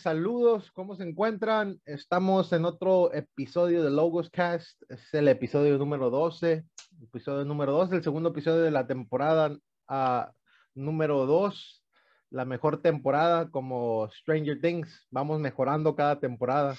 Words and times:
Saludos, 0.00 0.70
¿cómo 0.72 0.96
se 0.96 1.02
encuentran? 1.02 1.78
Estamos 1.84 2.54
en 2.54 2.64
otro 2.64 3.12
episodio 3.12 3.84
de 3.84 3.90
Logos 3.90 4.30
Cast, 4.30 4.80
es 4.88 5.12
el 5.12 5.28
episodio 5.28 5.76
número 5.76 6.08
12, 6.08 6.64
episodio 7.02 7.44
número 7.44 7.72
12, 7.72 7.96
el 7.96 8.02
segundo 8.02 8.30
episodio 8.30 8.62
de 8.62 8.70
la 8.70 8.86
temporada 8.86 9.54
uh, 9.90 10.30
número 10.74 11.26
2, 11.26 11.84
la 12.30 12.46
mejor 12.46 12.80
temporada 12.80 13.50
como 13.50 14.08
Stranger 14.10 14.58
Things, 14.62 15.06
vamos 15.10 15.38
mejorando 15.38 15.94
cada 15.94 16.18
temporada 16.18 16.76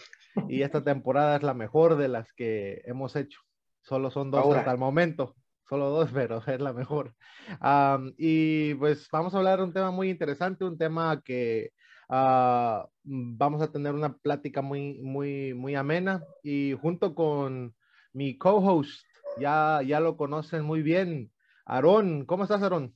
y 0.49 0.63
esta 0.63 0.83
temporada 0.83 1.35
es 1.35 1.43
la 1.43 1.53
mejor 1.53 1.97
de 1.97 2.07
las 2.07 2.33
que 2.33 2.81
hemos 2.85 3.15
hecho, 3.15 3.39
solo 3.83 4.09
son 4.09 4.31
dos 4.31 4.41
Ahora. 4.43 4.61
hasta 4.61 4.71
el 4.71 4.79
momento 4.79 5.35
solo 5.69 5.91
dos, 5.91 6.09
pero 6.13 6.41
es 6.47 6.59
la 6.59 6.73
mejor. 6.73 7.13
Um, 7.61 8.13
y 8.17 8.73
pues 8.73 9.07
vamos 9.11 9.35
a 9.35 9.37
hablar 9.37 9.59
de 9.59 9.65
un 9.65 9.73
tema 9.73 9.91
muy 9.91 10.09
interesante, 10.09 10.65
un 10.65 10.77
tema 10.77 11.21
que 11.23 11.71
uh, 12.11 12.87
vamos 13.03 13.61
a 13.61 13.71
tener 13.71 13.93
una 13.93 14.15
plática 14.17 14.61
muy, 14.61 14.99
muy, 15.01 15.53
muy 15.53 15.75
amena 15.75 16.23
y 16.43 16.73
junto 16.73 17.15
con 17.15 17.75
mi 18.13 18.37
co-host, 18.37 19.05
ya, 19.39 19.81
ya 19.85 19.99
lo 19.99 20.17
conocen 20.17 20.63
muy 20.63 20.81
bien, 20.81 21.31
Aarón. 21.65 22.25
¿Cómo 22.25 22.43
estás, 22.43 22.61
Aarón? 22.61 22.95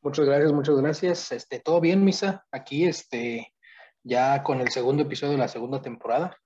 Muchas 0.00 0.26
gracias, 0.26 0.52
muchas 0.52 0.76
gracias. 0.76 1.32
Este, 1.32 1.60
todo 1.60 1.80
bien, 1.80 2.04
Misa. 2.04 2.44
Aquí, 2.50 2.86
este, 2.86 3.54
ya 4.02 4.42
con 4.42 4.60
el 4.60 4.70
segundo 4.70 5.02
episodio 5.02 5.32
de 5.32 5.38
la 5.38 5.48
segunda 5.48 5.80
temporada. 5.80 6.36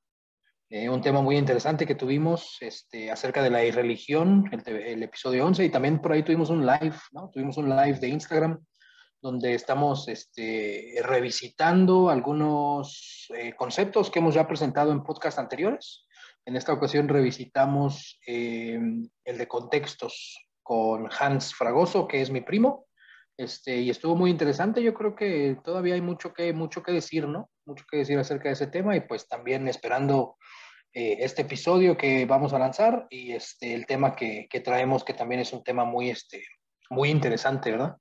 Eh, 0.69 0.91
un 0.91 1.01
tema 1.01 1.23
muy 1.23 1.37
interesante 1.37 1.87
que 1.87 1.95
tuvimos 1.95 2.59
este, 2.61 3.11
acerca 3.11 3.41
de 3.41 3.51
la 3.51 3.65
irreligión, 3.65 4.51
el, 4.51 4.77
el, 4.77 5.03
episodio 5.05 5.47
11, 5.47 5.65
y 5.65 5.71
también 5.71 6.01
por 6.01 6.13
ahí 6.13 6.25
tuvimos 6.25 6.51
un 6.51 6.67
live, 6.67 6.97
¿no? 7.13 7.31
Tuvimos 7.33 7.57
un 7.57 7.69
live 7.69 8.01
de 8.01 8.09
Instagram 8.09 8.61
donde 9.27 9.55
estamos 9.55 10.07
este, 10.07 11.01
revisitando 11.03 12.11
algunos 12.11 13.27
eh, 13.37 13.55
conceptos 13.57 14.09
que 14.09 14.21
hemos 14.21 14.37
ya 14.37 14.47
presentado 14.47 14.93
en 14.93 15.03
podcast 15.03 15.41
anteriores. 15.41 16.07
En 16.45 16.55
esta 16.55 16.73
ocasión 16.73 17.09
revisitamos 17.09 18.21
eh, 18.25 18.79
el 19.25 19.39
de 19.39 19.49
contextos 19.49 20.39
con 20.63 21.09
Hans 21.19 21.53
Fragoso, 21.53 22.07
que 22.07 22.23
es 22.23 22.31
mi 22.31 22.41
primo, 22.41 22.87
este, 23.37 23.79
y 23.79 23.91
estuvo 23.91 24.15
muy 24.15 24.31
interesante. 24.31 24.81
Yo 24.81 24.95
creo 24.95 25.17
que 25.17 25.59
todavía 25.65 25.95
hay 25.95 26.03
mucho 26.03 26.33
que, 26.33 26.53
mucho 26.53 26.85
que 26.85 26.93
decir, 26.93 27.27
¿no? 27.27 27.51
Mucho 27.65 27.85
que 27.91 27.97
decir 27.97 28.17
acerca 28.21 28.49
de 28.49 28.53
ese 28.53 28.69
tema 28.69 28.95
y 28.95 29.01
pues 29.01 29.27
también 29.27 29.67
esperando 29.67 30.37
eh, 30.93 31.17
este 31.19 31.43
episodio 31.43 31.97
que 31.97 32.27
vamos 32.27 32.53
a 32.53 32.61
lanzar 32.61 33.09
y 33.11 33.33
este, 33.33 33.75
el 33.75 33.87
tema 33.87 34.15
que, 34.15 34.47
que, 34.49 34.61
traemos, 34.61 35.03
que 35.03 35.15
también 35.15 35.41
es 35.41 35.53
un 35.53 35.65
tema 35.65 35.85
muy, 35.85 36.11
este, 36.11 36.45
muy 36.91 37.11
interesante, 37.11 37.73
¿verdad? 37.73 37.97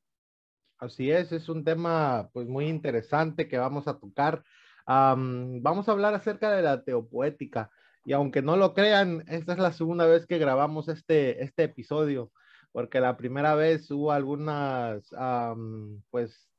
Así 0.85 1.11
es, 1.11 1.31
es 1.31 1.49
un 1.49 1.63
tema 1.63 2.29
pues 2.33 2.47
muy 2.47 2.67
interesante 2.67 3.47
que 3.47 3.57
vamos 3.57 3.87
a 3.87 3.99
tocar. 3.99 4.43
Um, 4.87 5.61
vamos 5.61 5.89
a 5.89 5.91
hablar 5.91 6.13
acerca 6.13 6.51
de 6.51 6.61
la 6.61 6.83
teopoética 6.83 7.71
y 8.05 8.13
aunque 8.13 8.41
no 8.41 8.55
lo 8.55 8.73
crean, 8.73 9.23
esta 9.27 9.53
es 9.53 9.59
la 9.59 9.73
segunda 9.73 10.05
vez 10.05 10.27
que 10.27 10.37
grabamos 10.37 10.87
este, 10.87 11.43
este 11.43 11.63
episodio 11.63 12.31
porque 12.75 12.99
la 12.99 13.15
primera 13.15 13.55
vez 13.55 13.89
hubo 13.89 14.11
algunas, 14.11 15.09
um, 15.13 16.01
pues, 16.11 16.49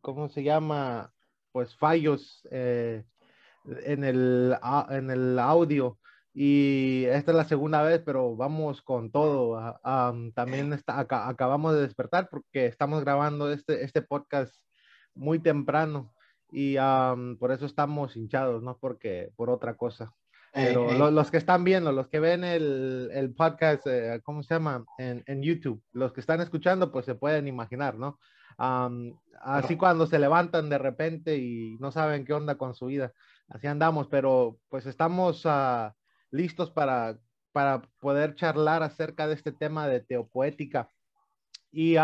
¿cómo 0.00 0.30
se 0.30 0.42
llama? 0.42 1.12
Pues 1.52 1.76
fallos 1.76 2.48
eh, 2.50 3.04
en, 3.84 4.02
el, 4.02 4.56
en 4.88 5.10
el 5.10 5.38
audio. 5.38 5.98
Y 6.38 7.06
esta 7.06 7.30
es 7.30 7.36
la 7.36 7.44
segunda 7.44 7.80
vez, 7.80 8.02
pero 8.04 8.36
vamos 8.36 8.82
con 8.82 9.10
todo. 9.10 9.58
Um, 9.82 10.32
también 10.32 10.70
está, 10.74 10.98
acá, 10.98 11.30
acabamos 11.30 11.74
de 11.74 11.80
despertar 11.80 12.28
porque 12.28 12.66
estamos 12.66 13.02
grabando 13.02 13.50
este, 13.50 13.82
este 13.82 14.02
podcast 14.02 14.54
muy 15.14 15.38
temprano 15.38 16.12
y 16.52 16.76
um, 16.76 17.38
por 17.38 17.52
eso 17.52 17.64
estamos 17.64 18.16
hinchados, 18.16 18.62
no 18.62 18.76
porque 18.76 19.32
por 19.34 19.48
otra 19.48 19.78
cosa. 19.78 20.12
Pero 20.52 20.92
Lo, 20.92 21.10
los 21.10 21.30
que 21.30 21.38
están 21.38 21.64
viendo, 21.64 21.90
los 21.90 22.08
que 22.08 22.20
ven 22.20 22.44
el, 22.44 23.08
el 23.14 23.32
podcast, 23.32 23.86
eh, 23.86 24.20
¿cómo 24.22 24.42
se 24.42 24.52
llama? 24.52 24.84
En, 24.98 25.24
en, 25.26 25.42
YouTube, 25.42 25.82
los 25.92 26.12
que 26.12 26.20
están 26.20 26.42
escuchando, 26.42 26.92
pues 26.92 27.06
se 27.06 27.14
pueden 27.14 27.48
imaginar, 27.48 27.96
¿no? 27.96 28.18
Um, 28.58 29.18
así 29.40 29.78
cuando 29.78 30.06
se 30.06 30.18
levantan 30.18 30.68
de 30.68 30.76
repente 30.76 31.38
y 31.38 31.78
no 31.80 31.90
saben 31.92 32.26
qué 32.26 32.34
onda 32.34 32.56
con 32.56 32.74
su 32.74 32.86
vida, 32.86 33.14
así 33.48 33.66
andamos, 33.66 34.08
pero 34.08 34.58
pues 34.68 34.84
estamos 34.84 35.42
uh, 35.46 35.92
listos 36.30 36.70
para, 36.70 37.18
para 37.52 37.82
poder 38.00 38.34
charlar 38.34 38.82
acerca 38.82 39.26
de 39.26 39.34
este 39.34 39.52
tema 39.52 39.88
de 39.88 40.00
teopoética. 40.00 40.90
Y 41.72 41.96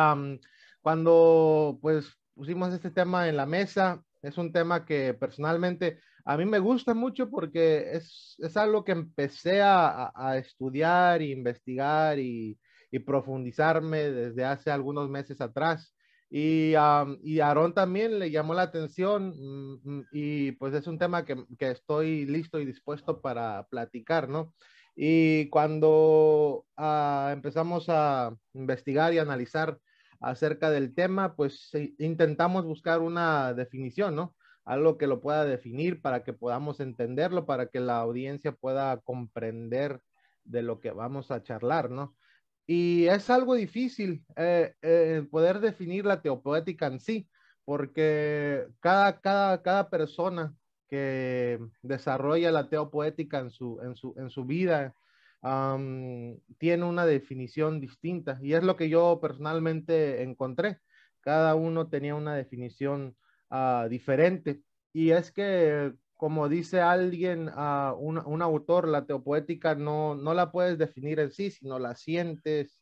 cuando 0.81 1.79
pues 1.81 2.13
pusimos 2.35 2.73
este 2.73 2.91
tema 2.91 3.29
en 3.29 3.37
la 3.37 3.47
mesa, 3.47 4.03
es 4.23 4.39
un 4.39 4.53
tema 4.53 4.85
que 4.85 5.15
personalmente 5.15 5.99
a 6.25 6.37
mí 6.37 6.45
me 6.45 6.59
gusta 6.59 6.95
mucho 6.95 7.29
porque 7.29 7.97
es, 7.97 8.37
es 8.39 8.57
algo 8.57 8.85
que 8.85 8.93
empecé 8.93 9.61
a, 9.61 10.13
a 10.15 10.39
estudiar 10.39 11.21
e 11.21 11.31
investigar 11.31 12.19
y, 12.19 12.59
y, 12.91 12.99
profundizarme 13.01 14.11
desde 14.11 14.45
hace 14.45 14.71
algunos 14.71 15.11
meses 15.11 15.41
atrás. 15.41 15.95
Y, 16.35 16.75
um, 16.77 17.19
Aarón 17.43 17.75
también 17.75 18.19
le 18.19 18.31
llamó 18.31 18.55
la 18.55 18.63
atención 18.63 19.35
mm, 19.37 19.81
mm, 19.85 20.07
y 20.13 20.53
pues 20.53 20.73
es 20.73 20.87
un 20.87 20.99
tema 20.99 21.27
que, 21.27 21.45
que, 21.59 21.71
estoy 21.71 22.25
listo 22.25 22.59
y 22.59 22.65
dispuesto 22.65 23.21
para 23.21 23.67
platicar, 23.69 24.31
¿no? 24.31 24.55
Y 24.97 25.51
cuando 25.51 26.65
uh, 26.79 27.29
empezamos 27.33 27.85
a 27.89 28.35
investigar 28.55 29.13
y 29.13 29.19
analizar 29.19 29.79
acerca 30.21 30.71
del 30.71 30.95
tema, 30.95 31.37
pues 31.37 31.71
intentamos 31.99 32.65
buscar 32.65 33.01
una 33.01 33.53
definición, 33.53 34.17
¿no? 34.17 34.35
algo 34.65 34.97
que 34.97 35.07
lo 35.07 35.21
pueda 35.21 35.45
definir 35.45 36.01
para 36.01 36.23
que 36.23 36.33
podamos 36.33 36.81
entenderlo, 36.81 37.47
para 37.47 37.67
que 37.67 37.81
la 37.81 37.99
audiencia 37.99 38.53
pueda 38.53 38.97
comprender 38.99 40.01
de 40.45 40.63
lo 40.63 40.81
que 40.81 40.93
vamos 40.93 41.31
a 41.31 41.43
charlar, 41.43 41.91
¿no? 41.91 42.15
Y 42.67 43.07
es 43.07 43.29
algo 43.31 43.55
difícil 43.55 44.25
eh, 44.37 44.75
eh, 44.83 45.27
poder 45.31 45.61
definir 45.61 46.07
la 46.07 46.23
teopoética 46.23 46.87
en 46.87 47.01
sí, 47.01 47.29
porque 47.65 48.67
cada, 48.81 49.21
cada, 49.21 49.63
cada 49.63 49.91
persona 49.91 50.55
que 50.89 51.59
desarrolla 51.83 52.53
la 52.53 52.69
teopoética 52.69 53.39
en 53.39 53.51
su, 53.51 53.81
en 53.83 53.97
su, 53.97 54.15
en 54.17 54.31
su 54.31 54.45
vida 54.45 54.95
tiene 56.59 56.85
una 56.85 57.05
definición 57.05 57.81
distinta. 57.81 58.39
Y 58.43 58.55
es 58.55 58.63
lo 58.63 58.77
que 58.77 58.89
yo 58.89 59.19
personalmente 59.21 60.23
encontré. 60.23 60.79
Cada 61.21 61.55
uno 61.55 61.89
tenía 61.89 62.15
una 62.15 62.35
definición 62.35 63.17
uh, 63.51 63.89
diferente. 63.89 64.63
Y 64.93 65.11
es 65.11 65.33
que, 65.33 65.93
como 66.23 66.49
dice 66.49 66.81
alguien, 66.81 67.49
uh, 67.49 67.97
un, 67.99 68.43
autor, 68.43 68.87
la 68.87 69.07
teopoética 69.07 69.75
no, 69.75 70.15
no 70.15 70.35
la 70.35 70.53
puedes 70.53 70.79
definir 70.79 71.19
en 71.19 71.33
sí, 71.33 71.51
sino 71.51 71.81
la 71.81 71.97
sientes. 71.97 72.81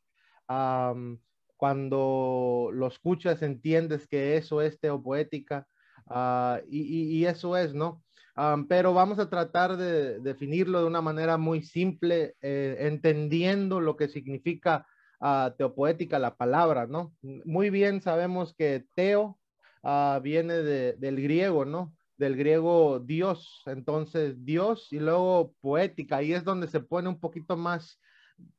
Cuando 1.57 2.69
lo 2.71 2.87
escuchas, 2.87 3.41
entiendes 3.41 4.07
que 4.07 4.37
eso 4.37 4.61
es 4.61 4.79
teopoética. 4.79 5.67
Uh, 6.05 6.59
y, 6.69 7.17
y, 7.17 7.25
eso 7.25 7.57
es, 7.57 7.73
¿no? 7.73 8.05
Pero 8.69 8.93
vamos 8.93 9.19
a 9.19 9.31
tratar 9.31 9.79
de 9.79 10.21
definirlo 10.21 10.81
de 10.81 10.87
una 10.87 11.01
manera 11.01 11.39
muy 11.39 11.63
simple, 11.63 12.35
eh, 12.43 12.77
entendiendo 12.81 13.81
lo 13.81 13.97
que 13.97 14.09
significa 14.09 14.87
uh, 15.19 15.51
teopoética, 15.57 16.19
la 16.19 16.37
palabra, 16.37 16.87
¿no? 16.87 17.15
Muy 17.23 17.71
bien 17.71 18.03
sabemos 18.03 18.55
que 18.55 18.85
teo 18.95 19.39
viene 20.21 20.57
de, 20.57 20.93
del 20.99 21.23
griego, 21.23 21.65
¿no? 21.65 21.95
Del 22.21 22.37
griego 22.37 23.01
Dios, 23.01 23.63
entonces 23.65 24.45
Dios 24.45 24.89
y 24.93 24.99
luego 24.99 25.55
poética, 25.63 26.19
ahí 26.19 26.35
es 26.35 26.45
donde 26.45 26.69
se 26.69 26.81
pone 26.81 27.09
un 27.09 27.19
poquito 27.19 27.57
más 27.57 27.99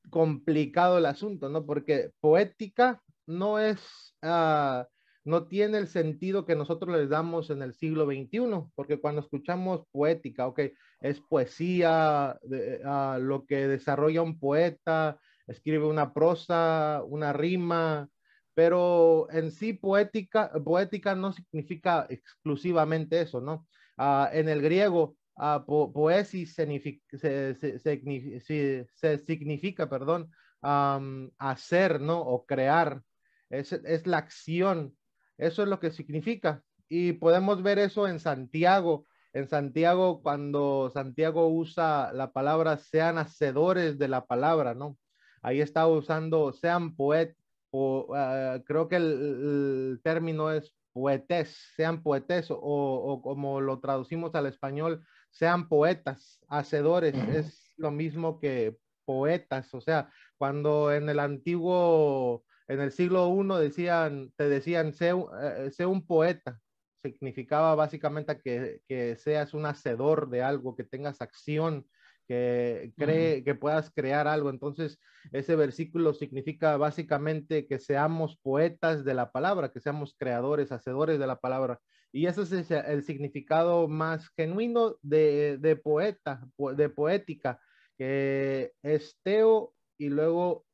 complicado 0.10 0.98
el 0.98 1.06
asunto, 1.06 1.48
¿no? 1.48 1.64
Porque 1.64 2.10
poética 2.22 3.04
no 3.28 3.60
es, 3.60 3.80
uh, 4.24 4.84
no 5.26 5.48
tiene 5.48 5.78
el 5.78 5.88
sentido 5.88 6.44
que 6.44 6.56
nosotros 6.56 6.98
les 6.98 7.10
damos 7.10 7.52
en 7.52 7.62
el 7.62 7.76
siglo 7.76 8.08
XXI, 8.08 8.72
porque 8.74 9.00
cuando 9.00 9.22
escuchamos 9.22 9.86
poética, 9.92 10.48
ok, 10.48 10.62
es 11.02 11.22
poesía, 11.22 12.40
uh, 12.42 13.20
lo 13.22 13.46
que 13.46 13.68
desarrolla 13.68 14.24
un 14.24 14.40
poeta, 14.40 15.20
escribe 15.46 15.86
una 15.86 16.16
prosa, 16.16 17.04
una 17.06 17.32
rima, 17.32 18.10
pero 18.54 19.28
en 19.32 19.52
sí 19.52 19.74
poética, 19.74 20.52
poética 20.64 21.16
no 21.16 21.32
significa 21.32 22.06
exclusivamente 22.10 23.22
eso, 23.22 23.42
¿no? 23.42 23.68
Uh, 23.98 24.28
en 24.32 24.50
el 24.50 24.62
griego, 24.62 25.16
uh, 25.38 25.66
po 25.66 25.92
poesis 25.94 26.54
significa, 26.56 27.18
se, 27.18 27.56
se, 27.56 27.80
se, 27.80 28.88
se, 28.94 29.18
significa, 29.20 29.90
perdón, 29.90 30.32
um, 30.62 31.30
hacer, 31.38 32.02
¿no? 32.02 32.22
O 32.22 32.46
crear, 32.46 33.02
es, 33.50 33.74
es 33.74 34.08
la 34.08 34.18
acción, 34.18 34.96
eso 35.38 35.64
es 35.64 35.70
lo 35.70 35.80
que 35.80 35.92
significa. 35.92 36.64
Y 36.90 37.14
podemos 37.14 37.64
ver 37.64 37.80
eso 37.80 38.08
en 38.08 38.20
Santiago, 38.20 39.06
en 39.34 39.48
Santiago, 39.48 40.22
cuando 40.22 40.90
Santiago 40.94 41.48
usa 41.48 42.12
la 42.14 42.32
palabra 42.34 42.78
sean 42.78 43.18
hacedores 43.18 43.98
de 43.98 44.10
la 44.10 44.26
palabra, 44.26 44.74
¿no? 44.74 44.98
Ahí 45.42 45.62
está 45.62 45.88
usando 45.88 46.52
sean 46.54 46.96
poet, 46.96 47.36
o 47.72 48.08
uh, 48.10 48.64
creo 48.64 48.88
que 48.88 48.98
el, 48.98 49.04
el, 49.04 50.02
término 50.04 50.52
es 50.52 50.74
poetes, 50.94 51.58
sean 51.76 52.04
poetes 52.04 52.48
o, 52.50 53.22
como 53.24 53.62
lo 53.62 53.80
traducimos 53.80 54.36
al 54.36 54.46
español, 54.46 55.06
sean 55.30 55.70
poetas, 55.70 56.40
hacedores, 56.50 57.16
es 57.30 57.72
lo 57.78 57.92
mismo 57.92 58.40
que 58.40 58.78
poetas, 59.06 59.74
o 59.74 59.82
sea, 59.82 60.12
cuando 60.38 60.92
en 60.92 61.10
el 61.10 61.20
antiguo, 61.20 62.44
en 62.68 62.82
el 62.82 62.92
siglo 62.92 63.34
I 63.34 63.64
decían, 63.64 64.32
te 64.36 64.50
decían, 64.50 64.94
sé, 64.94 65.10
eh, 65.10 65.86
un 65.86 66.06
poeta, 66.06 66.60
significaba 67.02 67.74
básicamente 67.76 68.40
que, 68.40 68.82
que, 68.88 69.16
seas 69.16 69.54
un 69.54 69.66
hacedor 69.66 70.30
de 70.30 70.44
algo, 70.44 70.76
que 70.76 70.84
tengas 70.84 71.22
acción, 71.22 71.88
que, 72.32 72.94
cree, 72.96 73.44
que 73.44 73.56
puedas 73.56 73.92
crear 73.92 74.26
algo. 74.26 74.50
Entonces, 74.50 74.98
ese 75.34 75.58
versículo 75.58 76.14
significa 76.14 76.78
básicamente 76.78 77.68
que 77.68 77.78
seamos 77.78 78.38
poetas 78.38 79.04
de 79.04 79.14
la 79.14 79.34
palabra, 79.34 79.74
que 79.74 79.82
seamos 79.82 80.16
creadores, 80.18 80.72
hacedores 80.72 81.20
de 81.20 81.28
la 81.28 81.42
palabra. 81.42 81.82
Y 82.14 82.28
ese 82.28 82.44
es 82.44 82.72
el 82.72 83.04
significado 83.04 83.90
más 83.90 84.30
genuino 84.38 84.96
de, 85.02 85.58
de 85.58 85.76
poeta, 85.76 86.48
de 86.78 86.88
poética, 86.88 87.60
que 87.98 88.72
es 88.82 89.20
teo 89.24 89.74
y 89.98 90.08
luego 90.08 90.66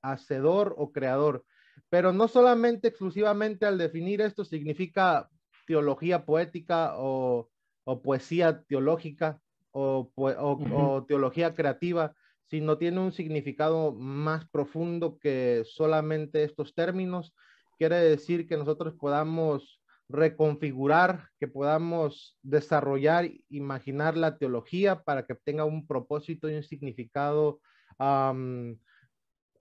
hacedor 0.00 0.74
o 0.78 0.92
creador. 0.92 1.44
Pero 1.90 2.14
no 2.14 2.26
solamente 2.26 2.88
exclusivamente 2.88 3.66
al 3.66 3.76
definir 3.76 4.22
esto 4.22 4.46
significa 4.46 5.28
teología 5.66 6.24
poética 6.24 6.94
o, 6.96 7.50
o 7.84 8.00
poesía 8.00 8.62
teológica, 8.62 9.42
o, 9.72 11.04
teología 11.08 11.54
creativa, 11.54 12.14
sino 12.46 12.78
tiene 12.78 13.00
un 13.00 13.12
significado 13.12 13.92
más 13.92 14.48
profundo 14.50 15.18
que 15.18 15.62
solamente 15.64 16.44
estos 16.44 16.74
términos. 16.74 17.34
Quiere 17.78 17.96
decir 17.96 18.46
que 18.46 18.56
nosotros 18.56 18.94
podamos 18.94 19.80
reconfigurar, 20.08 21.30
que 21.40 21.48
podamos 21.48 22.38
desarrollar, 22.42 23.30
imaginar 23.48 24.16
la 24.16 24.36
teología 24.36 25.02
para 25.02 25.24
que 25.24 25.34
tenga 25.34 25.64
un 25.64 25.86
propósito 25.86 26.50
y 26.50 26.54
un 26.54 26.62
significado 26.62 27.60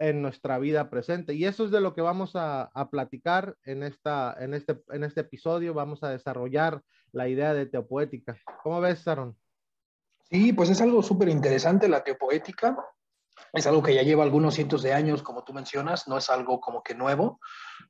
en 0.01 0.21
nuestra 0.21 0.57
vida 0.57 0.89
presente. 0.89 1.35
Y 1.35 1.45
eso 1.45 1.65
es 1.65 1.71
de 1.71 1.79
lo 1.79 1.93
que 1.93 2.01
vamos 2.01 2.31
a, 2.33 2.71
platicar 2.91 3.55
en, 3.63 3.83
esta, 3.83 4.35
en, 4.39 4.53
este, 4.53 4.81
en 4.89 5.03
este 5.03 5.21
episodio. 5.21 5.73
Vamos 5.73 6.03
a 6.03 6.09
desarrollar 6.09 6.81
la 7.11 7.29
idea 7.29 7.53
de 7.53 7.67
teopoética. 7.67 8.37
¿Cómo 8.63 8.81
ves, 8.81 9.05
Sharon? 9.05 9.37
Sí, 10.31 10.54
pues 10.54 10.69
es 10.69 10.80
algo 10.80 11.04
súper 11.04 11.28
interesante 11.28 11.89
la 11.89 12.06
teopoética. 12.06 12.78
Es 13.51 13.68
algo 13.68 13.83
que 13.83 13.94
ya 13.94 14.01
lleva 14.01 14.24
algunos 14.24 14.56
cientos 14.56 14.81
de 14.81 14.94
años, 14.94 15.24
como 15.24 15.44
tú 15.44 15.51
mencionas, 15.51 16.07
no 16.07 16.18
es 16.18 16.30
algo 16.30 16.62
como 16.62 16.81
que 16.83 16.95
nuevo, 16.95 17.42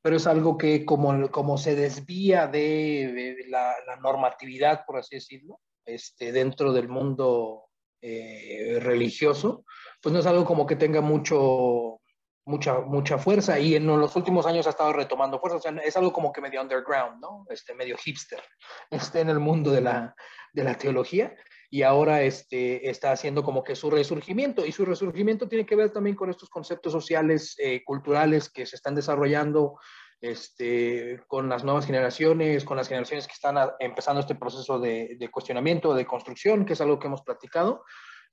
pero 0.01 0.15
es 0.15 0.25
algo 0.25 0.57
que 0.57 0.83
como, 0.83 1.29
como 1.29 1.59
se 1.59 1.75
desvía 1.75 2.47
de, 2.47 3.35
la, 3.47 3.75
normatividad, 4.01 4.85
por 4.87 4.97
así 4.97 5.15
decirlo, 5.15 5.59
este, 5.85 6.31
dentro 6.31 6.73
del 6.73 6.89
mundo 6.89 7.65
eh, 8.01 8.79
religioso, 8.81 9.63
pues 10.01 10.11
no 10.11 10.19
es 10.19 10.25
algo 10.25 10.43
como 10.43 10.65
que 10.65 10.75
tenga 10.75 11.01
mucho, 11.01 12.01
mucha, 12.45 12.79
mucha 12.79 13.19
fuerza 13.19 13.59
y 13.59 13.75
en 13.75 13.85
los 13.85 14.15
últimos 14.15 14.47
años 14.47 14.65
ha 14.65 14.71
estado 14.71 14.93
retomando 14.93 15.39
fuerza, 15.39 15.57
o 15.57 15.61
sea, 15.61 15.71
es 15.83 15.95
algo 15.95 16.11
como 16.11 16.31
que 16.31 16.41
medio 16.41 16.59
underground, 16.59 17.21
¿no? 17.21 17.45
Este, 17.49 17.75
medio 17.75 17.97
hipster, 17.97 18.41
este, 18.89 19.19
en 19.19 19.29
el 19.29 19.39
mundo 19.39 19.69
de 19.69 19.81
la, 19.81 20.15
de 20.53 20.63
la 20.63 20.75
teología 20.75 21.35
y 21.73 21.83
ahora 21.83 22.21
este, 22.21 22.89
está 22.89 23.13
haciendo 23.13 23.43
como 23.43 23.63
que 23.63 23.77
su 23.77 23.89
resurgimiento. 23.89 24.65
Y 24.65 24.73
su 24.73 24.83
resurgimiento 24.83 25.47
tiene 25.47 25.65
que 25.65 25.77
ver 25.77 25.89
también 25.91 26.17
con 26.17 26.29
estos 26.29 26.49
conceptos 26.49 26.91
sociales, 26.91 27.55
eh, 27.57 27.81
culturales 27.85 28.49
que 28.49 28.65
se 28.65 28.75
están 28.75 28.93
desarrollando 28.93 29.79
este, 30.19 31.23
con 31.27 31.47
las 31.47 31.63
nuevas 31.63 31.85
generaciones, 31.85 32.65
con 32.65 32.75
las 32.75 32.89
generaciones 32.89 33.25
que 33.25 33.33
están 33.33 33.55
empezando 33.79 34.19
este 34.19 34.35
proceso 34.35 34.79
de, 34.79 35.15
de, 35.17 35.31
cuestionamiento, 35.31 35.93
de 35.93 36.05
construcción, 36.05 36.65
que 36.65 36.73
es 36.73 36.81
algo 36.81 36.99
que 36.99 37.07
hemos 37.07 37.21
platicado. 37.21 37.85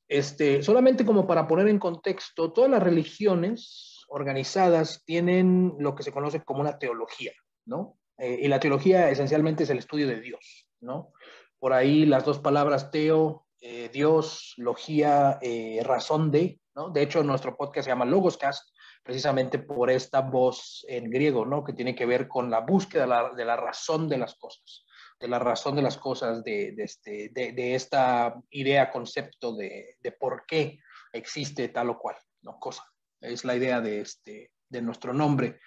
Este, 0.08 0.60
solamente 0.64 1.06
como 1.06 1.24
para 1.28 1.46
poner 1.46 1.68
en 1.68 1.78
contexto, 1.78 2.52
todas 2.52 2.70
las 2.70 2.82
religiones 2.82 4.04
organizadas 4.08 5.04
tienen 5.04 5.74
lo 5.78 5.94
que 5.94 6.02
se 6.02 6.10
conoce 6.10 6.42
como 6.42 6.62
una 6.62 6.76
teología, 6.76 7.32
¿no? 7.66 7.98
Eh, 8.18 8.40
y 8.42 8.48
la 8.48 8.58
teología 8.58 9.10
esencialmente 9.10 9.62
es 9.62 9.70
el 9.70 9.78
estudio 9.78 10.08
de 10.08 10.20
Dios, 10.20 10.68
¿no? 10.80 11.12
Por 11.58 11.72
ahí 11.72 12.06
las 12.06 12.24
dos 12.24 12.38
palabras 12.38 12.90
teo, 12.90 13.46
eh, 13.60 13.90
Dios, 13.92 14.54
logía, 14.56 15.38
eh, 15.42 15.80
razón 15.84 16.30
de, 16.30 16.60
¿no? 16.74 16.90
De 16.90 17.02
hecho, 17.02 17.22
nuestro 17.24 17.56
podcast 17.56 17.86
se 17.86 17.90
llama 17.90 18.04
Logoscast, 18.04 18.70
precisamente 19.02 19.58
por 19.58 19.90
esta 19.90 20.20
voz 20.20 20.84
en 20.88 21.10
griego, 21.10 21.44
¿no? 21.44 21.64
Que 21.64 21.72
tiene 21.72 21.94
que 21.94 22.06
ver 22.06 22.28
con 22.28 22.50
la 22.50 22.60
búsqueda 22.60 23.30
de 23.34 23.44
la, 23.44 23.56
razón 23.56 24.08
de 24.08 24.18
las 24.18 24.36
cosas, 24.36 24.84
de 25.18 25.28
la 25.28 25.38
razón 25.38 25.74
de 25.74 25.82
las 25.82 25.96
cosas, 25.96 26.44
de, 26.44 26.74
este, 26.78 27.30
de, 27.32 27.74
esta 27.74 28.34
idea, 28.50 28.92
concepto 28.92 29.56
de, 29.56 29.96
por 30.20 30.44
qué 30.46 30.78
existe 31.12 31.68
tal 31.68 31.90
o 31.90 31.98
cual, 31.98 32.16
¿no? 32.42 32.60
Cosa. 32.60 32.84
Es 33.20 33.44
la 33.44 33.56
idea 33.56 33.80
de, 33.80 34.02
este, 34.02 34.52
de 34.68 34.82
nuestro 34.82 35.12
nombre 35.12 35.58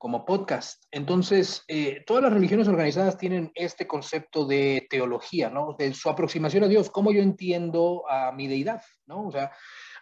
como 0.00 0.24
podcast. 0.24 0.82
Entonces, 0.90 1.62
eh, 1.68 2.02
todas 2.06 2.22
las 2.22 2.32
religiones 2.32 2.66
organizadas 2.68 3.18
tienen 3.18 3.52
este 3.54 3.86
concepto 3.86 4.46
de 4.46 4.86
teología, 4.88 5.50
¿no? 5.50 5.76
De 5.78 5.92
su 5.92 6.08
aproximación 6.08 6.64
a 6.64 6.68
Dios, 6.68 6.88
cómo 6.90 7.12
yo 7.12 7.20
entiendo 7.20 8.04
a 8.08 8.32
mi 8.32 8.48
deidad, 8.48 8.80
¿no? 9.04 9.26
O 9.26 9.30
sea, 9.30 9.52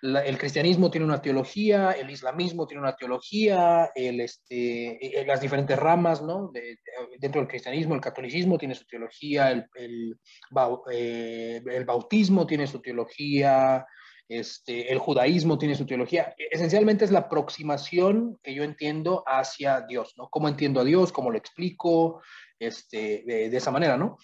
el 0.00 0.38
cristianismo 0.38 0.88
tiene 0.88 1.04
una 1.04 1.20
teología, 1.20 1.90
el 1.90 2.10
islamismo 2.10 2.68
tiene 2.68 2.82
una 2.82 2.94
teología, 2.94 3.90
el, 3.92 4.20
este, 4.20 5.20
eh, 5.20 5.26
las 5.26 5.40
diferentes 5.40 5.76
ramas, 5.76 6.22
¿no? 6.22 6.52
dentro 7.18 7.40
del 7.40 7.48
cristianismo, 7.48 7.96
el 7.96 8.00
catolicismo 8.00 8.56
tiene 8.56 8.76
su 8.76 8.86
teología, 8.86 9.50
el, 9.50 9.66
el, 9.74 10.16
eh, 10.92 11.60
el 11.66 11.84
bautismo 11.84 12.46
tiene 12.46 12.68
su 12.68 12.80
teología, 12.80 13.84
este, 14.28 14.92
el 14.92 14.98
judaísmo 14.98 15.58
tiene 15.58 15.74
su 15.74 15.86
teología. 15.86 16.34
Esencialmente 16.36 17.04
es 17.04 17.10
la 17.10 17.20
aproximación 17.20 18.38
que 18.42 18.54
yo 18.54 18.62
entiendo 18.62 19.24
hacia 19.26 19.80
Dios, 19.82 20.14
¿no? 20.16 20.28
¿Cómo 20.28 20.48
entiendo 20.48 20.80
a 20.80 20.84
Dios? 20.84 21.12
¿Cómo 21.12 21.30
lo 21.30 21.38
explico? 21.38 22.20
Este, 22.58 23.22
de, 23.24 23.56
esa 23.56 23.70
manera, 23.70 23.96
¿no? 23.96 24.18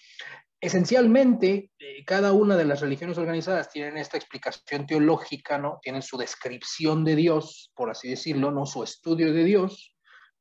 Esencialmente, 0.59 1.71
eh, 1.79 2.03
cada 2.05 2.33
una 2.33 2.57
de 2.57 2.65
las 2.65 2.81
religiones 2.81 3.17
organizadas 3.17 3.69
tienen 3.69 3.97
esta 3.97 4.17
explicación 4.17 4.85
teológica, 4.85 5.57
¿no? 5.57 5.79
Tienen 5.81 6.01
su 6.01 6.17
descripción 6.17 7.03
de 7.05 7.15
Dios, 7.15 7.71
por 7.75 7.89
así 7.89 8.09
decirlo, 8.09 8.51
¿no? 8.51 8.65
Su 8.65 8.83
estudio 8.83 9.33
de 9.33 9.43
Dios. 9.43 9.94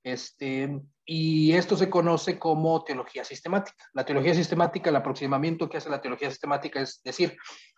Este, 0.04 0.80
y 1.06 1.52
esto 1.52 1.76
se 1.76 1.88
conoce 1.88 2.38
como 2.38 2.84
teología 2.84 3.24
sistemática. 3.24 3.84
La 3.94 4.04
teología 4.04 4.34
sistemática, 4.34 4.90
el 4.90 4.96
aproximamiento 4.96 5.68
que 5.68 5.78
hace 5.78 5.88
la 5.88 6.00
teología 6.00 6.30
sistemática 6.30 6.80
es 6.80 7.00
decir, 7.02 7.36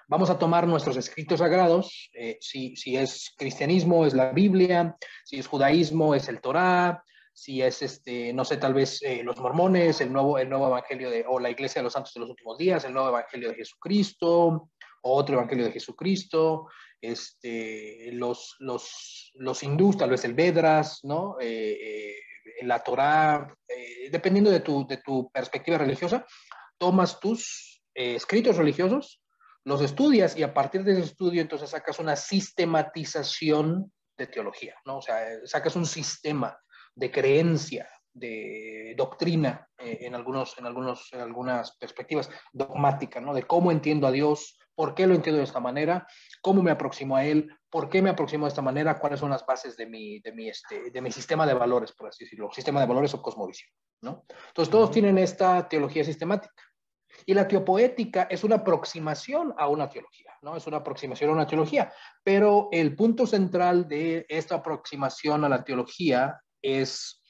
vamos 0.08 0.28
a 0.28 0.38
tomar 0.38 0.66
nuestros 0.66 0.96
escritos 0.96 1.38
sagrados, 1.38 2.10
eh, 2.12 2.36
si, 2.40 2.74
es 2.96 3.32
cristianismo 3.38 4.04
es 4.04 4.12
la 4.12 4.32
Biblia, 4.32 4.96
si 5.24 5.38
es 5.38 5.46
judaísmo 5.46 6.14
es 6.14 6.28
el 6.28 6.40
Torá, 6.40 7.02
si 7.32 7.62
es, 7.62 7.82
este, 7.82 8.32
no 8.32 8.44
sé, 8.44 8.56
tal 8.56 8.74
vez 8.74 9.02
eh, 9.02 9.22
los 9.22 9.38
mormones, 9.38 10.00
el 10.00 10.12
nuevo, 10.12 10.38
el 10.38 10.48
nuevo 10.48 10.68
evangelio 10.68 11.10
de, 11.10 11.24
o 11.28 11.38
la 11.38 11.50
iglesia 11.50 11.80
de 11.80 11.84
los 11.84 11.92
santos 11.92 12.14
de 12.14 12.20
los 12.20 12.30
últimos 12.30 12.56
días, 12.58 12.84
el 12.84 12.94
nuevo 12.94 13.10
evangelio 13.10 13.50
de 13.50 13.56
Jesucristo, 13.56 14.70
otro 15.12 15.36
evangelio 15.36 15.64
de 15.64 15.72
Jesucristo, 15.72 16.68
este, 17.00 18.10
los, 18.12 18.56
los, 18.58 19.32
los 19.34 19.62
hindús, 19.62 19.96
tal 19.96 20.10
vez 20.10 20.24
el 20.24 20.34
Vedras, 20.34 21.00
¿no? 21.04 21.36
Eh, 21.40 22.16
la 22.62 22.82
Torá, 22.82 23.54
dependiendo 24.10 24.50
de 24.50 24.60
tu, 24.60 24.86
de 24.86 24.98
tu 24.98 25.30
perspectiva 25.30 25.78
religiosa, 25.78 26.24
tomas 26.78 27.20
tus 27.20 27.82
escritos 27.92 28.56
religiosos 28.56 29.20
los 29.66 29.80
estudias 29.82 30.36
y 30.36 30.44
a 30.44 30.54
partir 30.54 30.84
de 30.84 30.92
ese 30.92 31.02
estudio 31.02 31.42
entonces 31.42 31.70
sacas 31.70 31.98
una 31.98 32.14
sistematización 32.14 33.92
de 34.16 34.28
teología, 34.28 34.76
¿no? 34.84 34.98
O 34.98 35.02
sea, 35.02 35.44
sacas 35.44 35.74
un 35.74 35.86
sistema 35.86 36.56
de 36.94 37.10
creencia, 37.10 37.88
de 38.14 38.94
doctrina 38.96 39.68
eh, 39.76 39.98
en, 40.02 40.14
algunos, 40.14 40.56
en, 40.56 40.66
algunos, 40.66 41.12
en 41.12 41.20
algunas 41.20 41.76
perspectivas, 41.78 42.30
dogmática, 42.52 43.20
¿no? 43.20 43.34
De 43.34 43.42
cómo 43.42 43.72
entiendo 43.72 44.06
a 44.06 44.12
Dios, 44.12 44.56
por 44.76 44.94
qué 44.94 45.06
lo 45.06 45.14
entiendo 45.14 45.38
de 45.38 45.44
esta 45.44 45.58
manera, 45.58 46.06
cómo 46.42 46.62
me 46.62 46.70
aproximo 46.70 47.16
a 47.16 47.24
Él, 47.24 47.50
por 47.68 47.88
qué 47.88 48.02
me 48.02 48.10
aproximo 48.10 48.44
de 48.44 48.50
esta 48.50 48.62
manera, 48.62 48.98
cuáles 49.00 49.18
son 49.18 49.30
las 49.30 49.44
bases 49.44 49.76
de 49.76 49.86
mi, 49.86 50.20
de 50.20 50.32
mi, 50.32 50.48
este, 50.48 50.90
de 50.90 51.00
mi 51.00 51.10
sistema 51.10 51.46
de 51.46 51.54
valores, 51.54 51.92
por 51.92 52.08
así 52.08 52.24
decirlo, 52.24 52.50
sistema 52.52 52.80
de 52.80 52.86
valores 52.86 53.12
o 53.14 53.22
cosmovisión, 53.22 53.70
¿no? 54.02 54.24
Entonces 54.48 54.70
todos 54.70 54.90
tienen 54.90 55.18
esta 55.18 55.68
teología 55.68 56.04
sistemática. 56.04 56.62
Y 57.24 57.32
la 57.32 57.48
teopoética 57.48 58.28
es 58.30 58.44
una 58.44 58.56
aproximación 58.56 59.54
a 59.56 59.68
una 59.68 59.88
teología, 59.88 60.32
¿no? 60.42 60.54
Es 60.56 60.66
una 60.66 60.78
aproximación 60.78 61.30
a 61.30 61.32
una 61.32 61.46
teología, 61.46 61.90
pero 62.22 62.68
el 62.70 62.94
punto 62.94 63.26
central 63.26 63.88
de 63.88 64.26
esta 64.28 64.56
aproximación 64.56 65.42
a 65.44 65.48
la 65.48 65.64
teología 65.64 66.38
es 66.60 67.22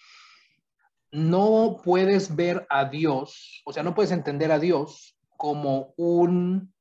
no 1.12 1.80
puedes 1.82 2.34
ver 2.34 2.66
a 2.68 2.86
Dios, 2.86 3.62
o 3.64 3.72
sea, 3.72 3.84
no 3.84 3.94
puedes 3.94 4.10
entender 4.10 4.50
a 4.50 4.58
Dios 4.58 5.16
como 5.36 5.94
un 5.96 6.74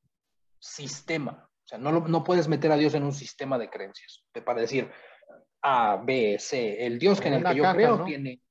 sistema. 0.65 1.49
O 1.63 1.67
sea, 1.67 1.77
no, 1.77 1.91
no 1.91 2.23
puedes 2.23 2.47
meter 2.47 2.71
a 2.71 2.77
Dios 2.77 2.93
en 2.93 3.03
un 3.03 3.13
sistema 3.13 3.57
de 3.57 3.69
creencias 3.69 4.23
para 4.45 4.61
decir 4.61 4.91
A, 5.61 6.01
B, 6.03 6.37
C. 6.39 6.85
El 6.85 6.99
Dios 6.99 7.19
que 7.19 7.29
en 7.29 7.35
el 7.35 7.43
que 7.43 7.55
yo 7.55 7.71
creo 7.73 8.03
tiene 8.03 8.41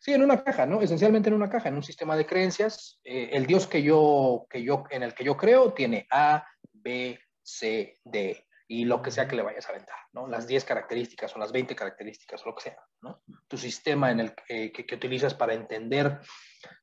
Sí, 0.00 0.12
en 0.12 0.22
una 0.22 0.42
caja, 0.44 0.64
¿no? 0.64 0.80
Esencialmente 0.80 1.28
en 1.28 1.34
una 1.34 1.50
caja, 1.50 1.68
en 1.68 1.74
un 1.74 1.82
sistema 1.82 2.16
de 2.16 2.24
creencias. 2.24 3.00
Eh, 3.02 3.30
el 3.32 3.46
Dios 3.46 3.66
que 3.66 3.82
yo, 3.82 4.46
que 4.48 4.62
yo, 4.62 4.84
en 4.90 5.02
el 5.02 5.12
que 5.12 5.24
yo 5.24 5.36
creo 5.36 5.72
tiene 5.72 6.06
A, 6.10 6.46
B, 6.72 7.18
C, 7.42 7.98
D 8.04 8.44
y 8.68 8.84
lo 8.84 9.00
que 9.00 9.10
sea 9.10 9.26
que 9.26 9.34
le 9.34 9.42
vayas 9.42 9.66
a 9.66 9.70
aventar, 9.70 9.96
¿no? 10.12 10.28
Las 10.28 10.46
10 10.46 10.64
características 10.64 11.34
o 11.34 11.38
las 11.38 11.52
20 11.52 11.74
características 11.74 12.42
o 12.42 12.50
lo 12.50 12.54
que 12.54 12.64
sea, 12.64 12.78
¿no? 13.00 13.22
Tu 13.48 13.56
sistema 13.56 14.10
en 14.10 14.20
el 14.20 14.34
que, 14.34 14.70
que, 14.70 14.94
utilizas 14.94 15.34
para 15.34 15.54
entender 15.54 16.20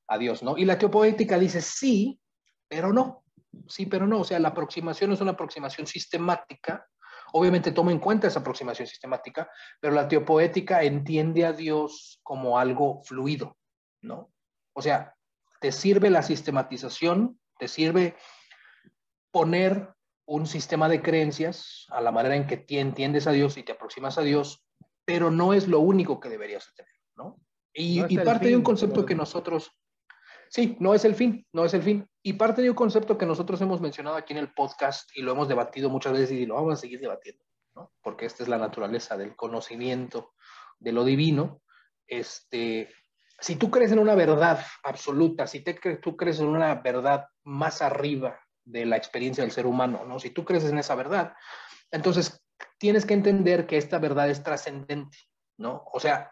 a 0.08 0.18
Dios, 0.18 0.42
¿no? 0.42 0.58
Y 0.58 0.66
la 0.66 0.80
teopoética 0.80 1.38
dice 1.38 1.62
sí, 1.62 2.20
pero 2.68 2.92
no. 2.92 3.24
Sí, 3.68 3.86
pero 3.86 4.08
no. 4.08 4.22
O 4.22 4.24
sea, 4.24 4.40
la 4.40 4.50
aproximación 4.50 5.12
es 5.12 5.22
una 5.22 5.32
aproximación 5.32 5.88
sistemática. 5.88 6.88
Obviamente 7.34 7.72
toma 7.72 7.92
en 7.92 8.00
cuenta 8.00 8.28
esa 8.28 8.40
aproximación 8.40 8.88
sistemática, 8.88 9.50
pero 9.80 9.94
la 9.94 10.08
teopoética 10.08 10.84
entiende 10.84 11.46
a 11.46 11.54
Dios 11.54 12.20
como 12.24 12.60
algo 12.60 13.02
fluido, 13.04 13.58
¿no? 14.02 14.32
O 14.74 14.82
sea, 14.82 15.16
te 15.60 15.72
sirve 15.72 16.10
la 16.10 16.22
sistematización, 16.22 17.40
te 17.58 17.68
sirve 17.68 18.16
poner 19.32 19.94
un 20.26 20.48
sistema 20.48 20.90
de 20.90 21.02
creencias 21.02 21.86
a 21.90 22.02
la 22.02 22.12
manera 22.12 22.36
en 22.36 22.48
que 22.48 22.58
te 22.58 22.80
entiendes 22.80 23.28
a 23.28 23.32
Dios 23.32 23.58
y 23.58 23.64
te 23.64 23.74
aproximas 23.74 24.18
a 24.18 24.22
Dios, 24.22 24.66
pero 25.06 25.30
no 25.30 25.54
es 25.54 25.68
lo 25.68 25.80
único 25.80 26.20
que 26.20 26.30
deberías 26.30 26.74
tener, 26.76 26.92
¿no? 27.16 27.40
Y, 27.74 28.18
parte 28.20 28.48
de 28.48 28.56
un 28.56 28.64
concepto 28.64 29.06
que 29.06 29.16
nosotros, 29.16 29.72
sí, 30.56 30.78
no 30.80 30.94
es 30.94 31.04
el 31.04 31.16
fin, 31.16 31.46
no 31.52 31.66
es 31.66 31.74
el 31.74 31.84
fin. 31.84 32.08
Y 32.24 32.34
parte 32.34 32.62
de 32.62 32.70
un 32.70 32.78
concepto 32.78 33.18
que 33.18 33.26
nosotros 33.26 33.60
hemos 33.60 33.82
mencionado 33.82 34.16
aquí 34.16 34.32
en 34.32 34.40
el 34.40 34.54
podcast 34.54 35.10
y 35.14 35.22
lo 35.22 35.34
hemos 35.34 35.50
debatido 35.50 35.90
muchas 35.90 36.14
veces 36.14 36.32
y 36.32 36.46
lo 36.46 36.56
vamos 36.56 36.76
a 36.76 36.78
seguir 36.78 37.02
debatiendo, 37.02 37.44
¿no? 37.76 37.92
Porque 38.02 38.26
esta 38.26 38.42
es 38.42 38.48
la 38.48 38.58
naturaleza 38.58 39.18
del 39.18 39.36
conocimiento 39.36 40.32
de 40.80 40.94
lo 40.94 41.04
divino. 41.04 41.62
Este, 42.08 42.90
si 43.38 43.58
tú 43.58 43.70
crees 43.70 43.92
en 43.92 44.00
una 44.00 44.16
verdad 44.16 44.66
absoluta, 44.84 45.46
si 45.46 45.60
te, 45.60 45.74
tú 45.98 46.16
crees 46.16 46.40
en 46.40 46.48
una 46.48 46.76
verdad 46.76 47.26
más 47.44 47.82
arriba 47.82 48.40
de 48.64 48.86
la 48.86 48.96
experiencia 48.96 49.44
del 49.44 49.52
ser 49.52 49.66
humano, 49.66 50.06
¿no? 50.06 50.20
Si 50.20 50.30
tú 50.30 50.46
crees 50.46 50.64
en 50.64 50.78
esa 50.78 50.96
verdad, 50.96 51.34
entonces 51.92 52.42
tienes 52.78 53.06
que 53.06 53.14
entender 53.14 53.68
que 53.68 53.76
esta 53.76 54.00
verdad 54.00 54.30
es 54.30 54.42
trascendente, 54.42 55.18
¿no? 55.58 55.84
O 55.92 56.00
sea, 56.00 56.32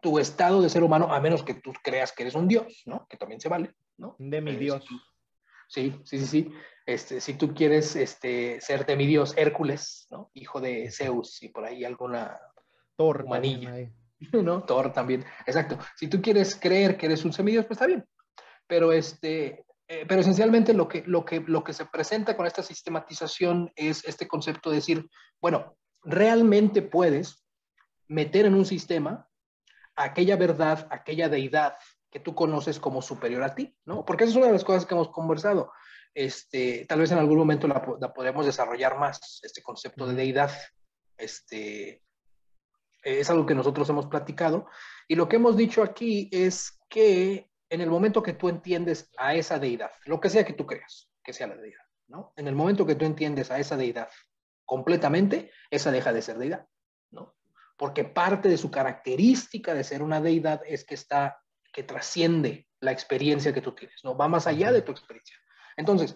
tu 0.00 0.18
estado 0.18 0.62
de 0.62 0.68
ser 0.68 0.82
humano, 0.82 1.12
a 1.12 1.20
menos 1.20 1.42
que 1.42 1.54
tú 1.54 1.72
creas 1.82 2.12
que 2.12 2.22
eres 2.22 2.34
un 2.34 2.48
dios, 2.48 2.82
¿no? 2.86 3.06
Que 3.08 3.16
también 3.16 3.40
se 3.40 3.48
vale, 3.48 3.74
¿no? 3.96 4.16
De 4.18 4.40
mi 4.40 4.52
eh, 4.52 4.56
dios. 4.56 4.84
Sí, 5.68 5.94
sí, 6.04 6.18
sí, 6.18 6.26
sí. 6.26 6.52
Este, 6.84 7.20
si 7.20 7.34
tú 7.34 7.54
quieres 7.54 7.96
este, 7.96 8.60
ser 8.60 8.84
de 8.84 8.96
mi 8.96 9.06
dios 9.06 9.34
Hércules, 9.36 10.06
¿no? 10.10 10.30
Hijo 10.34 10.60
de 10.60 10.90
Zeus 10.90 11.42
y 11.42 11.48
por 11.48 11.64
ahí 11.64 11.84
alguna 11.84 12.38
Thor, 12.96 13.26
manilla, 13.26 13.74
¿no? 14.32 14.64
Thor 14.64 14.92
también. 14.92 15.24
Exacto. 15.46 15.78
Si 15.96 16.08
tú 16.08 16.20
quieres 16.20 16.56
creer 16.56 16.96
que 16.96 17.06
eres 17.06 17.24
un 17.24 17.32
semidios, 17.32 17.66
pues 17.66 17.76
está 17.76 17.86
bien. 17.86 18.04
Pero 18.66 18.92
este, 18.92 19.64
eh, 19.88 20.06
pero 20.08 20.20
esencialmente 20.20 20.72
lo 20.72 20.88
que, 20.88 21.02
lo, 21.06 21.24
que, 21.24 21.40
lo 21.40 21.62
que 21.62 21.72
se 21.72 21.86
presenta 21.86 22.36
con 22.36 22.46
esta 22.46 22.62
sistematización 22.62 23.72
es 23.76 24.04
este 24.04 24.26
concepto 24.26 24.70
de 24.70 24.76
decir, 24.76 25.08
bueno, 25.40 25.76
realmente 26.02 26.82
puedes 26.82 27.44
meter 28.08 28.46
en 28.46 28.54
un 28.54 28.64
sistema 28.64 29.28
aquella 29.96 30.36
verdad, 30.36 30.86
aquella 30.90 31.28
deidad 31.28 31.76
que 32.10 32.20
tú 32.20 32.34
conoces 32.34 32.78
como 32.78 33.02
superior 33.02 33.42
a 33.42 33.54
ti, 33.54 33.74
¿no? 33.84 34.04
Porque 34.04 34.24
esa 34.24 34.32
es 34.32 34.36
una 34.36 34.46
de 34.46 34.52
las 34.52 34.64
cosas 34.64 34.86
que 34.86 34.94
hemos 34.94 35.08
conversado. 35.08 35.72
Este, 36.14 36.84
tal 36.86 37.00
vez 37.00 37.10
en 37.10 37.18
algún 37.18 37.38
momento 37.38 37.66
la, 37.66 37.82
la 38.00 38.12
podremos 38.12 38.44
desarrollar 38.44 38.98
más, 38.98 39.40
este 39.42 39.62
concepto 39.62 40.06
de 40.06 40.14
deidad. 40.14 40.50
Este, 41.16 42.02
es 43.02 43.30
algo 43.30 43.46
que 43.46 43.54
nosotros 43.54 43.88
hemos 43.88 44.06
platicado. 44.06 44.66
Y 45.08 45.14
lo 45.14 45.28
que 45.28 45.36
hemos 45.36 45.56
dicho 45.56 45.82
aquí 45.82 46.28
es 46.32 46.78
que 46.88 47.48
en 47.70 47.80
el 47.80 47.90
momento 47.90 48.22
que 48.22 48.34
tú 48.34 48.48
entiendes 48.48 49.10
a 49.16 49.34
esa 49.34 49.58
deidad, 49.58 49.92
lo 50.04 50.20
que 50.20 50.28
sea 50.28 50.44
que 50.44 50.52
tú 50.52 50.66
creas 50.66 51.08
que 51.24 51.32
sea 51.32 51.46
la 51.46 51.56
deidad, 51.56 51.84
¿no? 52.08 52.32
En 52.36 52.48
el 52.48 52.54
momento 52.54 52.84
que 52.84 52.96
tú 52.96 53.04
entiendes 53.04 53.50
a 53.50 53.58
esa 53.58 53.76
deidad 53.76 54.08
completamente, 54.64 55.50
esa 55.70 55.90
deja 55.90 56.12
de 56.12 56.22
ser 56.22 56.38
deidad, 56.38 56.66
¿no? 57.10 57.34
Porque 57.76 58.04
parte 58.04 58.48
de 58.48 58.58
su 58.58 58.70
característica 58.70 59.74
de 59.74 59.84
ser 59.84 60.02
una 60.02 60.20
deidad 60.20 60.62
es 60.66 60.84
que 60.84 60.94
está, 60.94 61.42
que 61.72 61.82
trasciende 61.82 62.68
la 62.80 62.92
experiencia 62.92 63.52
que 63.52 63.62
tú 63.62 63.72
tienes, 63.72 64.02
¿no? 64.04 64.16
Va 64.16 64.28
más 64.28 64.46
allá 64.46 64.72
de 64.72 64.82
tu 64.82 64.92
experiencia. 64.92 65.36
Entonces, 65.76 66.14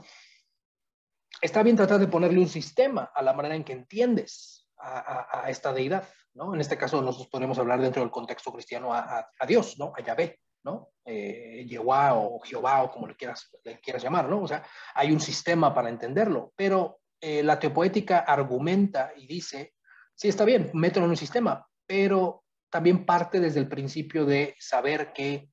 está 1.40 1.62
bien 1.62 1.76
tratar 1.76 2.00
de 2.00 2.08
ponerle 2.08 2.40
un 2.40 2.48
sistema 2.48 3.10
a 3.14 3.22
la 3.22 3.32
manera 3.32 3.54
en 3.54 3.64
que 3.64 3.72
entiendes 3.72 4.68
a, 4.78 5.48
esta 5.48 5.72
deidad, 5.72 6.06
¿no? 6.34 6.54
En 6.54 6.60
este 6.60 6.76
caso, 6.76 7.00
nosotros 7.00 7.28
podemos 7.28 7.58
hablar 7.58 7.80
dentro 7.80 8.02
del 8.02 8.10
contexto 8.10 8.52
cristiano 8.52 8.92
a, 8.92 9.26
Dios, 9.46 9.78
¿no? 9.78 9.92
A 9.96 10.02
Yahvé, 10.02 10.40
¿no? 10.64 10.90
Eh, 11.04 11.66
o 11.78 12.40
Jehová 12.44 12.82
o 12.82 12.90
como 12.90 13.06
le 13.06 13.16
quieras, 13.16 13.50
le 13.64 13.80
quieras 13.80 14.02
llamar, 14.02 14.28
¿no? 14.28 14.42
O 14.42 14.48
sea, 14.48 14.64
hay 14.94 15.12
un 15.12 15.20
sistema 15.20 15.72
para 15.72 15.88
entenderlo, 15.88 16.52
pero 16.56 17.00
eh, 17.20 17.42
la 17.42 17.58
teopoética 17.58 18.18
argumenta 18.18 19.12
y 19.16 19.26
dice, 19.26 19.75
sí, 20.16 20.28
está 20.28 20.44
bien, 20.44 20.70
mételo 20.74 21.04
en 21.04 21.10
un 21.10 21.16
sistema, 21.16 21.68
pero 21.86 22.42
también 22.70 23.06
parte 23.06 23.38
desde 23.38 23.60
el 23.60 23.68
principio 23.68 24.24
de 24.24 24.56
saber 24.58 25.12
que 25.12 25.48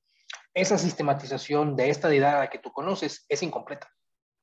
esa 0.52 0.78
sistematización 0.78 1.76
de 1.76 1.90
esta 1.90 2.08
deidad 2.08 2.48
que 2.48 2.58
tú 2.58 2.72
conoces 2.72 3.24
es 3.28 3.42
incompleta, 3.42 3.88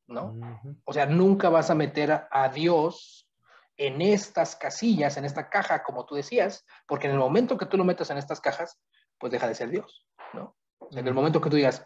¿no? 0.07 0.37
O 0.85 0.93
sea, 0.93 1.05
nunca 1.05 1.49
vas 1.49 1.69
a 1.69 1.75
meter 1.75 2.27
a 2.29 2.49
Dios 2.49 3.29
en 3.77 4.01
estas 4.01 4.55
casillas, 4.55 5.17
en 5.17 5.25
esta 5.25 5.49
caja, 5.49 5.83
como 5.83 6.05
tú 6.05 6.15
decías, 6.15 6.65
porque 6.85 7.07
en 7.07 7.13
el 7.13 7.19
momento 7.19 7.57
que 7.57 7.65
tú 7.65 7.77
lo 7.77 7.83
metas 7.83 8.09
en 8.09 8.17
estas 8.17 8.39
cajas, 8.39 8.79
pues 9.17 9.31
deja 9.31 9.47
de 9.47 9.55
ser 9.55 9.69
Dios, 9.69 10.05
¿no? 10.33 10.55
En 10.91 11.07
el 11.07 11.13
momento 11.13 11.41
que 11.41 11.49
tú 11.49 11.55
digas, 11.55 11.85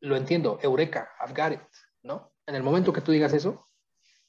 lo 0.00 0.16
entiendo, 0.16 0.58
eureka, 0.62 1.10
I've 1.20 1.34
got 1.34 1.52
it, 1.52 1.68
¿no? 2.02 2.32
En 2.46 2.54
el 2.54 2.62
momento 2.62 2.92
que 2.92 3.00
tú 3.00 3.12
digas 3.12 3.32
eso, 3.32 3.67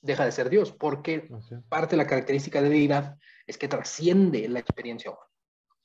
deja 0.02 0.26
de 0.26 0.32
ser 0.32 0.50
Dios, 0.50 0.72
porque 0.72 1.30
parte 1.68 1.92
de 1.92 1.98
la 1.98 2.08
característica 2.08 2.62
de 2.62 2.70
deidad 2.70 3.18
es 3.46 3.58
que 3.58 3.68
trasciende 3.68 4.48
la 4.48 4.60
experiencia 4.60 5.12
humana. 5.12 5.26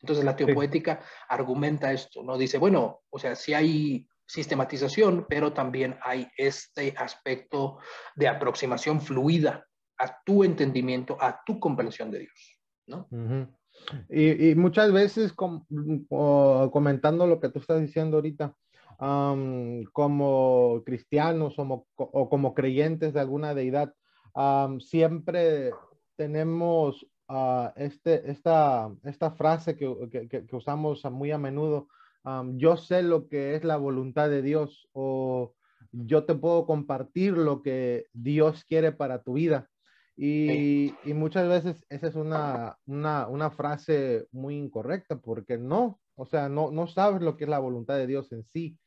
Entonces 0.01 0.25
la 0.25 0.37
teopoética 0.37 1.01
argumenta 1.29 1.93
esto, 1.93 2.23
¿no? 2.23 2.37
Dice, 2.37 2.59
bueno, 2.59 3.01
o 3.09 3.19
sea, 3.19 3.35
sí 3.35 3.55
hay 3.55 4.07
sistematización, 4.27 5.27
pero 5.29 5.53
también 5.53 5.97
hay 6.03 6.29
este 6.37 6.95
aspecto 6.97 7.79
de 8.15 8.29
aproximación 8.29 9.01
fluida 9.01 9.67
a 9.99 10.23
tu 10.25 10.45
entendimiento, 10.45 11.17
a 11.21 11.43
tu 11.45 11.59
comprensión 11.59 12.11
de 12.11 12.19
Dios, 12.21 12.61
¿no? 12.87 13.09
Y, 14.09 14.55
muchas 14.55 14.93
veces, 14.93 15.33
comentando 15.33 17.27
lo 17.27 17.41
que 17.41 17.49
tú 17.49 17.59
estás 17.59 17.81
diciendo 17.81 18.19
ahorita, 18.19 18.55
como 19.93 20.83
cristianos 20.85 21.55
o, 21.59 22.29
como 22.29 22.55
creyentes 22.55 23.13
de 23.13 23.21
alguna 23.21 23.55
deidad, 23.55 23.93
siempre 24.81 25.73
tenemos 26.17 27.07
uh, 27.29 27.69
este, 27.77 28.31
esta, 28.31 28.91
esta 29.05 29.31
frase 29.33 29.77
que, 29.77 30.09
que, 30.11 30.47
que, 30.47 30.57
usamos 30.57 31.05
muy 31.11 31.31
a 31.31 31.39
menudo, 31.39 31.89
yo 32.57 32.77
sé 32.77 33.03
lo 33.03 33.29
que 33.29 33.55
es 33.55 33.65
la 33.65 33.77
voluntad 33.77 34.31
de 34.31 34.41
Dios 34.41 34.89
o 34.93 35.55
yo 35.93 36.25
te 36.25 36.35
puedo 36.35 36.67
compartir 36.67 37.35
lo 37.37 37.63
que 37.63 38.07
Dios 38.13 38.65
quiere 38.65 38.93
para 38.93 39.23
tu 39.23 39.35
vida. 39.35 39.69
Y, 40.17 40.95
y, 41.05 41.13
muchas 41.13 41.49
veces 41.49 41.85
esa 41.89 42.07
es 42.07 42.15
una, 42.15 42.79
una, 42.87 43.27
una, 43.27 43.51
frase 43.51 44.29
muy 44.31 44.57
incorrecta 44.57 45.17
porque 45.17 45.59
no, 45.59 45.99
o 46.15 46.25
sea, 46.25 46.49
no, 46.49 46.71
no 46.71 46.87
sabes 46.87 47.21
lo 47.21 47.37
que 47.37 47.45
es 47.45 47.51
la 47.51 47.59
voluntad 47.59 47.97
de 47.97 48.07
Dios 48.07 48.31
en 48.31 48.45
sí. 48.45 48.79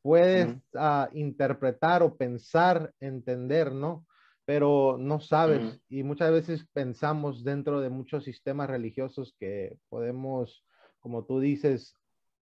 Puedes 0.00 0.48
uh, 0.72 1.06
interpretar 1.12 2.02
o 2.02 2.16
pensar, 2.16 2.94
entender, 2.98 3.72
¿no? 3.72 4.06
Pero 4.50 4.96
no 4.98 5.20
sabes. 5.20 5.80
Y 5.88 6.02
muchas 6.02 6.32
veces 6.32 6.66
pensamos 6.72 7.44
dentro 7.44 7.80
de 7.80 7.88
muchos 7.88 8.24
sistemas 8.24 8.68
religiosos 8.68 9.32
que 9.38 9.78
podemos, 9.88 10.64
como 10.98 11.24
tú 11.24 11.38
dices, 11.38 11.94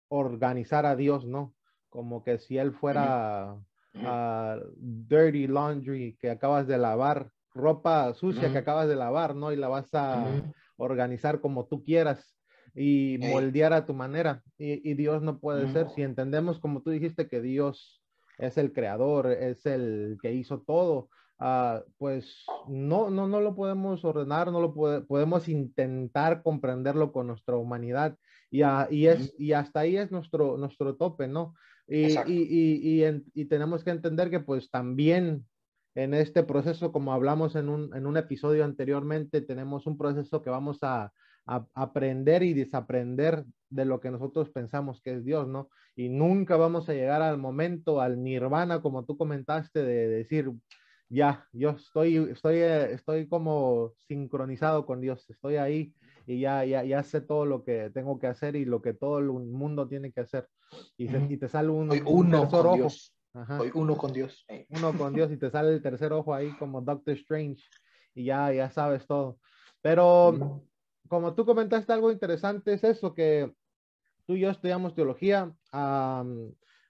organizar 0.07 0.85
a 0.85 0.95
Dios, 0.95 1.25
¿no? 1.25 1.53
Como 1.89 2.23
que 2.23 2.37
si 2.37 2.57
Él 2.57 2.71
fuera 2.71 3.57
uh, 3.93 4.61
dirty 4.77 5.47
laundry 5.47 6.17
que 6.17 6.29
acabas 6.29 6.65
de 6.65 6.77
lavar 6.77 7.29
ropa 7.53 8.13
sucia 8.13 8.53
que 8.53 8.59
acabas 8.59 8.87
de 8.87 8.95
lavar, 8.95 9.35
¿no? 9.35 9.51
Y 9.51 9.57
la 9.57 9.67
vas 9.67 9.93
a 9.93 10.25
organizar 10.77 11.41
como 11.41 11.65
tú 11.65 11.83
quieras 11.83 12.37
y 12.73 13.17
moldear 13.19 13.73
a 13.73 13.85
tu 13.85 13.93
manera. 13.93 14.41
Y, 14.57 14.93
Dios 14.93 15.21
no 15.23 15.39
puede 15.39 15.69
ser, 15.73 15.89
si 15.89 16.03
entendemos, 16.03 16.57
como 16.61 16.83
tú 16.83 16.91
dijiste, 16.91 17.27
que 17.27 17.41
Dios 17.41 18.01
es 18.37 18.57
el 18.57 18.71
creador, 18.71 19.29
es 19.29 19.65
el 19.65 20.17
que 20.21 20.31
hizo 20.31 20.61
todo, 20.61 21.09
uh, 21.41 21.81
pues 21.97 22.45
no, 22.67 23.09
no, 23.09 23.27
no 23.27 23.41
lo 23.41 23.55
podemos 23.55 24.05
ordenar, 24.05 24.51
no 24.51 24.61
lo 24.61 24.73
podemos 25.05 25.49
intentar 25.49 26.43
comprenderlo 26.43 27.11
con 27.11 27.27
nuestra 27.27 27.57
humanidad. 27.57 28.17
Y, 28.49 28.61
y, 28.89 29.07
es, 29.07 29.33
y 29.37 29.53
hasta 29.53 29.81
ahí 29.81 29.97
es 29.97 30.11
nuestro, 30.11 30.57
nuestro 30.57 30.95
tope, 30.95 31.27
¿no? 31.27 31.55
Y, 31.87 32.17
y, 32.27 33.03
y, 33.33 33.45
tenemos 33.45 33.83
que 33.83 33.89
entender 33.89 34.29
que 34.29 34.39
pues 34.39 34.69
también 34.69 35.45
en 35.95 36.13
este 36.13 36.43
proceso, 36.43 36.91
como 36.91 37.13
hablamos 37.13 37.55
en 37.55 37.67
un, 37.67 37.95
en 37.95 38.05
un 38.05 38.17
episodio 38.17 38.63
anteriormente, 38.63 39.41
tenemos 39.41 39.87
un 39.87 39.97
proceso 39.97 40.41
que 40.41 40.49
vamos 40.49 40.79
a, 40.83 41.11
aprender 41.73 42.43
y 42.43 42.53
desaprender 42.53 43.43
de 43.69 43.83
lo 43.83 43.99
que 43.99 44.11
nosotros 44.11 44.49
pensamos 44.51 45.01
que 45.01 45.15
es 45.15 45.25
Dios, 45.25 45.47
¿no? 45.47 45.69
Y 45.95 46.07
nunca 46.07 46.55
vamos 46.55 46.87
a 46.87 46.93
llegar 46.93 47.21
al 47.23 47.39
momento, 47.39 47.99
al 47.99 48.23
nirvana, 48.23 48.81
como 48.81 49.03
tú 49.05 49.17
comentaste, 49.17 49.83
de 49.83 50.07
decir, 50.07 50.51
ya, 51.11 51.45
yo 51.51 51.71
estoy, 51.71 52.15
estoy, 52.31 52.55
eh, 52.55 52.93
estoy 52.93 53.27
como 53.27 53.91
sincronizado 54.07 54.85
con 54.85 55.01
Dios, 55.01 55.29
estoy 55.29 55.57
ahí 55.57 55.93
y 56.25 56.39
ya, 56.39 56.63
ya, 56.63 56.85
ya 56.85 57.03
sé 57.03 57.19
todo 57.19 57.45
lo 57.45 57.65
que 57.65 57.89
tengo 57.89 58.17
que 58.17 58.27
hacer 58.27 58.55
y 58.55 58.63
lo 58.63 58.81
que 58.81 58.93
todo 58.93 59.19
el 59.19 59.25
mundo 59.25 59.89
tiene 59.89 60.13
que 60.13 60.21
hacer. 60.21 60.47
Y, 60.97 61.07
te 61.37 61.49
sale 61.49 61.67
un, 61.67 61.91
uno 62.05 62.47
con 62.47 62.65
ojo. 62.65 62.75
Dios. 62.75 63.13
uno 63.73 63.97
con 63.97 64.13
Dios. 64.13 64.45
Uno 64.69 64.97
con 64.97 65.13
Dios 65.13 65.29
y 65.31 65.37
te 65.37 65.51
sale 65.51 65.73
el 65.73 65.81
tercer 65.81 66.13
ojo 66.13 66.33
ahí 66.33 66.55
como 66.57 66.81
Doctor 66.81 67.15
Strange 67.15 67.61
y 68.15 68.25
ya, 68.25 68.53
ya 68.53 68.69
sabes 68.71 69.05
todo. 69.05 69.37
Pero 69.81 70.63
como 71.09 71.35
tú 71.35 71.45
comentaste 71.45 71.91
algo 71.91 72.09
interesante 72.09 72.73
es 72.73 72.85
eso, 72.85 73.13
que 73.13 73.53
tú 74.25 74.35
y 74.35 74.39
yo 74.39 74.49
estudiamos 74.49 74.95
teología 74.95 75.53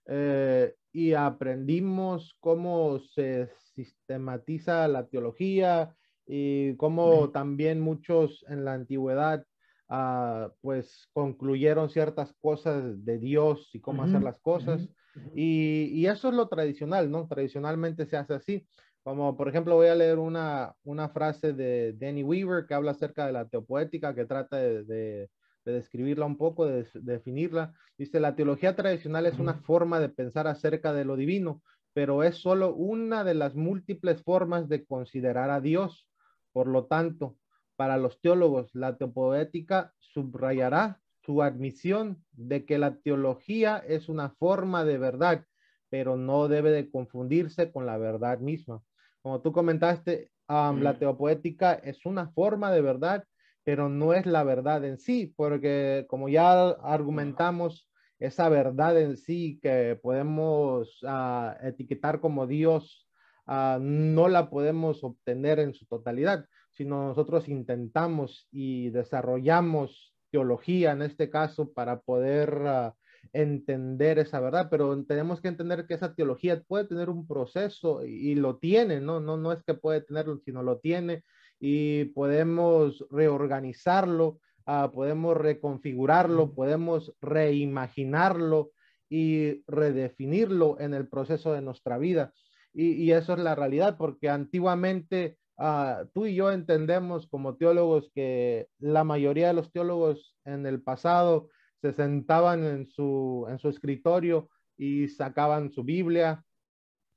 eh, 0.06 0.76
y 0.94 1.14
aprendimos 1.14 2.36
cómo 2.40 3.00
se 3.00 3.50
sistematiza 3.74 4.88
la 4.88 5.08
teología 5.08 5.96
y 6.28 6.76
cómo 6.76 7.32
también 7.32 7.80
muchos 7.80 8.46
en 8.48 8.66
la 8.66 8.74
antigüedad 8.74 9.46
ah, 9.90 10.52
pues 10.62 11.10
concluyeron 11.14 11.90
ciertas 11.90 12.34
cosas 12.42 13.04
de 13.06 13.18
Dios 13.18 13.70
y 13.74 13.80
cómo 13.80 14.04
hacer 14.04 14.22
las 14.22 14.40
cosas. 14.40 14.88
y, 15.36 15.90
y, 15.94 16.06
eso 16.08 16.30
es 16.30 16.36
lo 16.36 16.48
tradicional, 16.48 17.12
¿no? 17.12 17.28
Tradicionalmente 17.28 18.06
se 18.06 18.18
hace 18.18 18.34
así. 18.34 18.68
Como 19.04 19.36
por 19.36 19.50
ejemplo 19.50 19.76
voy 19.76 19.88
a 19.88 19.96
leer 19.96 20.20
una, 20.20 20.74
una 20.84 21.10
frase 21.10 21.54
de 21.54 21.94
Danny 21.94 22.24
Weaver 22.24 22.66
que 22.68 22.76
habla 22.76 22.92
acerca 22.92 23.26
de 23.26 23.34
la 23.34 23.48
teopoética, 23.48 24.14
que 24.14 24.26
trata 24.26 24.58
de, 24.58 24.84
de, 24.84 25.30
describirla 25.64 26.26
un 26.26 26.38
poco, 26.38 26.66
de, 26.66 26.88
definirla. 26.96 27.74
Dice, 27.98 28.20
la 28.20 28.36
teología 28.36 28.76
tradicional 28.76 29.26
es 29.26 29.38
una 29.40 29.56
forma 29.56 30.00
de 30.00 30.10
pensar 30.10 30.48
acerca 30.48 30.94
de 30.94 31.06
lo 31.06 31.16
divino, 31.16 31.62
pero 31.94 32.24
es 32.24 32.38
solo 32.38 32.74
una 32.74 33.24
de 33.24 33.36
las 33.36 33.56
múltiples 33.56 34.24
formas 34.24 34.68
de 34.70 34.86
considerar 34.86 35.50
a 35.50 35.62
Dios. 35.62 36.08
Por 36.52 36.68
lo 36.68 36.86
tanto, 36.86 37.38
para 37.76 37.98
los 37.98 38.20
teólogos, 38.22 38.74
la 38.74 38.98
teopoética 38.98 39.94
subrayará 40.00 41.00
su 41.24 41.44
admisión 41.44 42.24
de 42.32 42.66
que 42.66 42.80
la 42.80 42.96
teología 42.96 43.78
es 43.78 44.10
una 44.10 44.32
forma 44.32 44.84
de 44.86 44.98
verdad, 44.98 45.46
pero 45.90 46.18
no 46.18 46.48
debe 46.48 46.72
de 46.72 46.90
confundirse 46.90 47.72
con 47.72 47.86
la 47.86 47.98
verdad 47.98 48.40
misma 48.40 48.82
como 49.22 49.42
tú 49.42 49.52
comentaste, 49.52 50.32
la 50.48 50.98
teopoética 50.98 51.74
es 51.74 52.06
una 52.06 52.30
forma 52.30 52.72
de 52.72 52.82
verdad, 52.82 53.24
pero 53.64 53.90
no 53.90 54.14
es 54.14 54.26
la 54.26 54.44
verdad 54.44 54.84
en 54.86 54.98
sí, 54.98 55.34
porque 55.36 56.06
como 56.10 56.30
ya 56.30 56.70
argumentamos, 56.70 57.88
esa 58.20 58.50
verdad 58.50 59.00
en 59.00 59.18
sí 59.18 59.60
que 59.62 60.00
podemos 60.02 61.00
ah, 61.08 61.58
etiquetar 61.64 62.22
como 62.22 62.48
Dios, 62.48 63.08
ah, 63.48 63.80
no 63.82 64.28
la 64.28 64.50
podemos 64.50 65.04
obtener 65.04 65.60
en 65.60 65.74
su 65.74 65.86
totalidad, 65.88 66.46
sino 66.72 67.08
nosotros 67.08 67.50
intentamos 67.50 68.48
y 68.52 68.90
desarrollamos 68.92 70.14
teología 70.30 70.92
en 70.92 71.02
este 71.02 71.30
caso 71.30 71.74
para 71.74 72.02
poder 72.02 72.62
ah, 72.68 72.96
entender 73.34 74.20
esa 74.20 74.40
verdad, 74.40 74.68
pero 74.70 75.04
tenemos 75.06 75.42
que 75.42 75.48
entender 75.48 75.86
que 75.88 75.94
esa 75.94 76.14
teología 76.16 76.62
puede 76.62 76.86
tener 76.86 77.10
un 77.10 77.28
proceso 77.28 78.04
y, 78.06 78.36
lo 78.36 78.58
tiene, 78.58 79.00
¿no? 79.00 79.20
¿no? 79.20 79.38
No 79.38 79.52
es 79.52 79.64
que 79.64 79.74
puede 79.74 80.02
tenerlo, 80.02 80.40
sino 80.44 80.64
lo 80.64 80.80
tiene 80.80 81.24
y 81.64 82.06
podemos 82.06 83.06
reorganizarlo, 83.12 84.40
uh, 84.66 84.92
podemos 84.92 85.38
reconfigurarlo, 85.38 86.56
podemos 86.56 87.14
reimaginarlo 87.22 88.72
y 89.08 89.64
redefinirlo 89.68 90.80
en 90.80 90.96
el 90.96 91.08
proceso 91.08 91.54
de 91.54 91.62
nuestra 91.62 92.00
vida. 92.00 92.34
Y, 92.74 92.94
y 92.94 93.12
eso 93.12 93.34
es 93.34 93.40
la 93.40 93.54
realidad, 93.54 93.96
porque 93.98 94.28
antiguamente 94.28 95.38
uh, 95.60 96.08
tú 96.16 96.26
y 96.26 96.34
yo 96.34 96.52
entendemos 96.52 97.28
como 97.28 97.56
teólogos 97.58 98.10
que 98.16 98.68
la 98.80 99.04
mayoría 99.04 99.50
de 99.50 99.54
los 99.54 99.72
teólogos 99.72 100.36
en 100.46 100.66
el 100.66 100.82
pasado 100.82 101.50
se 101.80 101.94
sentaban 101.94 102.64
en 102.64 102.88
su, 102.88 103.46
en 103.50 103.60
su 103.60 103.70
escritorio 103.70 104.50
y 104.78 105.10
sacaban 105.10 105.72
su 105.72 105.84
Biblia, 105.84 106.44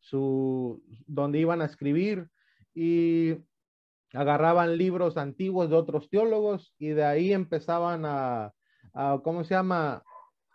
su, 0.01 0.83
donde 1.07 1.39
iban 1.39 1.63
a 1.63 1.67
escribir 1.67 2.29
y 2.75 3.37
agarraban 4.15 4.79
libros 4.79 5.17
antiguos 5.17 5.71
de 5.71 5.77
otros 5.77 6.09
teólogos 6.09 6.75
y 6.79 6.89
de 6.89 7.05
ahí 7.05 7.33
empezaban 7.33 8.05
a, 8.07 8.53
¿cómo 9.23 9.45
se 9.45 9.55
llama? 9.55 10.03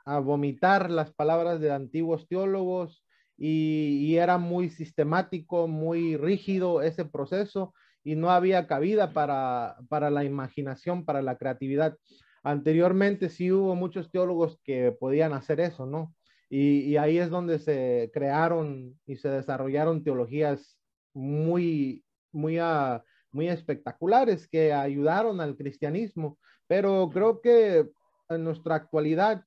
A 0.05 0.19
vomitar 0.19 0.89
las 0.89 1.11
palabras 1.11 1.59
de 1.59 1.71
antiguos 1.71 2.27
teólogos 2.27 3.03
y, 3.37 4.15
era 4.15 4.37
muy 4.37 4.69
sistemático, 4.69 5.67
muy 5.67 6.17
rígido 6.17 6.81
ese 6.81 7.05
proceso 7.05 7.73
y 8.03 8.15
no 8.15 8.31
había 8.31 8.67
cabida 8.67 9.13
para, 9.13 9.77
para 9.89 10.09
la 10.09 10.23
imaginación, 10.23 11.05
para 11.05 11.21
la 11.21 11.37
creatividad. 11.37 11.97
Anteriormente 12.43 13.29
sí 13.29 13.51
hubo 13.51 13.75
muchos 13.75 14.09
teólogos 14.11 14.59
que 14.63 14.91
podían 14.91 15.33
hacer 15.33 15.59
eso, 15.59 15.85
¿no? 15.85 16.13
Y, 16.49 16.97
ahí 16.97 17.19
es 17.19 17.29
donde 17.29 17.59
se 17.59 18.09
crearon 18.11 18.99
y 19.05 19.17
se 19.17 19.29
desarrollaron 19.29 20.03
teologías 20.03 20.79
muy, 21.13 22.03
muy, 22.31 22.57
muy 23.31 23.49
espectaculares 23.49 24.47
que 24.47 24.73
ayudaron 24.73 25.41
al 25.41 25.55
cristianismo. 25.55 26.37
Pero 26.67 27.09
creo 27.11 27.41
que 27.41 27.89
en 28.29 28.43
nuestra 28.43 28.75
actualidad, 28.75 29.43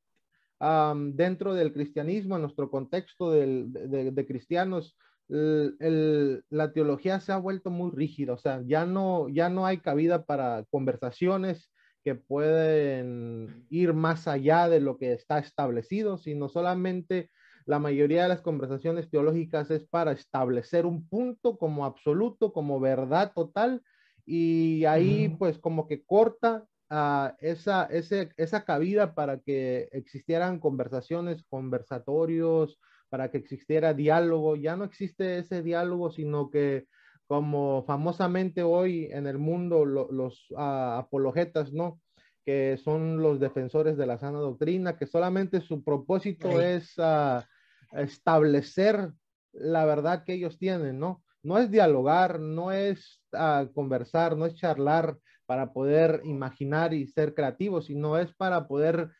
dentro 0.60 1.54
del 1.54 1.72
cristianismo, 1.72 2.36
en 2.36 2.42
nuestro 2.42 2.70
contexto 2.70 3.30
de, 3.30 4.24
cristianos, 4.26 4.96
la 5.28 6.72
teología 6.72 7.20
se 7.20 7.32
ha 7.32 7.38
vuelto 7.38 7.70
muy 7.70 7.90
rígida, 7.90 8.34
o 8.34 8.38
sea, 8.38 8.62
ya 8.66 8.84
no, 8.84 9.28
ya 9.28 9.48
no 9.48 9.66
hay 9.66 9.78
cabida 9.78 10.24
para 10.24 10.64
conversaciones 10.70 11.70
que 12.04 12.14
pueden 12.16 13.66
ir 13.70 13.94
más 13.94 14.26
allá 14.26 14.68
de 14.68 14.80
lo 14.80 14.98
que 14.98 15.12
está 15.12 15.38
establecido, 15.38 16.18
sino 16.18 16.48
solamente 16.48 17.30
la 17.66 17.78
mayoría 17.78 18.22
de 18.24 18.28
las 18.28 18.40
conversaciones 18.40 19.10
teológicas 19.10 19.70
es 19.70 19.84
para 19.84 20.12
establecer 20.12 20.86
un 20.86 21.08
punto 21.08 21.58
como 21.58 21.84
absoluto, 21.84 22.52
como 22.52 22.80
verdad 22.80 23.32
total, 23.34 23.82
y 24.24 24.84
ahí 24.84 25.28
pues 25.38 25.58
como 25.58 25.86
que 25.86 26.04
corta 26.04 26.64
uh, 26.90 27.34
esa, 27.40 27.88
esa 27.90 28.64
cabida 28.64 29.14
para 29.14 29.38
que 29.40 29.88
existieran 29.92 30.60
conversaciones, 30.60 31.44
conversatorios, 31.48 32.78
para 33.08 33.30
que 33.30 33.38
existiera 33.38 33.92
diálogo. 33.92 34.56
Ya 34.56 34.76
no 34.76 34.84
existe 34.84 35.38
ese 35.38 35.62
diálogo, 35.62 36.10
sino 36.10 36.50
que 36.50 36.86
como 37.26 37.84
famosamente 37.86 38.62
hoy 38.62 39.08
en 39.10 39.26
el 39.26 39.38
mundo 39.38 39.84
los 39.84 40.46
ah, 40.56 40.98
apologetas, 40.98 41.72
¿no? 41.72 42.00
Que 42.44 42.76
son 42.76 43.22
los 43.22 43.40
defensores 43.40 43.96
de 43.96 44.06
la 44.06 44.18
sana 44.18 44.38
doctrina, 44.38 44.96
que 44.96 45.06
solamente 45.06 45.60
su 45.60 45.82
propósito 45.82 46.60
es 46.60 46.94
ah, 46.98 47.46
establecer 47.92 49.12
la 49.52 49.84
verdad 49.84 50.24
que 50.24 50.34
ellos 50.34 50.58
tienen, 50.58 50.98
¿no? 50.98 51.22
No 51.42 51.58
es 51.58 51.70
dialogar, 51.70 52.40
no 52.40 52.72
es 52.72 53.20
ah, 53.32 53.66
conversar, 53.74 54.36
no 54.36 54.46
es 54.46 54.54
charlar 54.54 55.18
para 55.46 55.72
poder 55.72 56.22
imaginar 56.24 56.94
y 56.94 57.06
ser 57.06 57.34
creativos, 57.34 57.86
sino 57.86 58.16
es 58.16 58.32
para 58.34 58.66
poder 58.68 59.10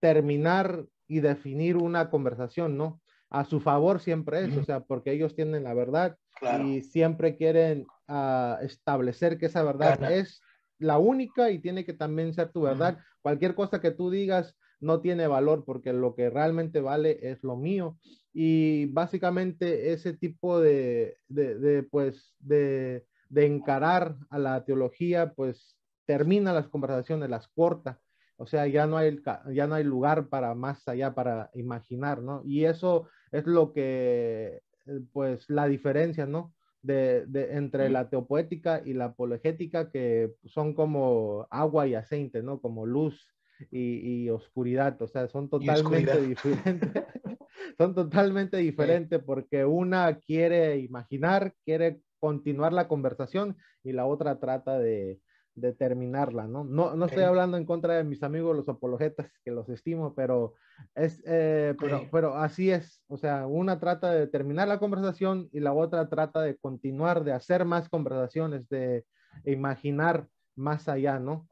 terminar 0.00 0.86
y 1.06 1.20
definir 1.20 1.76
una 1.76 2.08
conversación, 2.08 2.76
¿no? 2.76 3.00
A 3.28 3.44
su 3.44 3.60
favor 3.60 4.00
siempre 4.00 4.44
es, 4.44 4.56
o 4.56 4.64
sea, 4.64 4.80
porque 4.80 5.12
ellos 5.12 5.36
tienen 5.36 5.64
la 5.64 5.74
verdad 5.74 6.16
y 6.64 6.82
siempre 6.82 7.36
quieren 7.36 7.86
ah, 8.08 8.58
establecer 8.62 9.38
que 9.38 9.46
esa 9.46 9.62
verdad 9.62 10.10
es 10.10 10.40
la 10.78 10.98
única 10.98 11.50
y 11.50 11.58
tiene 11.58 11.84
que 11.84 11.92
también 11.92 12.32
ser 12.32 12.50
tu 12.50 12.62
verdad. 12.62 12.98
Cualquier 13.22 13.54
cosa 13.54 13.80
que 13.80 13.90
tú 13.90 14.10
digas 14.10 14.56
no 14.80 15.00
tiene 15.00 15.26
valor 15.26 15.64
porque 15.64 15.92
lo 15.92 16.14
que 16.14 16.30
realmente 16.30 16.80
vale 16.80 17.18
es 17.22 17.42
lo 17.42 17.56
mío. 17.56 17.98
Y 18.32 18.86
básicamente 18.86 19.92
ese 19.92 20.14
tipo 20.14 20.60
de, 20.60 21.18
de, 21.28 21.82
pues, 21.90 22.34
de, 22.38 23.06
de 23.28 23.46
encarar 23.46 24.16
a 24.30 24.38
la 24.38 24.64
teología, 24.64 25.32
pues 25.34 25.76
termina 26.06 26.52
las 26.52 26.68
conversaciones, 26.68 27.30
las 27.30 27.48
corta. 27.48 28.00
O 28.36 28.46
sea, 28.46 28.66
ya 28.66 28.86
no 28.86 28.96
hay, 28.96 29.20
ya 29.52 29.66
no 29.66 29.74
hay 29.74 29.84
lugar 29.84 30.28
para 30.28 30.54
más 30.54 30.88
allá, 30.88 31.14
para 31.14 31.50
imaginar, 31.54 32.22
¿no? 32.22 32.42
Y 32.44 32.64
eso 32.64 33.06
es 33.32 33.46
lo 33.46 33.72
que 33.72 34.62
eh, 34.86 35.00
pues 35.12 35.48
la 35.50 35.66
diferencia, 35.66 36.26
¿no? 36.26 36.54
De, 36.82 37.26
de, 37.26 37.56
entre 37.56 37.90
la 37.90 38.08
teopoética 38.08 38.80
y 38.84 38.94
la 38.94 39.06
apologética, 39.06 39.90
que 39.90 40.34
son 40.46 40.72
como 40.72 41.46
agua 41.50 41.86
y 41.86 41.94
aceite, 41.94 42.42
¿no? 42.42 42.60
Como 42.60 42.86
luz 42.86 43.28
y, 43.70 44.24
y 44.24 44.30
oscuridad, 44.30 45.00
o 45.02 45.08
sea, 45.08 45.28
son 45.28 45.48
totalmente 45.48 46.20
diferentes. 46.20 47.04
son 47.78 47.94
totalmente 47.94 48.56
diferentes 48.58 49.22
porque 49.22 49.64
una 49.64 50.18
quiere 50.18 50.78
imaginar, 50.78 51.54
quiere 51.64 52.00
continuar 52.18 52.72
la 52.72 52.88
conversación 52.88 53.56
y 53.82 53.92
la 53.92 54.06
otra 54.06 54.38
trata 54.38 54.78
de, 54.78 55.20
determinarla, 55.54 56.46
¿no? 56.46 56.64
No, 56.64 56.94
no 56.96 57.06
estoy 57.06 57.24
hablando 57.24 57.56
en 57.56 57.64
contra 57.64 57.94
de 57.94 58.04
mis 58.04 58.22
amigos 58.22 58.56
los 58.56 58.68
apologetas, 58.68 59.30
que 59.44 59.50
los 59.50 59.68
estimo, 59.68 60.14
pero 60.14 60.54
es, 60.94 61.22
eh, 61.26 61.74
pero, 61.78 62.08
pero 62.10 62.36
así 62.36 62.70
es, 62.70 63.02
o 63.08 63.16
sea, 63.16 63.46
una 63.46 63.78
trata 63.78 64.12
de 64.12 64.20
determinar 64.20 64.68
la 64.68 64.78
conversación 64.78 65.48
y 65.52 65.60
la 65.60 65.72
otra 65.72 66.08
trata 66.08 66.40
de 66.42 66.56
continuar, 66.56 67.24
de 67.24 67.32
hacer 67.32 67.64
más 67.64 67.88
conversaciones, 67.88 68.68
de 68.68 69.04
imaginar 69.44 70.28
más 70.56 70.88
allá, 70.88 71.18
¿no? 71.18 71.48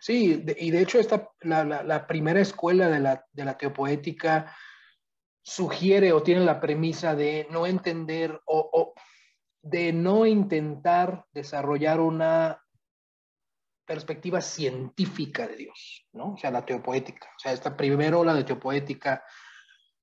Sí, 0.00 0.44
y 0.56 0.70
de 0.70 0.80
hecho 0.80 1.00
esta, 1.00 1.30
la, 1.40 1.64
la, 1.64 2.06
primera 2.06 2.40
escuela 2.40 2.88
de 2.88 3.00
la, 3.00 3.24
de 3.32 3.44
la 3.44 3.58
teopoética 3.58 4.54
sugiere 5.42 6.12
o 6.12 6.22
tiene 6.22 6.44
la 6.44 6.60
premisa 6.60 7.16
de 7.16 7.48
no 7.50 7.66
entender 7.66 8.40
o 8.46 8.94
de 9.62 9.92
no 9.92 10.26
intentar 10.26 11.26
desarrollar 11.32 12.00
una 12.00 12.62
perspectiva 13.88 14.40
científica 14.40 15.48
de 15.48 15.56
Dios, 15.56 16.06
¿no? 16.12 16.34
O 16.34 16.36
sea, 16.36 16.50
la 16.50 16.64
teopoética. 16.64 17.26
O 17.36 17.38
sea, 17.38 17.52
esta 17.52 17.76
primera 17.76 18.18
ola 18.18 18.34
de 18.34 18.44
teopoética 18.44 19.24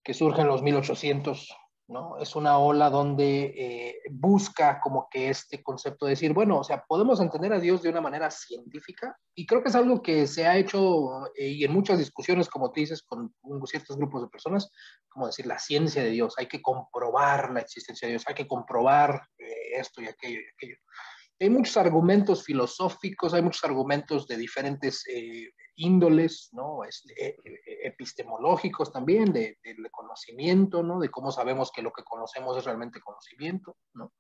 que 0.04 0.14
surge 0.14 0.42
en 0.42 0.48
los 0.48 0.64
1800 0.64 1.56
¿no? 1.88 2.18
Es 2.18 2.36
una 2.36 2.58
ola 2.58 2.90
donde 2.90 3.54
eh, 3.56 4.02
busca 4.12 4.80
como 4.82 5.08
que 5.10 5.30
este 5.30 5.62
concepto 5.62 6.06
de 6.06 6.12
decir, 6.12 6.34
bueno, 6.34 6.60
o 6.60 6.64
sea, 6.64 6.84
podemos 6.88 7.20
entender 7.20 7.54
a 7.54 7.60
Dios 7.60 7.82
de 7.82 7.90
una 7.90 8.02
manera 8.02 8.32
científica 8.32 9.18
y 9.36 9.46
creo 9.46 9.62
que 9.62 9.70
es 9.70 9.76
algo 9.76 10.02
que 10.02 10.26
se 10.28 10.48
ha 10.48 10.58
hecho 10.58 11.28
eh, 11.36 11.50
y 11.50 11.64
en 11.64 11.72
muchas 11.72 12.00
discusiones, 12.00 12.50
como 12.50 12.72
tú 12.72 12.80
dices, 12.80 13.04
con 13.04 13.34
ciertos 13.66 13.98
grupos 13.98 14.24
de 14.24 14.30
personas, 14.30 14.72
como 15.10 15.28
decir, 15.28 15.46
la 15.46 15.60
ciencia 15.60 16.04
de 16.04 16.10
Dios, 16.10 16.34
hay 16.38 16.48
que 16.48 16.62
comprobar 16.62 17.52
la 17.52 17.62
existencia 17.62 18.08
de 18.08 18.14
Dios, 18.14 18.24
hay 18.28 18.36
que 18.36 18.48
comprobar 18.48 19.22
eh, 19.38 19.80
esto 19.80 20.02
y 20.02 20.08
aquello 20.08 20.40
y 20.40 20.50
aquello. 20.56 20.78
Hay 21.40 21.50
muchos 21.50 21.76
argumentos 21.78 22.44
filosóficos, 22.44 23.34
hay 23.34 23.42
muchos 23.42 23.64
argumentos 23.64 24.28
de 24.28 24.38
diferentes 24.38 25.04
índoles, 25.76 26.50
¿no? 26.54 26.84
Este, 26.84 27.14
e, 27.22 27.38
e, 27.44 27.88
epistemológicos 27.88 28.92
también, 28.92 29.34
de, 29.34 29.58
conocimiento, 29.92 30.84
¿no? 30.84 31.00
De 31.00 31.10
cómo 31.10 31.32
sabemos 31.32 31.72
que 31.72 31.82
lo 31.82 31.92
que 31.92 32.04
conocemos 32.04 32.58
es 32.58 32.66
realmente 32.66 33.02
conocimiento, 33.02 33.78
¿no? 33.94 34.14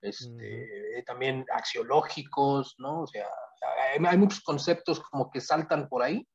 Este, 0.00 1.02
También 1.06 1.46
axiológicos, 1.52 2.74
¿no? 2.78 3.02
O 3.02 3.06
sea, 3.06 3.26
hay, 3.88 4.18
muchos 4.18 4.40
conceptos 4.40 5.00
como 5.00 5.30
que 5.30 5.40
saltan 5.40 5.88
por 5.88 6.02
ahí. 6.02 6.26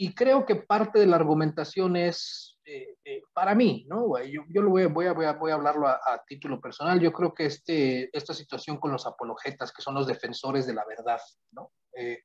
Y 0.00 0.14
creo 0.14 0.46
que 0.46 0.54
parte 0.54 1.00
de 1.00 1.06
la 1.06 1.16
argumentación 1.16 1.96
es, 1.96 2.56
eh, 2.64 2.96
eh, 3.04 3.22
para 3.32 3.56
mí, 3.56 3.84
¿no? 3.88 4.16
Yo, 4.22 4.42
yo 4.48 4.62
lo 4.62 4.70
voy, 4.70 4.86
voy, 4.86 5.06
a, 5.06 5.12
voy, 5.12 5.24
a, 5.24 5.32
voy 5.32 5.50
a 5.50 5.54
hablarlo 5.54 5.88
a, 5.88 6.22
título 6.24 6.60
personal. 6.60 7.00
Yo 7.00 7.12
creo 7.12 7.34
que 7.34 7.46
este, 7.46 8.16
esta 8.16 8.32
situación 8.32 8.76
con 8.76 8.92
los 8.92 9.06
apologetas, 9.06 9.72
que 9.72 9.82
son 9.82 9.94
los 9.94 10.06
defensores 10.06 10.68
de 10.68 10.74
la 10.74 10.84
verdad, 10.84 11.18
¿no? 11.50 11.72
Eh, 11.96 12.20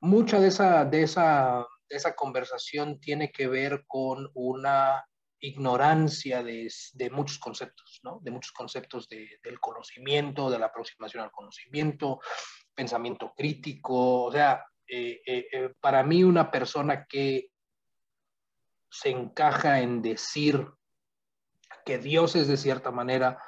mucha 0.00 0.40
de 0.40 0.48
esa, 0.48 0.86
de 0.86 1.02
esa, 1.02 1.66
esa 1.90 2.16
conversación 2.16 2.98
tiene 3.00 3.30
que 3.32 3.48
ver 3.48 3.84
con 3.86 4.30
una 4.32 5.04
ignorancia 5.40 6.42
de, 6.42 6.72
de, 6.94 7.10
muchos 7.10 7.38
conceptos, 7.38 8.00
¿no? 8.02 8.18
De 8.22 8.30
muchos 8.30 8.52
conceptos 8.52 9.10
de, 9.10 9.28
del 9.42 9.60
conocimiento, 9.60 10.48
de 10.48 10.58
la 10.58 10.66
aproximación 10.66 11.22
al 11.22 11.32
conocimiento, 11.32 12.20
pensamiento 12.74 13.34
crítico. 13.36 14.24
O 14.24 14.32
sea, 14.32 14.64
eh, 14.90 15.20
eh, 15.26 15.46
eh, 15.52 15.74
para 15.80 16.02
mí 16.02 16.24
una 16.24 16.50
persona 16.50 17.06
que 17.06 17.50
se 18.90 19.10
encaja 19.10 19.80
en 19.80 20.00
decir 20.00 20.66
que 21.84 21.98
Dios 21.98 22.36
es 22.36 22.48
de 22.48 22.56
cierta 22.56 22.90
manera 22.90 23.38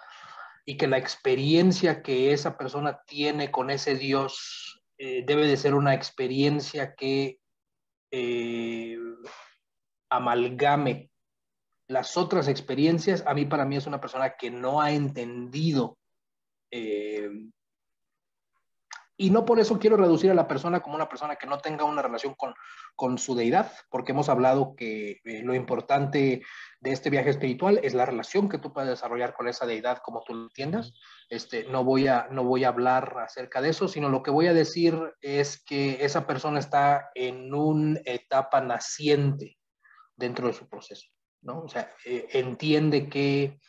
y 0.66 0.76
que 0.76 0.86
la 0.86 0.98
experiencia 0.98 2.02
que 2.02 2.32
esa 2.32 2.58
persona 2.58 3.00
tiene 3.06 3.50
con 3.50 3.70
ese 3.70 3.96
Dios 3.96 4.82
debe 4.98 5.46
de 5.46 5.56
ser 5.56 5.74
una 5.74 5.94
experiencia 5.94 6.94
que 6.94 7.40
amalgame 10.10 11.10
las 11.88 12.18
otras 12.18 12.48
experiencias. 12.48 13.24
A 13.26 13.32
mí, 13.32 13.46
para 13.46 13.64
mí, 13.64 13.76
es 13.76 13.86
una 13.86 13.98
persona 13.98 14.36
que 14.36 14.50
no 14.50 14.82
ha 14.82 14.92
entendido 14.92 15.96
y 19.20 19.28
no 19.28 19.44
por 19.44 19.60
eso 19.60 19.78
quiero 19.78 19.98
reducir 19.98 20.30
a 20.30 20.34
la 20.34 20.48
persona 20.48 20.80
como 20.80 20.94
una 20.94 21.10
persona 21.10 21.36
que 21.36 21.46
no 21.46 21.58
tenga 21.58 21.84
una 21.84 22.00
relación 22.00 22.32
con, 22.32 22.54
con 22.96 23.18
su 23.18 23.34
deidad, 23.34 23.70
porque 23.90 24.12
hemos 24.12 24.30
hablado 24.30 24.74
que 24.74 25.20
eh, 25.24 25.42
lo 25.42 25.54
importante 25.54 26.42
de 26.80 26.90
este 26.90 27.10
viaje 27.10 27.28
espiritual 27.28 27.80
es 27.82 27.92
la 27.92 28.06
relación 28.06 28.48
que 28.48 28.56
tú 28.56 28.72
puedes 28.72 28.88
desarrollar 28.88 29.34
con 29.34 29.46
esa 29.46 29.66
deidad 29.66 29.98
como 29.98 30.22
tú 30.22 30.32
lo 30.32 30.44
entiendas. 30.44 30.94
Este, 31.28 31.64
no, 31.64 31.84
voy 31.84 32.08
a, 32.08 32.28
no 32.30 32.44
voy 32.44 32.64
a 32.64 32.68
hablar 32.68 33.18
acerca 33.18 33.60
de 33.60 33.68
eso, 33.68 33.88
sino 33.88 34.08
lo 34.08 34.22
que 34.22 34.30
voy 34.30 34.46
a 34.46 34.54
decir 34.54 34.98
es 35.20 35.62
que 35.62 36.02
esa 36.02 36.26
persona 36.26 36.58
está 36.58 37.10
en 37.14 37.52
una 37.52 38.00
etapa 38.06 38.62
naciente 38.62 39.58
dentro 40.16 40.46
de 40.46 40.54
su 40.54 40.66
proceso, 40.66 41.10
¿no? 41.42 41.60
O 41.60 41.68
sea, 41.68 41.92
eh, 42.06 42.26
entiende 42.32 43.10
que 43.10 43.60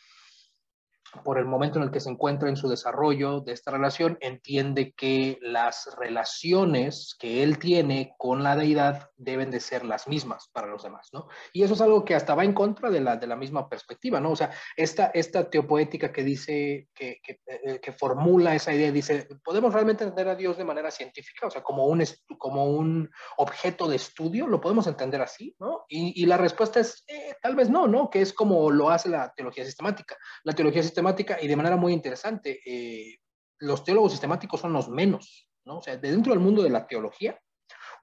por 1.24 1.38
el 1.38 1.44
momento 1.44 1.78
en 1.78 1.84
el 1.84 1.90
que 1.90 2.00
se 2.00 2.10
encuentra 2.10 2.48
en 2.48 2.56
su 2.56 2.68
desarrollo 2.68 3.40
de 3.40 3.52
esta 3.52 3.70
relación, 3.70 4.16
entiende 4.20 4.92
que 4.96 5.38
las 5.42 5.94
relaciones 5.98 7.14
que 7.18 7.42
él 7.42 7.58
tiene 7.58 8.14
con 8.16 8.42
la 8.42 8.56
deidad 8.56 9.10
deben 9.16 9.50
de 9.50 9.60
ser 9.60 9.84
las 9.84 10.08
mismas 10.08 10.48
para 10.52 10.68
los 10.68 10.82
demás, 10.82 11.10
¿no? 11.12 11.28
Y 11.52 11.62
eso 11.62 11.74
es 11.74 11.80
algo 11.80 12.04
que 12.04 12.14
hasta 12.14 12.34
va 12.34 12.44
en 12.44 12.54
contra 12.54 12.90
de 12.90 13.00
la, 13.00 13.16
de 13.16 13.26
la 13.26 13.36
misma 13.36 13.68
perspectiva, 13.68 14.20
¿no? 14.20 14.30
O 14.30 14.36
sea, 14.36 14.50
esta, 14.76 15.10
esta 15.12 15.50
teopoética 15.50 16.12
que 16.12 16.24
dice, 16.24 16.88
que, 16.94 17.20
que, 17.22 17.40
eh, 17.46 17.78
que 17.80 17.92
formula 17.92 18.54
esa 18.54 18.72
idea, 18.72 18.90
dice, 18.90 19.28
¿podemos 19.44 19.72
realmente 19.74 20.04
entender 20.04 20.28
a 20.28 20.36
Dios 20.36 20.56
de 20.56 20.64
manera 20.64 20.90
científica? 20.90 21.46
O 21.46 21.50
sea, 21.50 21.62
como 21.62 21.86
un, 21.86 22.02
como 22.38 22.66
un 22.66 23.10
objeto 23.36 23.86
de 23.86 23.96
estudio, 23.96 24.46
¿lo 24.46 24.60
podemos 24.60 24.86
entender 24.86 25.20
así, 25.20 25.54
¿no? 25.60 25.84
Y, 25.88 26.22
y 26.22 26.26
la 26.26 26.38
respuesta 26.38 26.80
es, 26.80 27.04
eh, 27.06 27.34
tal 27.42 27.54
vez 27.54 27.68
no, 27.68 27.86
¿no? 27.86 28.08
Que 28.08 28.22
es 28.22 28.32
como 28.32 28.70
lo 28.70 28.90
hace 28.90 29.10
la 29.10 29.32
teología 29.34 29.64
sistemática. 29.64 30.16
La 30.44 30.54
teología 30.54 30.82
sistemática 30.82 31.01
y 31.40 31.48
de 31.48 31.56
manera 31.56 31.76
muy 31.76 31.92
interesante, 31.92 32.60
eh, 32.64 33.18
los 33.58 33.84
teólogos 33.84 34.12
sistemáticos 34.12 34.60
son 34.60 34.72
los 34.72 34.88
menos, 34.88 35.48
¿no? 35.64 35.78
O 35.78 35.82
sea, 35.82 35.96
de 35.96 36.10
dentro 36.10 36.32
del 36.32 36.40
mundo 36.40 36.62
de 36.62 36.70
la 36.70 36.86
teología, 36.86 37.38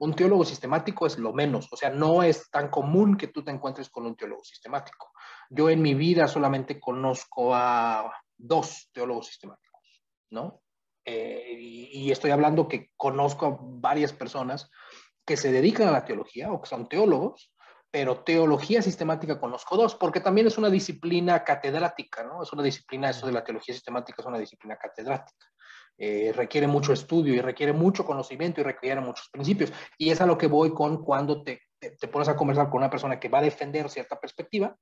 un 0.00 0.14
teólogo 0.14 0.44
sistemático 0.44 1.06
es 1.06 1.18
lo 1.18 1.32
menos, 1.32 1.68
o 1.70 1.76
sea, 1.76 1.90
no 1.90 2.22
es 2.22 2.50
tan 2.50 2.70
común 2.70 3.16
que 3.16 3.28
tú 3.28 3.44
te 3.44 3.50
encuentres 3.50 3.90
con 3.90 4.06
un 4.06 4.16
teólogo 4.16 4.42
sistemático. 4.42 5.12
Yo 5.50 5.68
en 5.68 5.82
mi 5.82 5.94
vida 5.94 6.26
solamente 6.26 6.80
conozco 6.80 7.54
a 7.54 8.10
dos 8.36 8.88
teólogos 8.92 9.26
sistemáticos, 9.26 10.02
¿no? 10.30 10.62
Eh, 11.04 11.56
y, 11.58 11.88
y, 11.92 12.10
estoy 12.10 12.30
hablando 12.30 12.68
que 12.68 12.90
conozco 12.96 13.46
a 13.46 13.58
varias 13.60 14.12
personas 14.12 14.70
que 15.26 15.36
se 15.36 15.50
dedican 15.50 15.88
a 15.88 15.92
la 15.92 16.04
teología 16.04 16.52
o 16.52 16.60
que 16.60 16.68
son 16.68 16.88
teólogos, 16.88 17.52
pero 17.90 18.22
teología 18.22 18.82
sistemática 18.82 19.40
conozco 19.40 19.76
dos, 19.76 19.96
porque 19.96 20.20
también 20.20 20.46
es 20.46 20.58
una 20.58 20.70
disciplina 20.70 21.42
catedrática, 21.42 22.22
¿no? 22.22 22.42
Es 22.42 22.52
una 22.52 22.62
disciplina, 22.62 23.10
eso 23.10 23.26
de 23.26 23.32
la 23.32 23.42
teología 23.42 23.74
sistemática 23.74 24.22
es 24.22 24.26
una 24.26 24.38
disciplina 24.38 24.76
catedrática. 24.76 25.46
Eh, 25.98 26.32
requiere 26.34 26.66
mucho 26.66 26.92
estudio 26.92 27.34
y 27.34 27.40
requiere 27.40 27.72
mucho 27.72 28.04
conocimiento 28.04 28.60
y 28.60 28.64
requiere 28.64 29.00
muchos 29.00 29.28
principios. 29.28 29.72
Y 29.98 30.10
es 30.10 30.20
a 30.20 30.26
lo 30.26 30.38
que 30.38 30.46
voy 30.46 30.72
con 30.72 31.04
cuando 31.04 31.42
te, 31.42 31.62
te, 31.78 32.08
pones 32.08 32.28
a 32.28 32.36
conversar 32.36 32.70
con 32.70 32.78
una 32.78 32.90
persona 32.90 33.18
que 33.18 33.28
va 33.28 33.38
a 33.40 33.42
defender 33.42 33.90
cierta 33.90 34.18
perspectiva, 34.18 34.76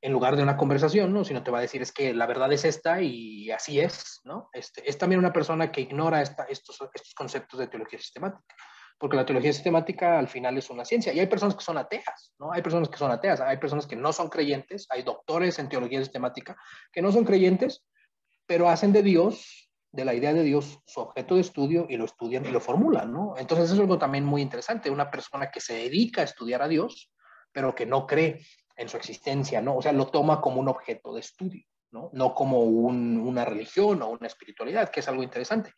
en 0.00 0.12
lugar 0.12 0.36
de 0.36 0.42
una 0.42 0.56
conversación, 0.56 1.12
¿no? 1.12 1.24
Sino 1.24 1.42
te 1.42 1.50
va 1.50 1.58
a 1.58 1.62
decir, 1.62 1.82
es 1.82 1.92
que 1.92 2.14
la 2.14 2.26
verdad 2.26 2.52
es 2.52 2.64
esta 2.64 3.02
y 3.02 3.50
así 3.50 3.80
es, 3.80 4.20
¿no? 4.24 4.50
Este, 4.52 4.88
es 4.88 4.96
también 4.96 5.18
una 5.18 5.32
persona 5.32 5.72
que 5.72 5.80
ignora 5.80 6.22
esta, 6.22 6.44
estos, 6.44 6.78
estos 6.94 7.14
conceptos 7.14 7.58
de 7.58 7.66
teología 7.66 7.98
sistemática 7.98 8.54
porque 8.98 9.16
la 9.16 9.26
teología 9.26 9.52
sistemática 9.52 10.18
al 10.18 10.28
final 10.28 10.56
es 10.56 10.70
una 10.70 10.84
ciencia. 10.84 11.12
Y 11.12 11.20
hay 11.20 11.26
personas 11.26 11.54
que 11.54 11.64
son 11.64 11.78
ateas, 11.78 12.32
¿no? 12.38 12.52
Hay 12.52 12.62
personas 12.62 12.88
que 12.88 12.96
son 12.96 13.10
ateas, 13.10 13.40
hay 13.40 13.58
personas 13.58 13.86
que 13.86 13.96
no 13.96 14.12
son 14.12 14.28
creyentes, 14.28 14.86
hay 14.90 15.02
doctores 15.02 15.58
en 15.58 15.68
teología 15.68 16.00
sistemática 16.00 16.56
que 16.92 17.02
no 17.02 17.12
son 17.12 17.24
creyentes, 17.24 17.84
pero 18.46 18.68
hacen 18.68 18.92
de 18.92 19.02
Dios, 19.02 19.70
de 19.92 20.04
la 20.04 20.14
idea 20.14 20.32
de 20.32 20.42
Dios, 20.42 20.78
su 20.86 21.00
objeto 21.00 21.34
de 21.34 21.40
estudio 21.42 21.86
y 21.88 21.96
lo 21.96 22.04
estudian 22.04 22.44
y 22.46 22.50
lo 22.50 22.60
formulan, 22.60 23.12
¿no? 23.12 23.34
Entonces 23.36 23.70
es 23.70 23.78
algo 23.78 23.98
también 23.98 24.24
muy 24.24 24.42
interesante, 24.42 24.90
una 24.90 25.10
persona 25.10 25.50
que 25.50 25.60
se 25.60 25.74
dedica 25.74 26.22
a 26.22 26.24
estudiar 26.24 26.62
a 26.62 26.68
Dios, 26.68 27.12
pero 27.52 27.74
que 27.74 27.86
no 27.86 28.06
cree 28.06 28.44
en 28.76 28.88
su 28.88 28.96
existencia, 28.96 29.60
¿no? 29.60 29.76
O 29.76 29.82
sea, 29.82 29.92
lo 29.92 30.08
toma 30.08 30.40
como 30.40 30.60
un 30.60 30.68
objeto 30.68 31.14
de 31.14 31.20
estudio, 31.20 31.64
¿no? 31.90 32.10
No 32.12 32.34
como 32.34 32.60
una 32.60 33.44
religión 33.44 34.02
o 34.02 34.08
una 34.08 34.26
espiritualidad, 34.26 34.90
que 34.90 35.00
es 35.00 35.08
algo 35.08 35.22
interesante. 35.22 35.72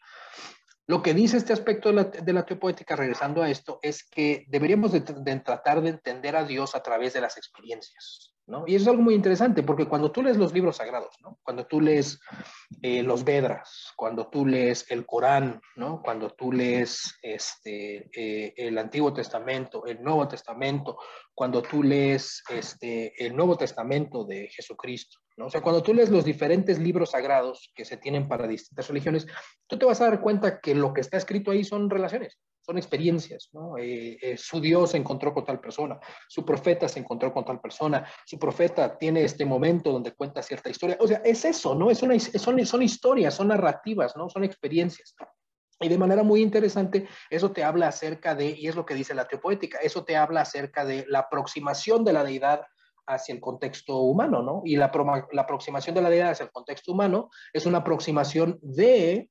Lo 0.89 1.03
que 1.03 1.13
dice 1.13 1.37
este 1.37 1.53
aspecto 1.53 1.91
de 1.91 1.95
la, 1.95 2.05
de 2.05 2.43
teopoética, 2.45 2.97
regresando 2.97 3.43
a 3.43 3.51
esto, 3.51 3.79
es 3.83 4.03
que 4.09 4.47
deberíamos 4.49 4.91
de, 4.91 5.03
tratar 5.03 5.83
de 5.83 5.91
entender 5.91 6.35
a 6.35 6.45
Dios 6.45 6.75
a 6.75 6.83
través 6.83 7.13
de 7.13 7.21
las 7.21 7.37
experiencias, 7.37 8.35
¿no? 8.49 8.65
Y 8.67 8.75
eso 8.75 8.85
es 8.85 8.89
algo 8.89 9.03
muy 9.03 9.15
interesante, 9.15 9.63
porque 9.63 9.87
cuando 9.87 10.11
tú 10.11 10.23
lees 10.23 10.39
los 10.39 10.55
libros 10.55 10.79
sagrados, 10.79 11.15
¿no? 11.23 11.39
Cuando 11.43 11.67
tú 11.67 11.81
lees 11.81 12.19
eh, 12.83 13.03
los 13.03 13.23
Vedras, 13.23 13.93
cuando 13.95 14.29
tú 14.29 14.47
lees 14.47 14.91
el 14.91 15.05
Corán, 15.05 15.61
¿no? 15.77 16.01
Cuando 16.03 16.31
tú 16.31 16.51
lees 16.51 17.19
este, 17.23 18.09
eh, 18.15 18.55
el 18.57 18.79
Antiguo 18.79 19.13
Testamento, 19.13 19.85
el 19.85 20.03
Nuevo 20.03 20.27
Testamento, 20.27 20.99
cuando 21.35 21.63
tú 21.63 21.83
lees 21.83 22.43
este, 22.49 23.13
el 23.25 23.37
Nuevo 23.37 23.57
Testamento 23.57 24.25
de 24.25 24.49
Jesucristo, 24.49 25.19
O 25.41 25.51
sea, 25.51 25.61
cuando 25.61 25.83
tú 25.83 25.93
lees 25.93 26.09
los 26.09 26.25
diferentes 26.25 26.79
libros 26.79 27.11
sagrados 27.11 27.71
que 27.75 27.85
se 27.85 27.99
tienen 27.99 28.29
para 28.29 28.49
distintas 28.49 28.89
religiones, 28.89 29.27
tú 29.67 29.79
te 29.79 29.85
vas 29.85 30.01
a 30.01 30.09
dar 30.09 30.21
cuenta 30.21 30.59
que 30.61 30.75
lo 30.75 30.93
que 30.93 31.03
está 31.03 31.19
escrito 31.19 31.51
ahí 31.51 31.65
son 31.65 31.91
relaciones, 31.91 32.39
son 32.69 32.77
experiencias. 32.77 33.49
¿no? 33.53 33.79
Eh, 33.79 34.19
eh, 34.21 34.37
su 34.37 34.61
Dios 34.61 34.91
se 34.91 34.99
encontró 34.99 35.33
con 35.33 35.45
tal 35.45 35.59
persona, 35.59 35.99
su 36.29 36.45
profeta 36.45 36.87
se 36.87 37.01
encontró 37.01 37.33
con 37.33 37.43
tal 37.43 37.61
persona, 37.61 38.07
su 38.27 38.39
profeta 38.39 38.99
tiene 38.99 39.23
este 39.23 39.47
momento 39.47 39.91
donde 39.91 40.13
cuenta 40.13 40.43
cierta 40.43 40.69
historia. 40.69 40.99
O 41.01 41.09
sea, 41.09 41.23
es 41.25 41.47
eso, 41.47 41.75
¿no? 41.75 41.91
Es 41.91 42.03
una, 42.03 42.19
son, 42.21 42.67
son 42.67 42.83
historias, 42.83 43.33
son 43.33 43.49
narrativas, 43.49 44.15
¿no? 44.17 44.29
Son 44.29 44.45
experiencias. 44.45 45.15
Y 45.81 45.89
de 45.89 45.97
manera 45.97 46.23
muy 46.23 46.43
interesante, 46.43 47.09
eso 47.31 47.53
te 47.53 47.65
habla 47.65 47.89
acerca 47.89 48.35
de, 48.35 48.51
y 48.51 48.69
es 48.69 48.77
lo 48.77 48.85
que 48.85 48.95
dice 48.95 49.15
la 49.15 49.27
teopoética, 49.27 49.79
eso 49.79 50.05
te 50.05 50.17
habla 50.17 50.43
acerca 50.43 50.85
de 50.85 51.07
la 51.09 51.21
aproximación 51.21 52.05
de 52.05 52.13
la 52.13 52.23
deidad 52.23 52.67
hacia 53.07 53.35
el 53.35 53.41
contexto 53.41 53.97
humano, 53.97 54.43
¿no? 54.43 54.61
Y 54.67 54.77
la, 54.77 54.93
la 55.33 55.43
aproximación 55.43 55.95
de 55.95 56.03
la 56.03 56.11
deidad 56.11 56.33
hacia 56.33 56.45
el 56.45 56.53
contexto 56.53 56.93
humano 56.93 57.31
es 57.55 57.65
una 57.65 57.79
aproximación 57.79 58.59
de 58.61 59.31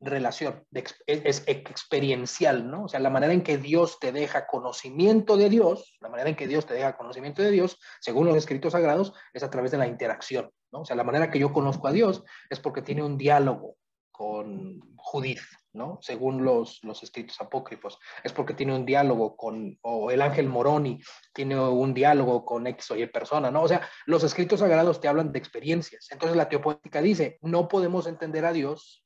relación, 0.00 0.64
es, 1.06 1.42
experiencial, 1.46 2.70
¿no? 2.70 2.84
O 2.84 2.88
sea, 2.88 3.00
la 3.00 3.10
manera 3.10 3.32
en 3.32 3.42
que 3.42 3.58
Dios 3.58 3.98
te 3.98 4.12
deja 4.12 4.46
conocimiento 4.46 5.36
de 5.36 5.48
Dios, 5.48 5.96
la 6.00 6.08
manera 6.08 6.28
en 6.28 6.36
que 6.36 6.46
Dios 6.46 6.66
te 6.66 6.74
deja 6.74 6.96
conocimiento 6.96 7.42
de 7.42 7.50
Dios, 7.50 7.78
según 8.00 8.26
los 8.26 8.36
escritos 8.36 8.72
sagrados, 8.72 9.14
es 9.32 9.42
a 9.42 9.50
través 9.50 9.70
de 9.70 9.78
la 9.78 9.86
interacción, 9.86 10.50
¿no? 10.72 10.80
O 10.80 10.84
sea, 10.84 10.96
la 10.96 11.04
manera 11.04 11.30
que 11.30 11.38
yo 11.38 11.52
conozco 11.52 11.88
a 11.88 11.92
Dios 11.92 12.24
es 12.50 12.60
porque 12.60 12.82
tiene 12.82 13.02
un 13.02 13.16
diálogo 13.16 13.76
con 14.10 14.80
Judith, 14.96 15.42
¿no? 15.72 15.98
Según 16.00 16.44
los, 16.44 16.82
los 16.82 17.02
escritos 17.02 17.40
apócrifos. 17.40 17.98
Es 18.24 18.32
porque 18.32 18.54
tiene 18.54 18.74
un 18.74 18.86
diálogo 18.86 19.36
con, 19.36 19.78
o 19.82 20.10
el 20.10 20.22
ángel 20.22 20.48
Moroni 20.48 21.00
tiene 21.34 21.58
un 21.58 21.92
diálogo 21.94 22.44
con 22.44 22.66
X 22.66 22.90
o 22.90 22.96
Y 22.96 23.06
persona, 23.06 23.50
¿no? 23.50 23.62
O 23.62 23.68
sea, 23.68 23.86
los 24.06 24.24
escritos 24.24 24.60
sagrados 24.60 25.00
te 25.00 25.08
hablan 25.08 25.32
de 25.32 25.38
experiencias. 25.38 26.08
Entonces 26.10 26.36
la 26.36 26.48
teopótica 26.48 27.02
dice, 27.02 27.38
no 27.42 27.68
podemos 27.68 28.06
entender 28.06 28.44
a 28.46 28.52
Dios 28.52 29.05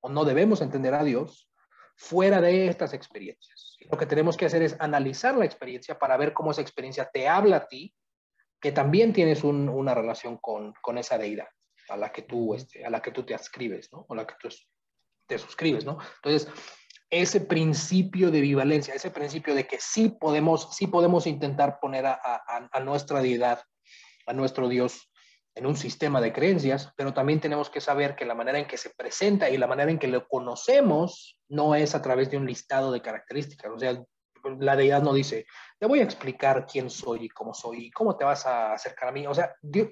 o 0.00 0.08
no 0.08 0.24
debemos 0.24 0.60
entender 0.60 0.94
a 0.94 1.04
Dios 1.04 1.48
fuera 1.96 2.40
de 2.40 2.68
estas 2.68 2.94
experiencias. 2.94 3.76
Lo 3.90 3.98
que 3.98 4.06
tenemos 4.06 4.36
que 4.36 4.46
hacer 4.46 4.62
es 4.62 4.76
analizar 4.78 5.36
la 5.36 5.44
experiencia 5.44 5.98
para 5.98 6.16
ver 6.16 6.32
cómo 6.32 6.50
esa 6.52 6.60
experiencia 6.60 7.10
te 7.12 7.28
habla 7.28 7.56
a 7.56 7.66
ti, 7.66 7.94
que 8.60 8.72
también 8.72 9.12
tienes 9.12 9.44
una 9.44 9.94
relación 9.94 10.36
con, 10.38 10.74
con, 10.80 10.98
esa 10.98 11.18
deidad 11.18 11.48
a 11.88 11.96
la 11.96 12.12
que 12.12 12.22
tú, 12.22 12.54
este, 12.54 12.84
a 12.84 12.90
la 12.90 13.00
que 13.00 13.12
tú 13.12 13.24
te 13.24 13.34
adscribes, 13.34 13.92
¿no? 13.92 14.04
O 14.08 14.14
la 14.14 14.26
que 14.26 14.34
tú 14.40 14.48
te 15.26 15.38
suscribes, 15.38 15.84
¿no? 15.84 15.98
Entonces, 16.16 16.48
ese 17.10 17.40
principio 17.40 18.30
de 18.30 18.40
bivalencia, 18.40 18.94
ese 18.94 19.10
principio 19.10 19.54
de 19.54 19.66
que 19.66 19.78
sí 19.80 20.10
podemos, 20.10 20.74
sí 20.76 20.86
podemos 20.86 21.26
intentar 21.26 21.78
poner 21.80 22.06
a, 22.06 22.20
a, 22.72 22.80
nuestra 22.80 23.20
deidad, 23.22 23.62
a 24.26 24.32
nuestro 24.34 24.68
Dios 24.68 25.10
en 25.54 25.66
un 25.66 25.76
sistema 25.76 26.20
de 26.20 26.32
creencias, 26.32 26.92
pero 26.96 27.12
también 27.12 27.40
tenemos 27.40 27.70
que 27.70 27.80
saber 27.80 28.14
que 28.14 28.24
la 28.24 28.34
manera 28.34 28.58
en 28.58 28.66
que 28.66 28.76
se 28.76 28.90
presenta 28.90 29.50
y 29.50 29.56
la 29.56 29.66
manera 29.66 29.90
en 29.90 29.98
que 29.98 30.08
lo 30.08 30.26
conocemos 30.28 31.38
no 31.48 31.74
es 31.74 31.94
a 31.94 32.02
través 32.02 32.30
de 32.30 32.36
un 32.36 32.46
listado 32.46 32.92
de 32.92 33.02
características. 33.02 33.72
O 33.72 33.78
sea, 33.78 34.00
la 34.60 34.76
deidad 34.76 35.02
no 35.02 35.12
dice, 35.12 35.46
te 35.78 35.86
voy 35.86 36.00
a 36.00 36.04
explicar 36.04 36.66
quién 36.70 36.90
soy 36.90 37.24
y 37.24 37.28
cómo 37.28 37.54
soy 37.54 37.86
y 37.86 37.90
cómo 37.90 38.16
te 38.16 38.24
vas 38.24 38.46
a 38.46 38.72
acercar 38.72 39.08
a 39.08 39.12
mí. 39.12 39.26
O 39.26 39.34
sea, 39.34 39.54
Dios, 39.60 39.88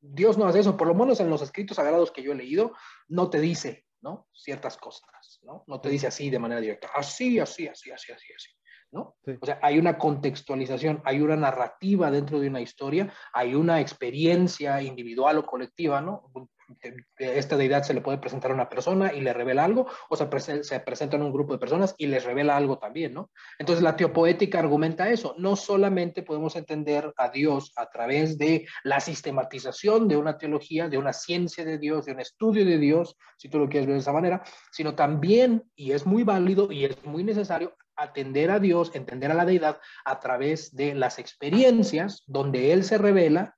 Dios 0.00 0.38
no 0.38 0.46
hace 0.46 0.60
eso, 0.60 0.76
por 0.76 0.86
lo 0.86 0.94
menos 0.94 1.20
en 1.20 1.30
los 1.30 1.42
escritos 1.42 1.76
sagrados 1.76 2.10
que 2.10 2.22
yo 2.22 2.32
he 2.32 2.36
leído, 2.36 2.72
no 3.08 3.28
te 3.30 3.40
dice, 3.40 3.86
¿no? 4.00 4.28
Ciertas 4.32 4.76
cosas, 4.76 5.40
¿no? 5.42 5.64
No 5.66 5.80
te 5.80 5.88
dice 5.88 6.06
así 6.06 6.30
de 6.30 6.38
manera 6.38 6.60
directa, 6.60 6.90
así, 6.94 7.38
así, 7.38 7.66
así, 7.66 7.90
así, 7.90 8.12
así, 8.12 8.32
así, 8.32 8.50
¿no? 8.90 9.16
O 9.40 9.46
sea, 9.46 9.58
hay 9.62 9.78
una 9.78 9.98
contextualización, 9.98 11.02
hay 11.04 11.20
una 11.20 11.36
narrativa 11.36 12.10
dentro 12.10 12.40
de 12.40 12.48
una 12.48 12.60
historia, 12.60 13.12
hay 13.32 13.54
una 13.54 13.80
experiencia 13.80 14.80
individual 14.82 15.38
o 15.38 15.46
colectiva, 15.46 16.00
¿no? 16.00 16.30
esta 17.18 17.56
deidad 17.56 17.82
se 17.82 17.94
le 17.94 18.00
puede 18.00 18.18
presentar 18.18 18.50
a 18.50 18.54
una 18.54 18.68
persona 18.68 19.12
y 19.12 19.20
le 19.20 19.32
revela 19.32 19.64
algo, 19.64 19.86
o 20.08 20.16
se, 20.16 20.64
se 20.64 20.80
presenta 20.80 21.16
en 21.16 21.22
un 21.22 21.32
grupo 21.32 21.52
de 21.52 21.58
personas 21.58 21.94
y 21.96 22.06
les 22.06 22.24
revela 22.24 22.56
algo 22.56 22.78
también, 22.78 23.14
¿no? 23.14 23.30
Entonces 23.58 23.82
la 23.82 23.96
teopoética 23.96 24.58
argumenta 24.58 25.08
eso, 25.08 25.34
no 25.38 25.56
solamente 25.56 26.22
podemos 26.22 26.56
entender 26.56 27.12
a 27.16 27.30
Dios 27.30 27.72
a 27.76 27.88
través 27.88 28.36
de 28.38 28.66
la 28.84 29.00
sistematización 29.00 30.08
de 30.08 30.16
una 30.16 30.36
teología, 30.36 30.88
de 30.88 30.98
una 30.98 31.12
ciencia 31.12 31.64
de 31.64 31.78
Dios, 31.78 32.04
de 32.04 32.12
un 32.12 32.20
estudio 32.20 32.64
de 32.64 32.78
Dios, 32.78 33.16
si 33.36 33.48
tú 33.48 33.58
lo 33.58 33.68
quieres 33.68 33.86
ver 33.86 33.94
de 33.94 34.00
esa 34.00 34.12
manera, 34.12 34.42
sino 34.70 34.94
también, 34.94 35.64
y 35.74 35.92
es 35.92 36.06
muy 36.06 36.22
válido 36.22 36.70
y 36.70 36.84
es 36.84 37.02
muy 37.04 37.24
necesario, 37.24 37.74
atender 37.98 38.50
a 38.50 38.58
Dios, 38.58 38.90
entender 38.94 39.30
a 39.30 39.34
la 39.34 39.44
deidad 39.44 39.80
a 40.04 40.20
través 40.20 40.74
de 40.74 40.94
las 40.94 41.18
experiencias 41.18 42.22
donde 42.26 42.72
Él 42.72 42.84
se 42.84 42.96
revela 42.96 43.56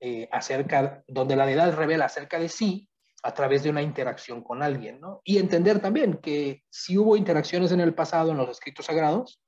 eh, 0.00 0.28
acerca, 0.32 1.02
donde 1.06 1.36
la 1.36 1.44
deidad 1.44 1.74
revela 1.74 2.06
acerca 2.06 2.38
de 2.38 2.48
sí 2.48 2.88
a 3.22 3.34
través 3.34 3.62
de 3.62 3.70
una 3.70 3.82
interacción 3.82 4.42
con 4.42 4.62
alguien, 4.62 4.98
¿no? 5.00 5.20
Y 5.24 5.38
entender 5.38 5.80
también 5.80 6.14
que 6.22 6.62
si 6.70 6.96
hubo 6.96 7.16
interacciones 7.16 7.70
en 7.72 7.80
el 7.80 7.94
pasado 7.94 8.30
en 8.30 8.38
los 8.38 8.48
escritos 8.48 8.86
sagrados, 8.86 9.42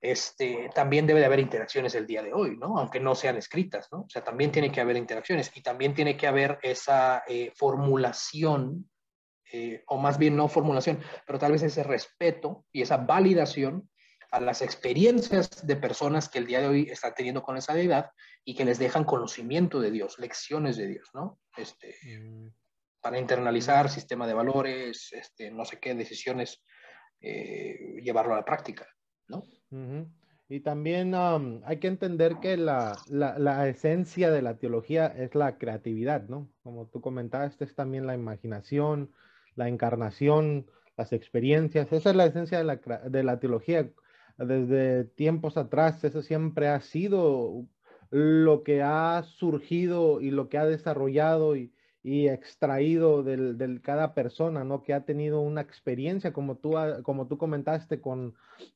este, 0.00 0.70
también 0.74 1.06
debe 1.06 1.20
de 1.20 1.26
haber 1.26 1.40
interacciones 1.40 1.94
el 1.94 2.06
día 2.06 2.22
de 2.22 2.32
hoy, 2.32 2.56
¿no? 2.56 2.78
Aunque 2.78 3.00
no 3.00 3.14
sean 3.14 3.36
escritas, 3.36 3.88
¿no? 3.92 4.00
O 4.00 4.08
sea, 4.08 4.22
también 4.22 4.52
tiene 4.52 4.70
que 4.70 4.80
haber 4.80 4.96
interacciones 4.96 5.50
y 5.54 5.62
también 5.62 5.94
tiene 5.94 6.16
que 6.16 6.26
haber 6.26 6.58
esa 6.62 7.22
eh, 7.26 7.52
formulación, 7.54 8.90
eh, 9.58 9.82
o 9.86 9.96
más 9.96 10.18
bien 10.18 10.36
no 10.36 10.48
formulación, 10.48 11.00
pero 11.26 11.38
tal 11.38 11.52
vez 11.52 11.62
ese 11.62 11.82
respeto 11.82 12.66
y 12.72 12.82
esa 12.82 12.98
validación 12.98 13.88
a 14.30 14.38
las 14.38 14.60
experiencias 14.60 15.66
de 15.66 15.76
personas 15.76 16.28
que 16.28 16.40
el 16.40 16.46
día 16.46 16.60
de 16.60 16.68
hoy 16.68 16.82
están 16.90 17.14
teniendo 17.14 17.42
con 17.42 17.56
esa 17.56 17.72
deidad 17.72 18.10
y 18.44 18.54
que 18.54 18.66
les 18.66 18.78
dejan 18.78 19.04
conocimiento 19.04 19.80
de 19.80 19.90
Dios, 19.90 20.18
lecciones 20.18 20.76
de 20.76 20.88
Dios, 20.88 21.08
¿no? 21.14 21.40
Este, 21.56 21.94
mm. 22.04 22.48
Para 23.00 23.18
internalizar 23.18 23.88
sistema 23.88 24.26
de 24.26 24.34
valores, 24.34 25.10
este, 25.12 25.50
no 25.50 25.64
sé 25.64 25.78
qué 25.80 25.94
decisiones, 25.94 26.62
eh, 27.20 27.98
llevarlo 28.02 28.34
a 28.34 28.38
la 28.38 28.44
práctica, 28.44 28.86
¿no? 29.28 29.42
Y 30.48 30.60
también 30.60 31.14
um, 31.14 31.62
hay 31.64 31.78
que 31.78 31.88
entender 31.88 32.40
que 32.40 32.58
la, 32.58 32.92
la, 33.08 33.38
la, 33.38 33.68
esencia 33.68 34.30
de 34.30 34.42
la 34.42 34.58
teología 34.58 35.06
es 35.06 35.34
la 35.34 35.56
creatividad, 35.56 36.28
¿no? 36.28 36.50
Como 36.62 36.88
tú 36.88 37.00
comentaste, 37.00 37.64
es 37.64 37.74
también 37.74 38.06
la 38.06 38.14
imaginación, 38.14 39.12
la 39.56 39.68
encarnación, 39.68 40.66
las 40.96 41.12
experiencias. 41.12 41.92
Esa 41.92 42.10
es 42.10 42.16
la 42.16 42.26
esencia 42.26 42.58
de 42.58 42.64
la, 42.64 42.76
de 42.76 43.22
la 43.24 43.40
teología 43.40 43.90
desde 44.38 45.04
tiempos 45.04 45.56
atrás, 45.56 46.02
eso 46.04 46.22
siempre 46.22 46.68
ha 46.68 46.80
sido 46.80 47.66
lo 48.10 48.62
que 48.62 48.82
ha 48.82 49.22
surgido 49.24 50.20
y 50.20 50.30
lo 50.30 50.48
que 50.48 50.58
ha 50.58 50.66
desarrollado 50.66 51.56
y, 51.56 51.72
extraído 52.08 53.24
del, 53.24 53.80
cada 53.82 54.14
persona, 54.14 54.62
¿no? 54.62 54.84
Que 54.84 54.94
ha 54.94 55.04
tenido 55.04 55.40
una 55.40 55.60
experiencia, 55.60 56.32
como 56.32 56.56
tú, 56.56 56.74
como 57.02 57.26
tú 57.26 57.36
comentaste, 57.36 58.00
con, 58.00 58.34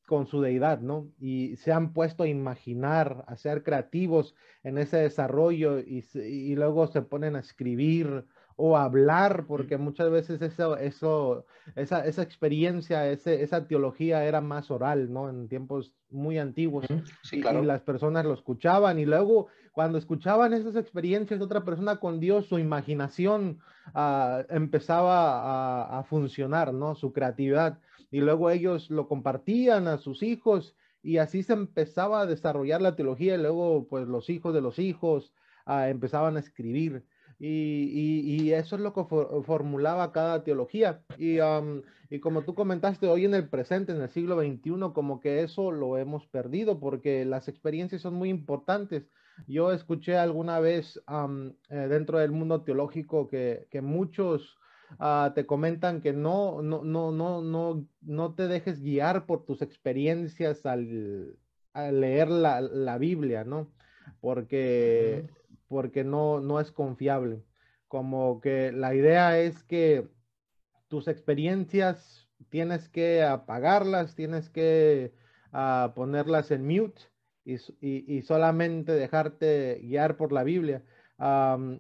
con 0.09 0.27
su 0.27 0.41
deidad, 0.41 0.81
¿no? 0.81 1.13
Y 1.21 1.55
se 1.55 1.71
han 1.71 1.93
puesto 1.93 2.25
a 2.25 2.29
imaginar, 2.29 3.25
a 3.29 3.37
ser 3.37 3.63
creativos 3.63 4.35
en 4.65 4.79
ese 4.79 4.97
desarrollo 4.97 5.79
y, 5.79 6.05
y 6.13 6.57
luego 6.57 6.89
se 6.89 7.03
ponen 7.03 7.37
a 7.37 7.41
escribir 7.41 8.25
o 8.63 8.77
hablar, 8.77 9.47
porque 9.47 9.79
muchas 9.79 10.11
veces 10.11 10.43
eso, 10.43 10.77
eso, 10.77 11.47
esa, 11.77 12.05
esa 12.05 12.23
experiencia, 12.23 13.11
ese, 13.11 13.43
esa 13.43 13.67
teología 13.67 14.25
era 14.25 14.43
más 14.43 14.71
oral, 14.71 15.11
¿no? 15.11 15.31
En 15.31 15.49
tiempos 15.49 15.95
muy 16.11 16.39
antiguos. 16.39 16.85
Sí, 17.23 17.41
claro. 17.41 17.63
y, 17.63 17.67
las 17.67 17.81
personas 17.81 18.27
lo 18.27 18.35
escuchaban 18.35 18.99
y 18.99 19.07
luego 19.07 19.47
cuando 19.73 19.97
escuchaban 19.97 20.53
esas 20.53 20.77
experiencias 20.77 21.41
de 21.41 21.47
otra 21.47 21.65
persona 21.65 21.97
con 21.97 22.21
Dios, 22.21 22.47
su 22.47 22.59
imaginación 22.59 23.61
ah, 23.95 24.43
empezaba 24.51 25.41
a, 25.41 25.99
a, 25.99 26.03
funcionar, 26.05 26.75
¿no? 26.75 26.95
Su 26.95 27.15
creatividad. 27.15 27.79
Y 28.11 28.21
luego 28.21 28.51
ellos 28.51 28.91
lo 28.91 29.09
compartían 29.09 29.89
a 29.89 29.97
sus 29.97 30.23
hijos 30.23 30.77
y 31.03 31.17
así 31.17 31.43
se 31.43 31.55
empezaba 31.55 32.21
a 32.21 32.27
desarrollar 32.27 32.83
la 32.83 32.95
teología 32.95 33.37
y 33.37 33.39
luego 33.39 33.87
pues 33.89 34.07
los 34.07 34.29
hijos 34.29 34.53
de 34.53 34.61
los 34.61 34.79
hijos 34.79 35.33
ah, 35.65 35.89
empezaban 35.89 36.37
a 36.37 36.41
escribir. 36.41 37.07
Y, 37.43 38.53
eso 38.53 38.77
es 38.77 38.83
lo 38.83 38.93
que 38.93 39.05
formulaba 39.45 40.13
cada 40.13 40.45
teología. 40.45 41.03
Y, 41.17 41.39
y, 42.11 42.21
como 42.21 42.43
tú 42.43 42.55
comentaste, 42.55 43.09
hoy 43.09 43.25
en 43.25 43.35
el 43.35 43.49
presente, 43.49 43.93
en 43.93 44.03
el 44.03 44.11
siglo 44.11 44.39
XXI, 44.39 44.93
como 44.93 45.21
que 45.21 45.43
eso 45.43 45.73
lo 45.73 45.97
hemos 45.97 46.27
perdido 46.27 46.79
porque 46.79 47.25
las 47.25 47.49
experiencias 47.49 48.03
son 48.03 48.15
muy 48.15 48.29
importantes. 48.29 49.09
Yo 49.47 49.73
escuché 49.73 50.19
alguna 50.19 50.61
vez 50.61 51.01
eh, 51.71 51.75
dentro 51.75 52.19
del 52.19 52.33
mundo 52.33 52.63
teológico 52.63 53.27
que, 53.27 53.67
que 53.71 53.81
muchos 53.81 54.59
ah, 54.99 55.33
te 55.35 55.47
comentan 55.47 56.03
que 56.03 56.13
no, 56.13 56.61
no, 56.61 56.85
no, 56.85 57.11
no, 57.11 57.41
no, 57.41 57.87
no 58.03 58.35
te 58.35 58.49
dejes 58.49 58.83
guiar 58.83 59.25
por 59.25 59.47
tus 59.47 59.63
experiencias 59.63 60.67
al, 60.67 61.39
leer 61.75 62.29
la, 62.29 62.61
la, 62.61 62.99
Biblia, 62.99 63.45
¿no? 63.45 63.73
Porque 64.21 65.31
porque 65.71 66.03
no, 66.03 66.41
no 66.41 66.59
es 66.59 66.73
confiable. 66.73 67.45
Como 67.87 68.41
que 68.41 68.73
la 68.73 68.93
idea 68.93 69.39
es 69.39 69.63
que 69.63 70.09
tus 70.89 71.07
experiencias 71.07 72.29
tienes 72.49 72.89
que 72.89 73.23
apagarlas, 73.23 74.17
tienes 74.17 74.51
que 74.51 75.15
ah, 75.53 75.93
ponerlas 75.95 76.51
en 76.51 76.67
mute 76.67 77.03
y, 77.45 78.23
solamente 78.23 78.93
dejarte 78.93 79.81
guiar 79.85 80.17
por 80.17 80.33
la 80.33 80.43
Biblia. 80.43 80.83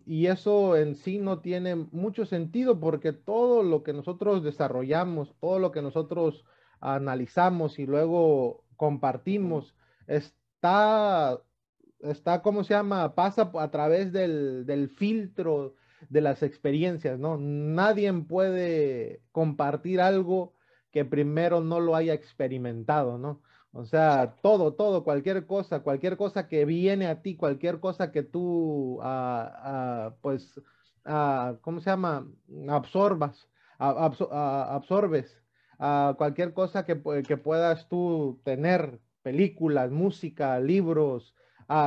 y 0.06 0.26
eso 0.26 0.76
en 0.76 0.94
sí 0.94 1.18
no 1.18 1.40
tiene 1.40 1.74
mucho 1.74 2.26
sentido 2.26 2.78
porque 2.78 3.12
todo 3.12 3.64
lo 3.64 3.82
que 3.82 3.92
nosotros 3.92 4.44
desarrollamos, 4.44 5.34
todo 5.40 5.58
lo 5.58 5.72
que 5.72 5.82
nosotros 5.82 6.44
analizamos 6.80 7.80
y 7.80 7.86
luego 7.86 8.64
compartimos 8.76 9.74
está, 10.06 11.40
está, 12.02 12.42
¿cómo 12.42 12.64
se 12.64 12.74
llama? 12.74 13.14
Pasa 13.14 13.50
a 13.54 13.70
través 13.70 14.12
del, 14.12 14.66
del 14.66 14.88
filtro 14.88 15.74
de 16.08 16.20
las 16.20 16.42
experiencias, 16.42 17.18
¿no? 17.18 17.36
Nadie 17.38 18.12
puede 18.12 19.22
compartir 19.32 20.00
algo 20.00 20.54
que 20.90 21.04
primero 21.04 21.60
no 21.60 21.80
lo 21.80 21.94
haya 21.94 22.14
experimentado, 22.14 23.18
¿no? 23.18 23.40
O 23.72 23.84
sea, 23.84 24.36
todo, 24.42 24.74
todo, 24.74 25.04
cualquier 25.04 25.46
cosa, 25.46 25.80
cualquier 25.80 26.16
cosa 26.16 26.48
que 26.48 26.64
viene 26.64 27.06
a 27.06 27.22
ti, 27.22 27.36
cualquier 27.36 27.78
cosa 27.78 28.10
que 28.10 28.24
tú, 28.24 28.98
ah, 29.02 29.52
ah, 29.62 30.14
pues, 30.20 30.60
ah, 31.04 31.56
¿cómo 31.60 31.80
se 31.80 31.90
llama? 31.90 32.26
Absorbas, 32.68 33.48
absorbes, 33.78 35.40
cualquier 35.78 36.52
cosa 36.52 36.84
que, 36.84 37.00
que, 37.26 37.36
puedas 37.36 37.88
tú 37.88 38.40
tener, 38.44 39.00
películas, 39.22 39.90
música, 39.92 40.58
libros, 40.58 41.34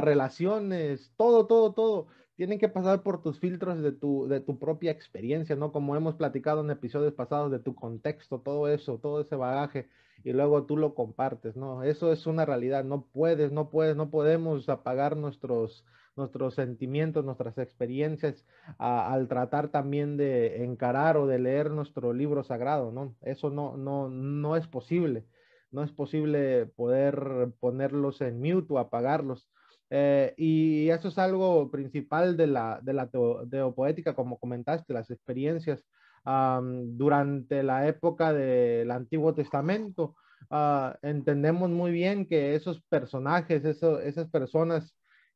relaciones, 0.02 1.14
todo, 1.18 1.48
todo, 1.48 1.74
todo, 1.74 2.08
tienen 2.36 2.60
que 2.60 2.70
pasar 2.70 3.04
por 3.04 3.22
tus 3.22 3.40
filtros 3.40 3.82
de 3.82 3.92
tu, 3.92 4.28
de 4.28 4.40
tu 4.40 4.58
propia 4.60 4.92
experiencia, 4.92 5.56
¿no? 5.56 5.72
Como 5.72 5.96
hemos 5.96 6.16
platicado 6.16 6.62
en 6.62 6.72
episodios 6.72 7.14
pasados 7.14 7.52
de 7.52 7.60
tu 7.60 7.76
contexto, 7.76 8.40
todo 8.42 8.68
eso, 8.68 8.98
todo 9.00 9.22
ese 9.22 9.36
bagaje 9.36 9.88
y 10.24 10.32
luego 10.32 10.66
tú 10.66 10.78
lo 10.78 10.96
compartes, 10.96 11.56
¿no? 11.56 11.84
Eso 11.84 12.12
es 12.12 12.26
una 12.26 12.46
realidad, 12.46 12.84
no 12.84 13.06
puedes, 13.06 13.52
no 13.52 13.70
puedes, 13.70 13.96
no 13.96 14.10
podemos 14.10 14.70
apagar 14.70 15.18
nuestros, 15.18 15.86
nuestros 16.16 16.56
sentimientos, 16.56 17.26
nuestras 17.26 17.58
experiencias 17.58 18.46
al 18.78 19.28
tratar 19.28 19.70
también 19.70 20.18
de 20.18 20.64
encarar 20.64 21.18
o 21.18 21.28
de 21.28 21.40
leer 21.40 21.72
nuestro 21.72 22.14
libro 22.14 22.44
sagrado, 22.44 22.92
¿no? 22.92 23.16
Eso 23.22 23.50
no, 23.50 23.78
no, 23.78 24.10
no 24.10 24.56
es 24.56 24.68
posible, 24.68 25.26
no 25.72 25.84
es 25.84 25.92
posible 25.92 26.68
poder 26.68 27.52
ponerlos 27.60 28.22
en 28.22 28.40
mute 28.40 28.74
o 28.74 28.80
apagarlos. 28.80 29.50
Eh, 29.96 30.34
y 30.38 30.90
eso 30.90 31.10
es 31.10 31.20
algo 31.20 31.70
principal 31.70 32.36
de 32.36 32.48
la, 32.48 32.80
de 32.82 32.94
la 32.94 33.08
teopoética, 33.12 34.16
como 34.16 34.40
comentaste, 34.40 34.92
las 34.92 35.12
experiencias 35.12 35.86
durante 36.26 37.62
la 37.62 37.88
época 37.88 38.34
del 38.34 38.90
Antiguo 38.90 39.36
Testamento. 39.36 40.16
Ah, 40.50 40.98
entendemos 41.04 41.70
muy 41.70 41.92
bien 41.92 42.26
que 42.26 42.56
esos 42.56 42.82
personajes, 42.90 43.64
esas 43.66 44.30
personas 44.32 44.96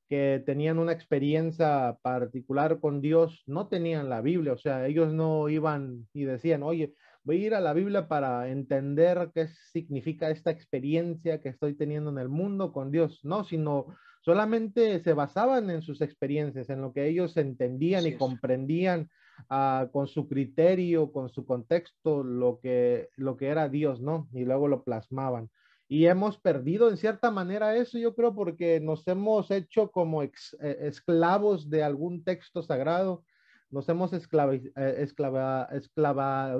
que 0.10 0.42
tenían 0.44 0.80
una 0.80 0.94
experiencia 0.94 1.96
particular 2.02 2.80
con 2.80 3.00
Dios, 3.00 3.44
no 3.46 3.68
tenían 3.68 4.10
la 4.10 4.22
Biblia, 4.22 4.54
o 4.54 4.58
sea, 4.58 4.88
ellos 4.88 5.14
no 5.14 5.50
iban 5.50 6.08
y 6.14 6.24
decían, 6.24 6.64
oye, 6.64 6.96
voy 7.24 7.44
a 7.44 7.48
ir 7.48 7.54
a 7.54 7.62
la 7.62 7.74
Biblia 7.74 8.08
para 8.08 8.48
entender 8.50 9.30
qué 9.36 9.50
significa 9.72 10.32
esta 10.32 10.50
experiencia 10.50 11.42
que 11.42 11.50
estoy 11.50 11.76
teniendo 11.76 12.10
en 12.10 12.18
el 12.18 12.30
mundo 12.30 12.72
con 12.72 12.90
Dios, 12.90 13.20
no, 13.24 13.44
sino 13.44 13.88
solamente 14.28 15.00
se 15.00 15.14
basaban 15.14 15.70
en 15.70 15.82
sus 15.82 16.02
experiencias, 16.02 16.70
en 16.70 16.82
lo 16.82 16.92
que 16.92 17.08
ellos 17.08 17.38
entendían 17.38 18.06
y 18.06 18.18
comprendían 18.18 19.10
Ah, 19.50 19.88
con 19.92 20.08
su 20.08 20.28
criterio, 20.28 21.12
con 21.12 21.30
su 21.30 21.46
contexto, 21.46 22.24
lo 22.24 22.60
que, 22.60 23.10
lo 23.16 23.38
que 23.38 23.48
era 23.48 23.70
Dios, 23.70 24.02
¿no? 24.02 24.28
Y 24.34 24.46
luego 24.46 24.68
lo 24.68 24.84
plasmaban. 24.84 25.50
Y 25.88 26.08
hemos 26.08 26.38
perdido 26.38 26.90
en 26.90 26.98
cierta 26.98 27.32
manera 27.32 27.76
eso, 27.76 27.98
yo 27.98 28.14
creo, 28.14 28.34
porque 28.36 28.80
nos 28.82 29.08
hemos 29.08 29.50
hecho 29.52 29.90
como 29.90 30.24
eh, 30.24 30.32
esclavos 30.60 31.70
de 31.70 31.84
algún 31.84 32.24
texto 32.24 32.62
sagrado, 32.62 33.24
nos 33.70 33.88
hemos 33.88 34.12
esclava, 34.12 34.56
eh, 34.56 34.72
esclava, 34.98 35.70
esclava, 35.72 36.56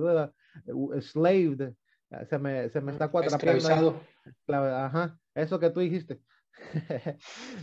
uh, 0.68 1.02
slaved, 1.02 1.74
se 2.30 2.40
me, 2.40 2.70
se 2.70 2.80
me 2.80 2.94
está 2.94 3.10
cuatrapando. 3.10 4.02
Ajá, 4.48 5.20
eso 5.36 5.60
que 5.60 5.70
tú 5.70 5.82
dijiste. 5.82 6.22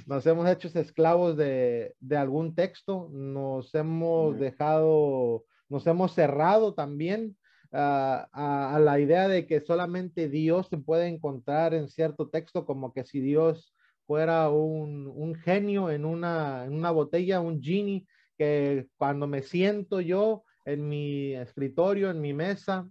nos 0.07 0.27
hemos 0.27 0.49
hecho 0.49 0.69
esclavos 0.69 1.37
de, 1.37 1.95
algún 2.17 2.55
texto, 2.55 3.09
nos 3.13 3.75
hemos 3.75 4.39
dejado, 4.39 5.45
nos 5.69 5.87
hemos 5.87 6.13
cerrado 6.13 6.75
también 6.75 7.37
a, 7.73 8.79
la 8.81 9.01
idea 9.01 9.29
de 9.29 9.47
que 9.47 9.61
solamente 9.61 10.29
Dios 10.29 10.69
se 10.69 10.79
puede 10.79 11.09
encontrar 11.09 11.75
en 11.75 11.89
cierto 11.89 12.29
texto, 12.29 12.65
como 12.65 12.93
que 12.93 13.05
si 13.05 13.21
Dios 13.21 13.75
fuera 14.07 14.51
un, 14.51 15.35
genio 15.37 15.91
en 15.91 16.05
una, 16.05 16.65
en 16.65 16.75
una 16.75 16.91
botella, 16.91 17.41
un 17.41 17.63
genie, 17.63 18.07
que 18.37 18.89
cuando 18.97 19.27
me 19.27 19.43
siento 19.43 20.01
yo 20.01 20.45
en 20.65 20.89
mi 20.89 21.35
escritorio, 21.35 22.11
en 22.11 22.21
mi 22.21 22.33
mesa, 22.33 22.89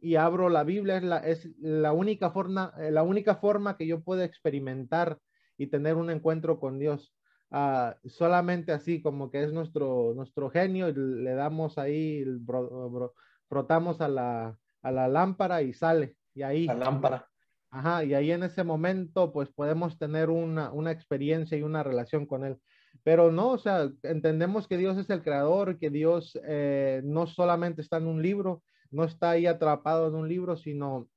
y 0.00 0.14
abro 0.14 0.48
la 0.48 0.62
Biblia, 0.62 0.96
es 0.98 1.02
la, 1.02 1.18
es 1.18 1.48
la, 1.58 1.92
única 1.92 2.30
forma, 2.30 2.72
eh, 2.78 2.90
la 2.90 3.02
única 3.02 3.36
forma 3.36 3.76
que 3.76 3.86
yo 3.86 4.02
puedo 4.02 4.22
experimentar 4.22 5.18
y 5.58 5.66
tener 5.66 5.96
un 5.96 6.10
encuentro 6.10 6.60
con 6.60 6.78
Dios. 6.78 7.14
Ah, 7.50 7.96
solamente 8.04 8.72
así 8.72 9.02
como 9.02 9.30
que 9.30 9.42
es 9.42 9.52
nuestro, 9.52 10.12
nuestro 10.14 10.48
genio 10.48 10.88
y 10.88 10.94
le 10.94 11.34
damos 11.34 11.76
ahí, 11.76 12.24
frotamos 13.48 14.00
a 14.00 14.08
la, 14.08 14.56
a 14.82 14.92
la 14.92 15.08
lámpara 15.08 15.62
y 15.62 15.72
sale. 15.72 16.16
Y 16.34 16.42
ahí. 16.42 16.66
La 16.66 16.74
lámpara. 16.74 17.28
Ajá, 17.70 18.04
y 18.04 18.14
ahí 18.14 18.30
en 18.30 18.42
ese 18.42 18.64
momento 18.64 19.32
pues 19.32 19.50
podemos 19.50 19.98
tener 19.98 20.28
una, 20.28 20.70
una 20.72 20.90
experiencia 20.90 21.56
y 21.56 21.62
una 21.62 21.82
relación 21.82 22.26
con 22.26 22.44
Él. 22.44 22.58
Pero 23.02 23.32
no, 23.32 23.48
o 23.48 23.58
sea, 23.58 23.90
entendemos 24.02 24.68
que 24.68 24.76
Dios 24.76 24.98
es 24.98 25.08
el 25.10 25.22
creador, 25.22 25.78
que 25.78 25.90
Dios 25.90 26.38
eh, 26.44 27.00
no 27.02 27.26
solamente 27.26 27.80
está 27.80 27.96
en 27.96 28.06
un 28.06 28.22
libro, 28.22 28.62
no 28.92 29.04
está 29.04 29.30
ahí 29.30 29.46
atrapado 29.46 30.08
en 30.08 30.14
un 30.14 30.28
libro, 30.28 30.56
sino 30.56 31.08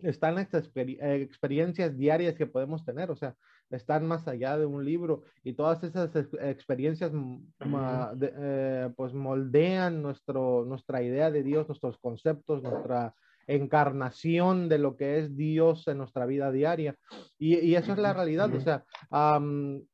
están 0.00 0.38
estas 0.38 0.70
eh, 0.74 0.96
experiencias 1.22 1.96
diarias 1.96 2.34
que 2.34 2.46
podemos 2.46 2.84
tener, 2.84 3.10
o 3.10 3.16
sea, 3.16 3.34
están 3.70 4.06
más 4.06 4.28
allá 4.28 4.58
de 4.58 4.66
un 4.66 4.84
libro 4.84 5.22
y 5.42 5.54
todas 5.54 5.82
esas 5.82 6.14
experiencias 6.40 7.12
eh, 7.14 8.90
pues 8.96 9.14
moldean 9.14 10.02
nuestro, 10.02 10.64
nuestra 10.64 11.02
idea 11.02 11.30
de 11.30 11.42
Dios, 11.42 11.68
nuestros 11.68 11.98
conceptos, 11.98 12.62
nuestra 12.62 13.14
encarnación 13.46 14.68
de 14.68 14.78
lo 14.78 14.96
que 14.96 15.18
es 15.18 15.36
Dios 15.36 15.86
en 15.88 15.98
nuestra 15.98 16.26
vida 16.26 16.50
diaria. 16.50 16.96
Y, 17.38 17.74
eso 17.74 17.92
es 17.92 17.98
la 17.98 18.12
realidad, 18.12 18.54
o 18.54 18.60
sea, 18.60 18.84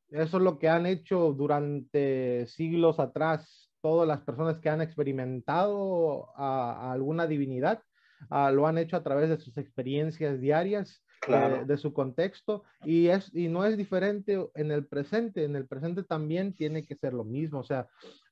eso 0.09 0.37
es 0.37 0.43
lo 0.43 0.57
que 0.59 0.69
han 0.69 0.85
hecho 0.85 1.33
durante 1.33 2.45
siglos 2.47 2.99
atrás 2.99 3.70
todas 3.81 4.07
las 4.07 4.21
personas 4.21 4.59
que 4.59 4.69
han 4.69 4.81
experimentado 4.81 6.29
a, 6.35 6.91
alguna 6.91 7.27
divinidad, 7.27 7.81
lo 8.29 8.67
han 8.67 8.77
hecho 8.77 8.97
a 8.97 9.03
través 9.03 9.29
de 9.29 9.37
sus 9.37 9.57
experiencias 9.57 10.39
diarias, 10.39 11.03
eh, 11.27 11.63
de, 11.67 11.77
su 11.77 11.93
contexto, 11.93 12.63
y, 12.83 13.07
es, 13.07 13.31
y 13.35 13.47
no 13.47 13.63
es 13.63 13.77
diferente 13.77 14.43
en 14.55 14.71
el 14.71 14.87
presente, 14.87 15.43
en 15.43 15.55
el 15.55 15.67
presente 15.67 16.01
también 16.01 16.55
tiene 16.55 16.83
que 16.83 16.95
ser 16.95 17.13
lo 17.13 17.23
mismo, 17.23 17.59
o 17.59 17.63
sea, 17.63 17.87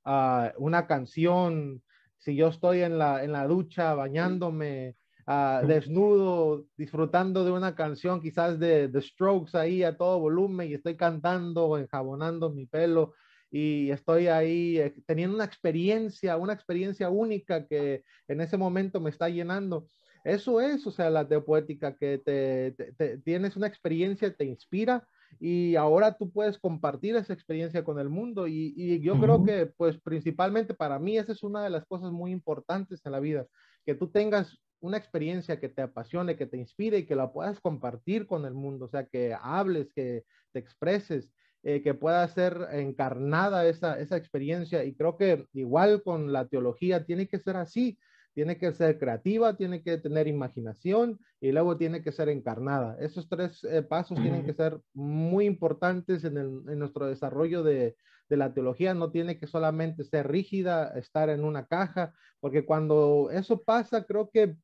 ah, 0.05 0.53
una 0.57 0.87
canción, 0.87 1.83
si 2.17 2.35
yo 2.35 2.47
estoy 2.47 2.81
en 2.81 2.97
la, 2.97 3.23
en 3.23 3.31
la 3.31 3.45
ducha 3.45 3.93
bañándome, 3.93 4.95
ah, 5.27 5.61
desnudo, 5.67 6.65
disfrutando 6.77 7.45
de 7.45 7.51
una 7.51 7.75
canción 7.75 8.21
quizás 8.21 8.57
de 8.57 8.89
The 8.89 9.01
Strokes 9.01 9.55
ahí 9.55 9.83
a 9.83 9.95
todo 9.95 10.19
volumen 10.19 10.69
y 10.69 10.73
estoy 10.73 10.97
cantando, 10.97 11.77
enjabonando 11.77 12.49
mi 12.49 12.65
pelo, 12.65 13.13
y 13.51 13.89
estoy 13.91 14.27
ahí 14.27 14.77
eh, 14.77 14.95
teniendo 15.05 15.35
una 15.35 15.45
experiencia, 15.45 16.37
una 16.37 16.53
experiencia 16.53 17.09
única 17.09 17.65
que 17.65 18.03
en 18.27 18.41
ese 18.41 18.57
momento 18.57 18.99
me 18.99 19.09
está 19.09 19.29
llenando. 19.29 19.87
Eso 20.23 20.59
es, 20.59 20.85
o 20.85 20.91
sea, 20.91 21.09
la 21.09 21.27
teopoética, 21.27 21.95
que 21.95 22.17
te, 22.17 23.17
tienes 23.19 23.55
una 23.55 23.67
experiencia, 23.67 24.33
te 24.33 24.45
inspira 24.45 25.07
y 25.39 25.75
ahora 25.75 26.17
tú 26.17 26.29
puedes 26.31 26.57
compartir 26.57 27.15
esa 27.15 27.33
experiencia 27.33 27.83
con 27.83 27.99
el 27.99 28.09
mundo. 28.09 28.45
Y, 28.47 28.99
yo 28.99 29.19
creo 29.19 29.43
que, 29.43 29.67
pues, 29.77 29.97
principalmente 30.01 30.73
para 30.73 30.99
mí, 30.99 31.17
esa 31.17 31.31
es 31.31 31.41
una 31.41 31.63
de 31.63 31.69
las 31.69 31.85
cosas 31.85 32.11
muy 32.11 32.31
importantes 32.31 33.01
en 33.05 33.11
la 33.13 33.19
vida, 33.19 33.47
que 33.85 33.95
tú 33.95 34.09
tengas 34.09 34.59
una 34.81 34.97
experiencia 34.97 35.59
que 35.59 35.69
te 35.69 35.81
apasione, 35.81 36.35
que 36.35 36.45
te 36.45 36.57
inspire 36.57 36.99
y 36.99 37.05
que 37.05 37.15
la 37.15 37.31
puedas 37.31 37.59
compartir 37.59 38.27
con 38.27 38.45
el 38.45 38.53
mundo, 38.53 38.85
o 38.85 38.89
sea, 38.89 39.05
que 39.05 39.35
hables, 39.41 39.91
que 39.93 40.23
te 40.51 40.59
expreses 40.59 41.33
eh, 41.63 41.81
que 41.81 41.93
pueda 41.93 42.25
ser 42.29 42.67
encarnada 42.71 43.67
esa, 43.67 43.99
esa 43.99 44.15
experiencia. 44.15 44.85
Y 44.85 44.95
creo 44.95 45.17
que 45.17 45.45
igual 45.53 46.01
con 46.03 46.31
la 46.31 46.47
teología 46.47 47.05
tiene 47.05 47.27
que 47.27 47.39
ser 47.39 47.57
así, 47.57 47.99
tiene 48.33 48.57
que 48.57 48.71
ser 48.71 48.97
creativa, 48.97 49.57
tiene 49.57 49.83
que 49.83 49.97
tener 49.97 50.27
imaginación 50.27 51.19
y 51.41 51.51
luego 51.51 51.75
tiene 51.75 52.01
que 52.01 52.13
ser 52.13 52.29
encarnada. 52.29 52.95
Esos 53.01 53.27
tres 53.27 53.61
eh, 53.65 53.81
pasos 53.81 54.17
tienen 54.21 54.45
que 54.45 54.53
ser 54.53 54.79
muy 54.93 55.45
importantes 55.45 56.23
en, 56.23 56.37
el, 56.37 56.61
en 56.69 56.79
nuestro 56.79 57.07
desarrollo 57.07 57.63
de, 57.63 57.97
de, 58.29 58.37
la 58.37 58.53
teología. 58.53 58.93
No 58.93 59.11
tiene 59.11 59.37
que 59.37 59.47
solamente 59.47 60.05
ser 60.05 60.31
rígida, 60.31 60.97
estar 60.97 61.29
en 61.29 61.43
una 61.43 61.65
caja, 61.65 62.13
porque 62.39 62.65
cuando 62.65 63.29
eso 63.31 63.61
pasa, 63.61 64.05
creo 64.05 64.29
que 64.29 64.55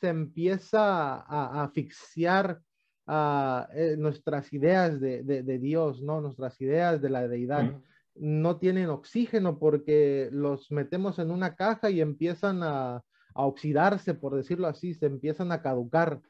se 0.00 0.08
empieza 0.08 1.14
a, 1.14 1.60
a 1.60 1.64
asfixiar 1.64 2.60
uh, 3.08 3.96
nuestras 3.96 4.52
ideas 4.52 5.00
de, 5.00 5.22
de, 5.22 5.58
Dios, 5.58 6.02
¿no? 6.02 6.20
Nuestras 6.20 6.60
ideas 6.60 7.00
de 7.02 7.10
la 7.10 7.26
deidad. 7.26 7.80
no 8.14 8.58
tienen 8.58 8.90
oxígeno 8.90 9.58
porque 9.58 10.28
los 10.32 10.70
metemos 10.70 11.18
en 11.18 11.30
una 11.30 11.54
caja 11.54 11.90
y 11.90 12.00
empiezan 12.00 12.62
a, 12.62 13.02
oxidarse, 13.40 14.14
por 14.14 14.34
decirlo 14.34 14.66
así, 14.66 14.94
se 14.94 15.06
empiezan 15.06 15.52
a 15.52 15.62
caducar. 15.62 16.20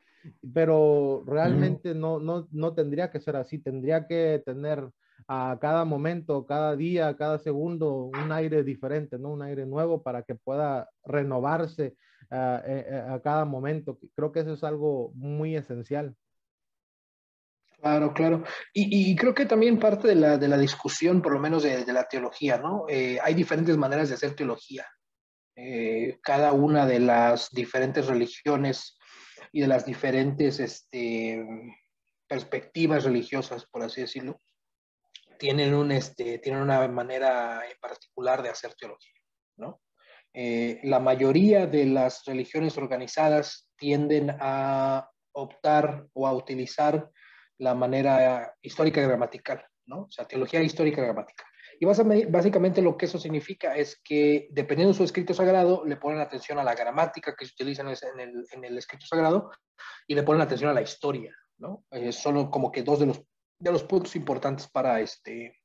Pero 0.53 1.23
realmente 1.27 1.95
no, 1.95 2.21
no, 2.21 2.47
no 2.51 2.75
tendría 2.75 3.11
que 3.11 3.21
ser 3.21 3.37
así, 3.37 3.59
tendría 3.59 4.07
que 4.07 4.43
tener 4.45 4.91
a 5.27 5.59
cada 5.61 5.85
momento, 5.85 6.47
cada 6.47 6.77
día, 6.77 7.17
cada 7.17 7.39
segundo 7.39 8.11
un 8.13 8.33
aire 8.33 8.63
diferente, 8.63 9.19
¿no? 9.19 9.31
Un 9.31 9.43
aire 9.43 9.67
nuevo 9.67 10.03
para 10.03 10.23
que 10.23 10.35
pueda 10.35 10.89
renovarse 11.05 11.97
ah, 12.31 12.63
eh, 12.67 12.87
eh, 12.89 13.05
a 13.09 13.21
cada 13.21 13.45
momento. 13.45 13.99
Creo 14.15 14.33
que 14.33 14.41
eso 14.41 14.53
es 14.53 14.65
algo 14.65 15.13
muy 15.15 15.57
esencial. 15.57 16.15
Claro, 17.81 18.13
claro. 18.13 18.45
Y, 18.73 19.15
creo 19.15 19.35
que 19.35 19.47
también 19.47 19.79
parte 19.79 20.09
de 20.09 20.17
la, 20.17 20.37
de 20.37 20.49
la 20.49 20.59
discusión, 20.59 21.23
por 21.23 21.33
lo 21.33 21.39
menos 21.39 21.63
de, 21.63 21.85
la 21.93 22.09
teología, 22.09 22.59
¿no? 22.59 22.87
Eh, 22.89 23.19
hay 23.23 23.35
diferentes 23.35 23.77
maneras 23.77 24.09
de 24.09 24.17
hacer 24.17 24.35
teología. 24.35 24.87
cada 26.23 26.53
una 26.53 26.87
de 26.87 27.01
las 27.01 27.51
diferentes 27.51 28.07
religiones 28.07 28.99
y 29.53 29.61
de 29.61 29.67
las 29.67 29.85
diferentes 29.85 30.61
este, 30.61 31.45
perspectivas 32.29 33.05
religiosas, 33.05 33.67
por 33.67 33.83
así 33.83 34.03
decirlo, 34.03 34.41
tienen, 35.39 35.75
un, 35.75 35.91
este, 35.93 36.39
tienen 36.39 36.63
una 36.63 36.87
manera 36.89 37.63
en 37.69 37.79
particular 37.81 38.43
de 38.43 38.51
hacer 38.51 38.75
teología, 38.75 39.15
¿no? 39.57 39.81
Eh, 40.35 40.81
la 40.85 41.01
mayoría 41.01 41.67
de 41.67 41.87
las 41.87 42.25
religiones 42.27 42.77
organizadas 42.77 43.69
tienden 43.77 44.37
a 44.41 45.11
optar 45.33 46.07
o 46.13 46.27
a 46.27 46.33
utilizar 46.35 47.11
la 47.59 47.75
manera 47.75 48.55
histórica 48.63 49.01
gramatical, 49.01 49.65
¿no? 49.87 50.03
O 50.03 50.11
sea, 50.11 50.27
teología 50.27 50.63
histórica 50.63 51.03
gramatical. 51.03 51.47
Y 51.81 51.87
básicamente 51.87 52.83
lo 52.83 52.97
que 52.97 53.07
eso 53.07 53.19
significa 53.19 53.77
es 53.77 54.01
que 54.03 54.49
dependiendo 54.51 54.93
de 54.93 54.99
su 54.99 55.05
escrito 55.05 55.33
sagrado, 55.33 55.85
le 55.85 55.97
ponen 55.97 56.21
atención 56.21 56.59
a 56.59 56.65
la 56.65 56.75
gramática 56.75 57.37
que 57.37 57.47
se 57.47 57.53
utiliza 57.53 57.83
en 57.83 58.21
el, 58.21 58.47
en 58.51 58.65
el 58.65 58.79
escrito 58.79 59.07
sagrado 59.07 59.51
y 60.07 60.15
le 60.17 60.25
ponen 60.25 60.43
atención 60.43 60.71
a 60.71 60.75
la 60.75 60.83
historia, 60.83 61.33
¿no? 61.59 61.85
Eh, 61.93 62.11
solo 62.11 62.51
como 62.51 62.73
que 62.73 62.83
dos 62.83 62.99
de 62.99 63.07
los 63.07 63.23
de 63.59 63.73
los 63.73 63.85
puntos 63.85 64.15
importantes 64.17 64.69
para, 64.69 65.01
este, 65.01 65.61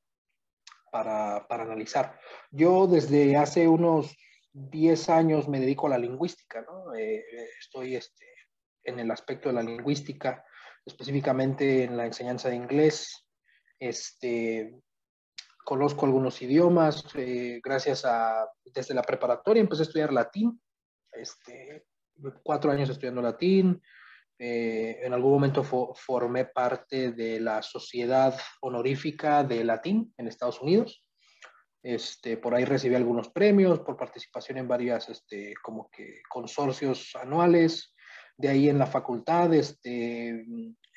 para, 0.90 1.46
para 1.48 1.64
analizar. 1.64 2.18
Yo 2.50 2.86
desde 2.86 3.36
hace 3.36 3.68
unos 3.68 4.16
10 4.52 5.08
años 5.10 5.48
me 5.48 5.60
dedico 5.60 5.86
a 5.86 5.90
la 5.90 5.98
lingüística, 5.98 6.62
¿no? 6.62 6.94
Eh, 6.94 7.24
estoy 7.58 7.96
este, 7.96 8.26
en 8.84 8.98
el 9.00 9.10
aspecto 9.10 9.48
de 9.48 9.54
la 9.54 9.62
lingüística, 9.62 10.44
específicamente 10.84 11.84
en 11.84 11.96
la 11.96 12.06
enseñanza 12.06 12.48
de 12.48 12.56
inglés. 12.56 13.26
Este, 13.78 14.74
conozco 15.64 16.06
algunos 16.06 16.40
idiomas, 16.42 17.04
eh, 17.14 17.60
gracias 17.62 18.04
a, 18.04 18.48
desde 18.64 18.94
la 18.94 19.02
preparatoria 19.02 19.60
empecé 19.60 19.82
a 19.82 19.86
estudiar 19.86 20.12
latín, 20.12 20.60
este, 21.12 21.86
cuatro 22.42 22.70
años 22.70 22.90
estudiando 22.90 23.22
latín, 23.22 23.80
eh, 24.38 24.98
en 25.02 25.14
algún 25.14 25.32
momento 25.32 25.62
formé 25.62 26.46
parte 26.46 27.12
de 27.12 27.38
la 27.38 27.62
Sociedad 27.62 28.36
Honorífica 28.60 29.44
de 29.44 29.62
Latín 29.62 30.12
en 30.16 30.26
Estados 30.26 30.60
Unidos. 30.60 31.04
Este, 31.82 32.38
por 32.38 32.54
ahí 32.54 32.64
recibí 32.64 32.94
algunos 32.94 33.28
premios 33.28 33.80
por 33.80 33.96
participación 33.96 34.58
en 34.58 34.66
varias 34.66 35.08
este, 35.08 35.54
como 35.62 35.88
que 35.90 36.22
consorcios 36.28 37.14
anuales. 37.14 37.93
De 38.36 38.48
ahí 38.48 38.68
en 38.68 38.78
la 38.78 38.86
facultad 38.86 39.52
este, 39.54 40.44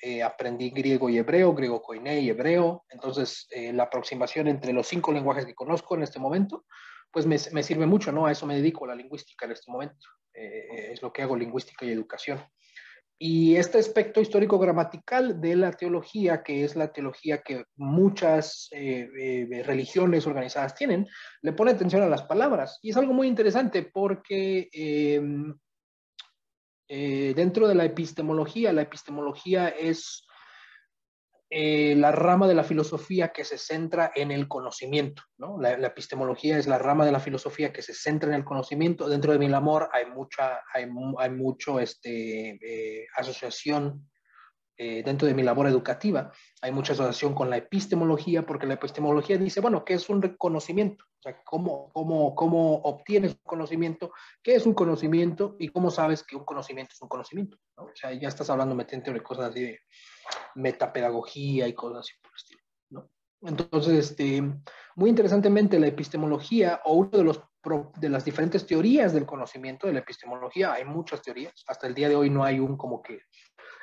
eh, 0.01 0.23
aprendí 0.23 0.69
griego 0.71 1.09
y 1.09 1.17
hebreo, 1.17 1.53
griego 1.53 1.81
koiné 1.81 2.19
y 2.21 2.29
hebreo. 2.29 2.85
Entonces, 2.89 3.47
eh, 3.51 3.71
la 3.73 3.83
aproximación 3.83 4.47
entre 4.47 4.73
los 4.73 4.87
cinco 4.87 5.11
lenguajes 5.11 5.45
que 5.45 5.55
conozco 5.55 5.95
en 5.95 6.03
este 6.03 6.19
momento, 6.19 6.65
pues 7.11 7.25
me, 7.25 7.37
me 7.51 7.63
sirve 7.63 7.85
mucho, 7.85 8.11
¿no? 8.11 8.25
A 8.25 8.31
eso 8.31 8.45
me 8.45 8.55
dedico, 8.55 8.85
a 8.85 8.89
la 8.89 8.95
lingüística 8.95 9.45
en 9.45 9.51
este 9.51 9.71
momento. 9.71 10.07
es 10.33 11.01
lo 11.01 11.11
que 11.11 11.23
hago, 11.23 11.35
lingüística 11.35 11.85
y 11.85 11.91
educación. 11.91 12.39
Y 13.19 13.55
este 13.55 13.79
aspecto 13.79 14.21
histórico-gramatical 14.21 15.41
de 15.41 15.55
la 15.55 15.71
teología, 15.71 16.43
que 16.43 16.63
es 16.63 16.75
la 16.75 16.93
teología 16.93 17.41
que 17.41 17.65
muchas 17.75 18.67
eh, 18.71 19.09
eh, 19.19 19.63
religiones 19.63 20.27
organizadas 20.27 20.75
tienen, 20.75 21.07
le 21.41 21.53
pone 21.53 21.71
atención 21.71 22.03
a 22.03 22.09
las 22.09 22.21
palabras. 22.23 22.77
Y 22.83 22.91
es 22.91 22.97
algo 22.97 23.13
muy 23.13 23.27
interesante 23.27 23.81
porque 23.81 24.69
eh, 26.87 27.33
dentro 27.35 27.67
de 27.67 27.75
la 27.75 27.85
epistemología, 27.85 28.73
la 28.73 28.83
epistemología 28.83 29.69
es 29.69 30.25
eh, 31.49 31.95
la 31.95 32.11
rama 32.11 32.45
de 32.45 32.55
la 32.55 32.65
filosofía 32.65 33.31
que 33.31 33.45
se 33.45 33.57
centra 33.57 34.11
en 34.15 34.31
el 34.31 34.47
conocimiento. 34.47 35.23
¿no? 35.37 35.57
La, 35.59 35.71
epistemología 35.73 36.57
es 36.57 36.67
la 36.67 36.77
rama 36.77 37.05
de 37.05 37.13
la 37.13 37.21
filosofía 37.21 37.71
que 37.71 37.81
se 37.81 37.93
centra 37.93 38.29
en 38.29 38.35
el 38.35 38.43
conocimiento. 38.43 39.07
Dentro 39.07 39.31
de 39.31 39.39
Milamor 39.39 39.89
hay 39.93 40.05
mucha, 40.07 40.61
hay, 40.73 40.87
hay 41.19 41.29
mucho 41.29 41.79
este, 41.79 42.59
eh, 42.61 43.07
asociación 43.15 44.09
eh, 44.77 45.01
dentro 45.03 45.27
de 45.27 45.33
mi 45.33 45.43
labor 45.43 45.67
educativa. 45.67 46.31
Hay 46.61 46.71
mucha 46.71 46.93
asociación 46.93 47.33
con 47.33 47.49
la 47.49 47.57
epistemología 47.57 48.45
porque 48.45 48.67
la 48.67 48.75
epistemología 48.75 49.37
dice, 49.37 49.59
bueno, 49.59 49.83
¿qué 49.83 49.95
es 49.95 50.07
un 50.09 50.21
conocimiento? 50.37 51.03
O 51.05 51.21
sea, 51.21 51.41
¿cómo, 51.43 51.89
cómo, 51.93 52.35
cómo 52.35 52.75
obtienes 52.83 53.31
un 53.31 53.41
conocimiento? 53.43 54.11
¿Qué 54.43 54.55
es 54.55 54.65
un 54.65 54.73
conocimiento? 54.73 55.55
¿Y 55.57 55.69
cómo 55.69 55.89
sabes 55.89 56.23
que 56.23 56.35
un 56.35 56.45
conocimiento 56.45 56.93
es 56.93 57.01
un 57.01 57.07
conocimiento? 57.07 57.57
O 57.75 57.89
sea, 57.95 58.13
ya 58.13 58.27
estás 58.27 58.49
hablando 58.49 58.75
metiendo 58.75 59.11
de 59.11 59.23
cosas 59.23 59.49
así 59.49 59.61
de 59.61 59.79
metapedagogía 60.55 61.67
y 61.67 61.73
cosas 61.73 61.99
así 61.99 62.11
por 62.21 62.31
el 62.31 62.35
estilo, 62.35 62.61
¿no? 62.91 63.09
Entonces, 63.41 64.11
este, 64.11 64.43
muy 64.95 65.09
interesantemente, 65.09 65.79
la 65.79 65.87
epistemología 65.87 66.81
o 66.85 66.93
uno 66.93 67.09
de 67.09 67.23
los 67.23 67.41
de 67.97 68.09
las 68.09 68.23
diferentes 68.23 68.65
teorías 68.65 69.13
del 69.13 69.25
conocimiento 69.25 69.87
de 69.87 69.93
la 69.93 69.99
epistemología, 69.99 70.73
hay 70.73 70.85
muchas 70.85 71.21
teorías. 71.21 71.53
Hasta 71.67 71.87
el 71.87 71.93
día 71.93 72.09
de 72.09 72.15
hoy 72.15 72.29
no 72.29 72.43
hay 72.43 72.59
un 72.59 72.77
como 72.77 73.01
que 73.01 73.19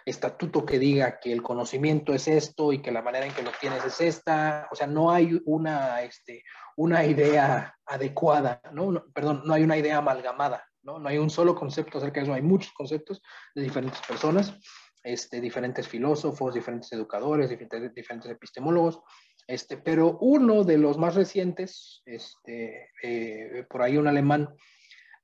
estatuto 0.04 0.66
que 0.66 0.78
diga 0.78 1.18
que 1.18 1.32
el 1.32 1.42
conocimiento 1.42 2.12
es 2.12 2.28
esto 2.28 2.72
y 2.72 2.82
que 2.82 2.92
la 2.92 3.02
manera 3.02 3.26
en 3.26 3.32
que 3.32 3.42
lo 3.42 3.52
tienes 3.60 3.84
es 3.84 4.00
esta. 4.00 4.68
O 4.70 4.74
sea, 4.74 4.86
no 4.86 5.10
hay 5.10 5.40
una, 5.44 6.02
este, 6.02 6.42
una 6.76 7.04
idea 7.04 7.76
adecuada, 7.86 8.60
¿no? 8.72 9.04
Perdón, 9.14 9.42
no 9.44 9.54
hay 9.54 9.62
una 9.62 9.76
idea 9.76 9.98
amalgamada, 9.98 10.64
¿no? 10.82 10.98
No 10.98 11.08
hay 11.08 11.18
un 11.18 11.30
solo 11.30 11.54
concepto 11.54 11.98
acerca 11.98 12.20
de 12.20 12.24
eso, 12.24 12.34
hay 12.34 12.42
muchos 12.42 12.72
conceptos 12.72 13.22
de 13.54 13.62
diferentes 13.62 14.00
personas 14.06 14.58
este, 15.04 15.40
diferentes 15.40 15.86
filósofos, 15.86 16.54
diferentes 16.54 16.90
educadores, 16.92 17.50
diferentes, 17.50 17.94
diferentes 17.94 18.30
epistemólogos, 18.30 19.00
este, 19.46 19.76
pero 19.76 20.18
uno 20.20 20.64
de 20.64 20.78
los 20.78 20.96
más 20.96 21.14
recientes, 21.14 22.02
este, 22.06 22.90
eh, 23.02 23.66
por 23.68 23.82
ahí 23.82 23.98
un 23.98 24.08
alemán, 24.08 24.48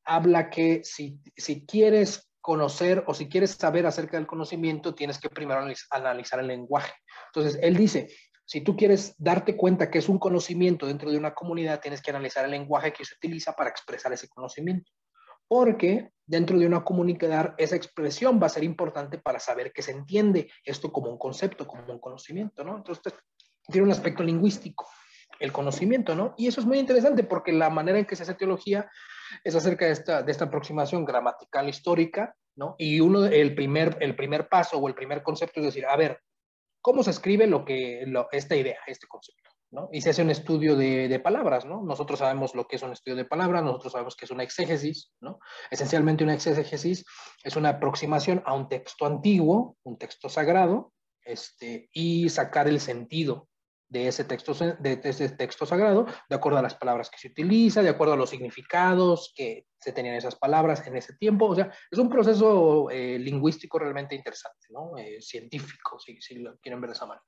habla 0.04 0.50
que 0.50 0.82
si, 0.84 1.18
si 1.34 1.64
quieres 1.64 2.29
conocer 2.40 3.04
o 3.06 3.14
si 3.14 3.28
quieres 3.28 3.52
saber 3.52 3.86
acerca 3.86 4.16
del 4.16 4.26
conocimiento, 4.26 4.94
tienes 4.94 5.18
que 5.18 5.28
primero 5.28 5.60
analizar 5.90 6.40
el 6.40 6.46
lenguaje. 6.46 6.92
Entonces, 7.26 7.58
él 7.62 7.76
dice, 7.76 8.08
si 8.44 8.62
tú 8.62 8.76
quieres 8.76 9.14
darte 9.18 9.56
cuenta 9.56 9.90
que 9.90 9.98
es 9.98 10.08
un 10.08 10.18
conocimiento 10.18 10.86
dentro 10.86 11.10
de 11.10 11.18
una 11.18 11.34
comunidad, 11.34 11.80
tienes 11.80 12.02
que 12.02 12.10
analizar 12.10 12.44
el 12.44 12.50
lenguaje 12.50 12.92
que 12.92 13.04
se 13.04 13.14
utiliza 13.14 13.52
para 13.52 13.70
expresar 13.70 14.12
ese 14.12 14.28
conocimiento 14.28 14.90
porque 15.50 16.12
dentro 16.26 16.56
de 16.60 16.64
una 16.64 16.84
comunidad 16.84 17.56
esa 17.58 17.74
expresión 17.74 18.38
va 18.40 18.46
a 18.46 18.50
ser 18.50 18.62
importante 18.62 19.18
para 19.18 19.40
saber 19.40 19.72
que 19.72 19.82
se 19.82 19.90
entiende 19.90 20.48
esto 20.64 20.92
como 20.92 21.10
un 21.10 21.18
concepto, 21.18 21.66
como 21.66 21.92
un 21.92 21.98
conocimiento, 21.98 22.62
¿no? 22.62 22.76
Entonces, 22.76 23.12
tiene 23.66 23.84
un 23.84 23.90
aspecto 23.90 24.22
lingüístico, 24.22 24.86
el 25.40 25.50
conocimiento, 25.50 26.14
¿no? 26.14 26.34
Y 26.38 26.46
eso 26.46 26.60
es 26.60 26.68
muy 26.68 26.78
interesante 26.78 27.24
porque 27.24 27.50
la 27.50 27.68
manera 27.68 27.98
en 27.98 28.04
que 28.04 28.14
se 28.14 28.22
hace 28.22 28.34
teología 28.34 28.88
es 29.44 29.54
acerca 29.54 29.86
de 29.86 29.92
esta, 29.92 30.22
de 30.22 30.32
esta 30.32 30.46
aproximación 30.46 31.04
gramatical 31.04 31.68
histórica, 31.68 32.34
¿no? 32.56 32.74
Y 32.78 33.00
uno, 33.00 33.24
el 33.24 33.54
primer, 33.54 33.96
el 34.00 34.16
primer 34.16 34.48
paso 34.48 34.78
o 34.78 34.88
el 34.88 34.94
primer 34.94 35.22
concepto 35.22 35.60
es 35.60 35.66
decir, 35.66 35.86
a 35.86 35.96
ver, 35.96 36.20
¿cómo 36.80 37.02
se 37.02 37.10
escribe 37.10 37.46
lo 37.46 37.64
que, 37.64 38.04
esta 38.32 38.56
idea, 38.56 38.78
este 38.86 39.06
concepto? 39.06 39.50
Y 39.92 40.00
se 40.00 40.10
hace 40.10 40.22
un 40.22 40.30
estudio 40.30 40.74
de, 40.74 41.20
palabras, 41.20 41.64
¿no? 41.64 41.82
Nosotros 41.82 42.18
sabemos 42.18 42.56
lo 42.56 42.66
que 42.66 42.74
es 42.74 42.82
un 42.82 42.92
estudio 42.92 43.16
de 43.16 43.24
palabras, 43.24 43.62
nosotros 43.62 43.92
sabemos 43.92 44.16
que 44.16 44.24
es 44.24 44.30
una 44.32 44.42
exégesis, 44.42 45.12
¿no? 45.20 45.38
Esencialmente 45.70 46.24
una 46.24 46.34
exégesis 46.34 47.04
es 47.44 47.56
una 47.56 47.68
aproximación 47.70 48.42
a 48.46 48.54
un 48.54 48.68
texto 48.68 49.06
antiguo, 49.06 49.76
un 49.84 49.96
texto 49.96 50.28
sagrado, 50.28 50.92
este, 51.24 51.88
y 51.92 52.28
sacar 52.30 52.66
el 52.66 52.80
sentido 52.80 53.48
de 53.90 54.06
ese 54.06 54.24
texto, 54.24 54.54
de 54.54 55.00
ese 55.02 55.28
texto 55.30 55.66
sagrado, 55.66 56.06
de 56.28 56.36
acuerdo 56.36 56.58
a 56.58 56.62
las 56.62 56.76
palabras 56.76 57.10
que 57.10 57.18
se 57.18 57.28
utiliza, 57.28 57.82
de 57.82 57.88
acuerdo 57.88 58.14
a 58.14 58.16
los 58.16 58.30
significados 58.30 59.32
que 59.36 59.66
se 59.76 59.92
tenían 59.92 60.14
esas 60.14 60.36
palabras 60.36 60.86
en 60.86 60.96
ese 60.96 61.16
tiempo. 61.16 61.46
O 61.46 61.54
sea, 61.56 61.72
es 61.90 61.98
un 61.98 62.08
proceso 62.08 62.88
eh, 62.88 63.18
lingüístico 63.18 63.80
realmente 63.80 64.14
interesante, 64.14 64.68
¿no? 64.70 64.96
Eh, 64.96 65.20
científico, 65.20 65.98
si, 65.98 66.36
lo 66.36 66.56
quieren 66.58 66.80
ver 66.80 66.90
de 66.90 66.94
esa 66.94 67.06
manera. 67.06 67.24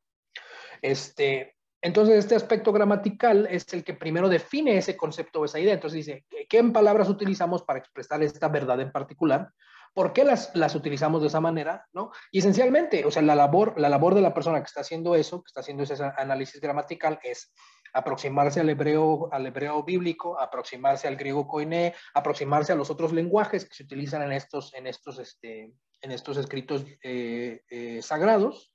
Este, 0.81 1.57
entonces, 1.81 2.17
este 2.17 2.37
aspecto 2.37 2.73
gramatical 2.73 3.49
es 3.51 3.73
el 3.73 3.83
que 3.83 3.95
primero 3.95 4.29
define 4.29 4.77
ese 4.77 4.97
concepto 4.97 5.41
o 5.41 5.45
esa 5.45 5.59
idea. 5.59 5.75
Entonces 5.75 6.07
dice, 6.07 6.25
¿qué 6.49 6.63
palabras 6.63 7.09
utilizamos 7.09 7.65
para 7.65 7.81
expresar 7.81 8.23
esta 8.23 8.47
verdad 8.47 8.81
en 8.81 8.93
particular? 8.93 9.51
¿Por 9.95 10.13
qué 10.13 10.25
las, 10.25 10.55
las 10.55 10.75
utilizamos 10.75 11.21
de 11.21 11.29
esa 11.29 11.41
manera? 11.41 11.87
¿no? 11.93 12.13
Y 12.31 12.39
esencialmente, 12.39 13.05
o 13.05 13.11
sea, 13.11 13.23
la 13.23 13.35
labor, 13.35 13.79
la 13.79 13.89
labor 13.89 14.15
de 14.15 14.23
la 14.23 14.33
persona 14.33 14.61
que 14.61 14.67
está 14.67 14.81
haciendo 14.81 15.15
eso, 15.15 15.43
que 15.43 15.49
está 15.49 15.61
haciendo 15.61 15.83
ese 15.83 16.03
análisis 16.17 16.61
gramatical, 16.61 17.19
es 17.23 17.53
aproximarse 17.93 18.61
al 18.61 18.71
hebreo, 18.71 19.29
al 19.33 19.47
hebreo 19.47 19.83
bíblico, 19.83 20.39
aproximarse 20.41 21.09
al 21.09 21.17
griego 21.17 21.47
koiné, 21.47 21.95
aproximarse 22.15 22.73
a 22.73 22.77
los 22.77 22.91
otros 22.91 23.13
lenguajes 23.13 23.67
que 23.67 23.75
se 23.75 23.83
utilizan 23.83 24.23
en 24.23 24.33
estos, 24.33 24.73
en 24.75 24.87
estos, 24.87 25.19
este, 25.19 25.75
en 26.01 26.11
estos 26.11 26.37
escritos 26.39 26.85
eh, 27.03 27.63
eh, 27.69 28.01
sagrados 28.03 28.75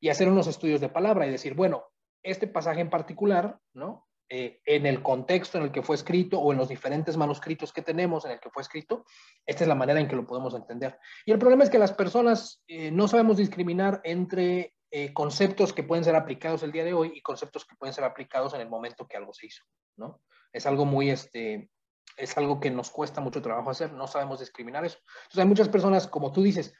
y 0.00 0.08
hacer 0.08 0.28
unos 0.28 0.46
estudios 0.46 0.80
de 0.80 0.88
palabra 0.88 1.26
y 1.26 1.30
decir, 1.30 1.54
bueno, 1.54 1.84
este 2.22 2.48
pasaje 2.48 2.80
en 2.80 2.90
particular, 2.90 3.58
¿no? 3.72 4.05
Eh, 4.28 4.60
en 4.66 4.86
el 4.86 5.04
contexto 5.04 5.56
en 5.56 5.64
el 5.64 5.70
que 5.70 5.82
fue 5.82 5.94
escrito 5.94 6.40
o 6.40 6.50
en 6.50 6.58
los 6.58 6.68
diferentes 6.68 7.16
manuscritos 7.16 7.72
que 7.72 7.82
tenemos 7.82 8.24
en 8.24 8.32
el 8.32 8.40
que 8.40 8.50
fue 8.50 8.62
escrito, 8.62 9.04
esta 9.44 9.62
es 9.62 9.68
la 9.68 9.76
manera 9.76 10.00
en 10.00 10.08
que 10.08 10.16
lo 10.16 10.26
podemos 10.26 10.54
entender. 10.54 10.98
Y 11.24 11.32
el 11.32 11.38
problema 11.38 11.62
es 11.62 11.70
que 11.70 11.78
las 11.78 11.92
personas 11.92 12.64
no 12.68 13.06
sabemos 13.06 13.36
discriminar 13.36 14.00
entre 14.02 14.74
conceptos 15.12 15.72
que 15.72 15.84
pueden 15.84 16.04
ser 16.04 16.16
aplicados 16.16 16.64
el 16.64 16.72
día 16.72 16.84
de 16.84 16.92
hoy 16.92 17.12
y 17.14 17.22
conceptos 17.22 17.64
que 17.64 17.76
pueden 17.76 17.94
ser 17.94 18.02
aplicados 18.02 18.52
en 18.54 18.62
el 18.62 18.68
momento 18.68 19.06
que 19.06 19.16
algo 19.16 19.32
se 19.32 19.46
hizo, 19.46 19.62
¿no? 19.96 20.20
Es 20.52 20.66
algo 20.66 20.84
muy, 20.84 21.10
este, 21.10 21.70
es 22.16 22.36
algo 22.36 22.60
que 22.60 22.70
nos 22.70 22.90
cuesta 22.90 23.20
mucho 23.20 23.42
trabajo 23.42 23.70
hacer, 23.70 23.92
no 23.92 24.06
sabemos 24.06 24.40
discriminar 24.40 24.84
eso. 24.84 24.98
Entonces 25.24 25.38
hay 25.38 25.46
muchas 25.46 25.68
personas, 25.68 26.06
como 26.08 26.32
tú 26.32 26.42
dices, 26.42 26.74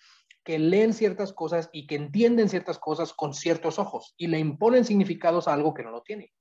que 0.44 0.58
leen 0.58 0.94
ciertas 0.94 1.32
cosas 1.32 1.68
y 1.72 1.86
que 1.86 1.96
entienden 1.96 2.48
ciertas 2.48 2.78
cosas 2.78 3.12
con 3.12 3.34
ciertos 3.34 3.78
ojos 3.78 4.14
y 4.16 4.28
le 4.28 4.38
imponen 4.38 4.84
significados 4.84 5.48
a 5.48 5.54
algo 5.54 5.74
que 5.74 5.82
no 5.82 5.90
lo 5.90 6.02
tiene. 6.02 6.32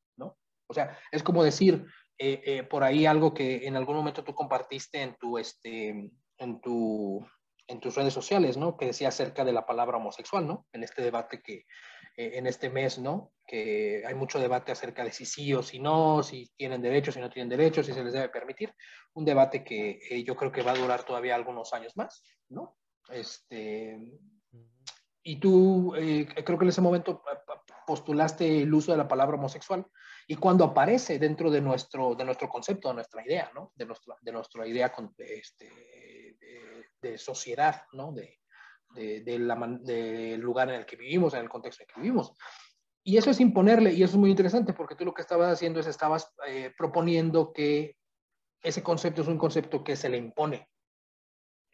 O 0.68 0.74
sea, 0.74 0.98
es 1.12 1.24
como 1.24 1.44
decir 1.44 1.86
eh, 2.18 2.42
eh, 2.46 2.64
por 2.64 2.84
ahí 2.84 3.06
algo 3.06 3.34
que 3.34 3.68
en 3.68 3.76
algún 3.76 3.96
momento 3.96 4.24
tú 4.24 4.34
compartiste 4.34 5.02
en 5.02 5.16
tu, 5.16 5.38
este, 5.38 6.12
en 6.38 6.62
tu, 6.62 7.26
en 7.68 7.80
tus 7.80 7.96
redes 7.96 8.14
sociales, 8.14 8.58
¿no? 8.58 8.78
Que 8.78 8.88
decía 8.88 9.10
acerca 9.10 9.44
de 9.44 9.54
la 9.54 9.66
palabra 9.66 9.98
homosexual, 9.98 10.48
¿no? 10.48 10.66
En 10.72 10.84
este 10.84 11.02
debate 11.02 11.42
que, 11.42 11.66
eh, 12.18 12.38
en 12.38 12.48
este 12.48 12.70
mes, 12.70 13.00
¿no? 13.00 13.34
Que 13.46 14.04
hay 14.06 14.16
mucho 14.16 14.40
debate 14.40 14.72
acerca 14.72 15.04
de 15.04 15.12
si 15.12 15.26
sí 15.26 15.54
o 15.54 15.64
si 15.64 15.80
no, 15.80 16.24
si 16.24 16.50
tienen 16.56 16.82
derechos, 16.82 17.16
si 17.16 17.20
no 17.20 17.30
tienen 17.30 17.50
derechos, 17.50 17.86
si 17.86 17.94
se 17.94 18.04
les 18.04 18.14
debe 18.14 18.30
permitir. 18.30 18.74
Un 19.14 19.26
debate 19.26 19.64
que 19.64 20.00
eh, 20.10 20.24
yo 20.24 20.36
creo 20.36 20.52
que 20.52 20.62
va 20.62 20.72
a 20.72 20.78
durar 20.78 21.04
todavía 21.04 21.36
algunos 21.36 21.74
años 21.74 21.98
más, 21.98 22.24
¿no? 22.50 22.78
Este, 23.10 23.98
y 25.24 25.40
tú, 25.40 25.94
eh, 25.96 26.28
creo 26.46 26.58
que 26.58 26.66
en 26.66 26.70
ese 26.70 26.82
momento 26.82 27.22
postulaste 27.86 28.62
el 28.62 28.74
uso 28.74 28.92
de 28.92 28.98
la 28.98 29.08
palabra 29.08 29.38
homosexual 29.38 29.86
y 30.28 30.36
cuando 30.36 30.66
aparece 30.66 31.20
dentro 31.20 31.52
de 31.52 31.62
nuestro, 31.62 32.16
de 32.16 32.26
nuestro 32.26 32.50
concepto, 32.50 32.88
de 32.88 32.96
nuestra 32.96 33.26
idea, 33.26 33.52
¿no? 33.54 33.72
De 33.76 33.86
nuestra, 33.86 34.16
de 34.22 34.32
nuestra 34.32 34.68
idea 34.68 34.94
este, 35.20 36.38
de, 37.02 37.18
sociedad, 37.18 37.84
¿no? 37.94 38.12
De, 38.12 38.40
del 38.94 40.40
lugar 40.40 40.70
en 40.70 40.76
el 40.76 40.86
que 40.86 40.96
vivimos, 40.96 41.34
en 41.34 41.42
el 41.42 41.50
contexto 41.50 41.84
en 41.84 41.90
el 41.90 41.94
que 41.94 42.02
vivimos. 42.02 42.34
Y 43.04 43.18
eso 43.18 43.30
es 43.30 43.40
imponerle, 43.40 43.94
y 43.94 44.02
eso 44.02 44.14
es 44.14 44.20
muy 44.20 44.32
interesante, 44.32 44.74
porque 44.74 44.96
tú 44.96 45.06
lo 45.06 45.14
que 45.14 45.22
estabas 45.22 45.54
haciendo 45.54 45.80
es, 45.80 45.86
estabas 45.86 46.34
eh, 46.48 46.74
proponiendo 46.76 47.54
que 47.54 47.98
ese 48.64 48.82
concepto 48.82 49.22
es 49.22 49.28
un 49.28 49.38
concepto 49.38 49.84
que 49.84 49.96
se 49.96 50.10
le 50.10 50.18
impone 50.18 50.68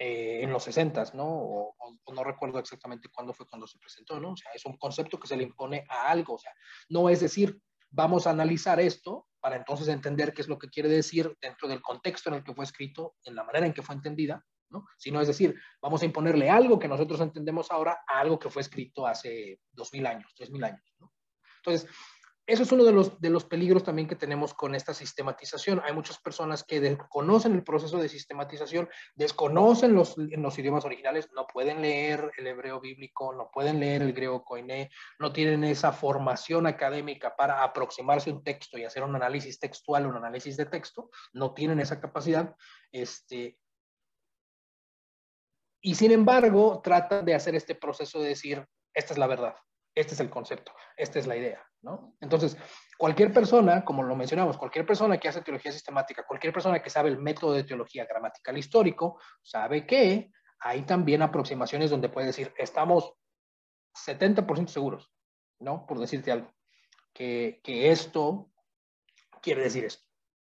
eh, 0.03 0.41
en 0.41 0.51
los 0.51 0.63
60, 0.63 1.11
¿no? 1.13 1.27
O, 1.27 1.75
no 2.11 2.23
recuerdo 2.23 2.57
exactamente 2.57 3.07
cuándo 3.09 3.35
fue 3.35 3.45
cuando 3.45 3.67
se 3.67 3.77
presentó, 3.77 4.19
¿no? 4.19 4.31
O 4.31 4.35
sea, 4.35 4.51
es 4.51 4.65
un 4.65 4.75
concepto 4.77 5.19
que 5.19 5.27
se 5.27 5.37
le 5.37 5.43
impone 5.43 5.85
a 5.87 6.09
algo, 6.09 6.33
o 6.33 6.39
sea, 6.39 6.51
no 6.89 7.07
es 7.07 7.19
decir, 7.19 7.61
vamos 7.91 8.25
a 8.25 8.31
analizar 8.31 8.79
esto 8.79 9.27
para 9.39 9.57
entonces 9.57 9.87
entender 9.89 10.33
qué 10.33 10.41
es 10.41 10.47
lo 10.47 10.57
que 10.57 10.69
quiere 10.69 10.89
decir 10.89 11.37
dentro 11.39 11.67
del 11.67 11.83
contexto 11.83 12.29
en 12.29 12.37
el 12.37 12.43
que 12.43 12.55
fue 12.55 12.65
escrito, 12.65 13.13
en 13.25 13.35
la 13.35 13.43
manera 13.43 13.67
en 13.67 13.73
que 13.73 13.83
fue 13.83 13.93
entendida, 13.93 14.43
¿no? 14.71 14.87
Sino 14.97 15.21
es 15.21 15.27
decir, 15.27 15.55
vamos 15.79 16.01
a 16.01 16.05
imponerle 16.05 16.49
algo 16.49 16.79
que 16.79 16.87
nosotros 16.87 17.21
entendemos 17.21 17.69
ahora 17.69 17.99
a 18.07 18.21
algo 18.21 18.39
que 18.39 18.49
fue 18.49 18.63
escrito 18.63 19.05
hace 19.05 19.59
dos 19.71 19.93
mil 19.93 20.07
años, 20.07 20.33
tres 20.35 20.49
mil 20.49 20.63
años, 20.63 20.95
¿no? 20.97 21.13
Entonces, 21.57 21.87
eso 22.51 22.63
es 22.63 22.71
uno 22.73 22.83
de 22.83 22.91
los, 22.91 23.21
de 23.21 23.29
los 23.29 23.45
peligros 23.45 23.83
también 23.85 24.09
que 24.09 24.17
tenemos 24.17 24.53
con 24.53 24.75
esta 24.75 24.93
sistematización. 24.93 25.81
Hay 25.85 25.93
muchas 25.93 26.19
personas 26.19 26.65
que 26.65 26.81
desconocen 26.81 27.55
el 27.55 27.63
proceso 27.63 27.97
de 27.97 28.09
sistematización, 28.09 28.89
desconocen 29.15 29.93
los, 29.93 30.17
los 30.17 30.59
idiomas 30.59 30.83
originales, 30.83 31.29
no 31.33 31.47
pueden 31.47 31.81
leer 31.81 32.29
el 32.37 32.47
hebreo 32.47 32.81
bíblico, 32.81 33.33
no 33.33 33.49
pueden 33.53 33.79
leer 33.79 34.01
el 34.01 34.11
griego 34.11 34.43
koiné, 34.43 34.89
no 35.17 35.31
tienen 35.31 35.63
esa 35.63 35.93
formación 35.93 36.67
académica 36.67 37.33
para 37.37 37.63
aproximarse 37.63 38.29
a 38.29 38.33
un 38.33 38.43
texto 38.43 38.77
y 38.77 38.83
hacer 38.83 39.03
un 39.03 39.15
análisis 39.15 39.57
textual, 39.57 40.05
un 40.05 40.17
análisis 40.17 40.57
de 40.57 40.65
texto, 40.65 41.09
no 41.31 41.53
tienen 41.53 41.79
esa 41.79 42.01
capacidad. 42.01 42.53
Este, 42.91 43.57
y 45.79 45.95
sin 45.95 46.11
embargo, 46.11 46.81
tratan 46.83 47.23
de 47.23 47.33
hacer 47.33 47.55
este 47.55 47.75
proceso 47.75 48.19
de 48.19 48.27
decir, 48.27 48.67
esta 48.93 49.13
es 49.13 49.17
la 49.17 49.27
verdad, 49.27 49.55
este 49.93 50.13
es 50.13 50.19
el 50.19 50.29
concepto, 50.29 50.71
esta 50.95 51.19
es 51.19 51.27
la 51.27 51.35
idea, 51.35 51.65
¿no? 51.81 52.15
Entonces, 52.21 52.57
cualquier 52.97 53.33
persona, 53.33 53.83
como 53.83 54.03
lo 54.03 54.15
mencionamos, 54.15 54.57
cualquier 54.57 54.85
persona 54.85 55.17
que 55.17 55.27
hace 55.27 55.41
teología 55.41 55.71
sistemática, 55.71 56.25
cualquier 56.25 56.53
persona 56.53 56.81
que 56.81 56.89
sabe 56.89 57.09
el 57.09 57.17
método 57.17 57.53
de 57.53 57.63
teología 57.63 58.05
gramatical 58.05 58.57
histórico, 58.57 59.19
sabe 59.41 59.85
que 59.85 60.31
hay 60.59 60.83
también 60.83 61.21
aproximaciones 61.21 61.89
donde 61.89 62.09
puede 62.09 62.27
decir, 62.27 62.53
estamos 62.57 63.13
70% 63.93 64.67
seguros, 64.67 65.11
¿no? 65.59 65.85
Por 65.85 65.99
decirte 65.99 66.31
algo, 66.31 66.53
que, 67.13 67.59
que 67.63 67.91
esto 67.91 68.51
quiere 69.41 69.63
decir 69.63 69.85
esto, 69.85 70.05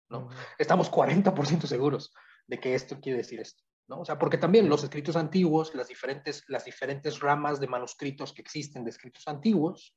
¿no? 0.08 0.28
Estamos 0.58 0.90
40% 0.92 1.66
seguros 1.66 2.12
de 2.46 2.60
que 2.60 2.74
esto 2.74 3.00
quiere 3.00 3.18
decir 3.18 3.40
esto. 3.40 3.64
¿No? 3.88 4.00
O 4.00 4.04
sea, 4.04 4.18
porque 4.18 4.38
también 4.38 4.68
los 4.68 4.82
escritos 4.82 5.16
antiguos, 5.16 5.74
las 5.74 5.88
diferentes, 5.88 6.44
las 6.48 6.64
diferentes 6.64 7.20
ramas 7.20 7.60
de 7.60 7.66
manuscritos 7.66 8.32
que 8.32 8.42
existen 8.42 8.84
de 8.84 8.90
escritos 8.90 9.26
antiguos, 9.26 9.96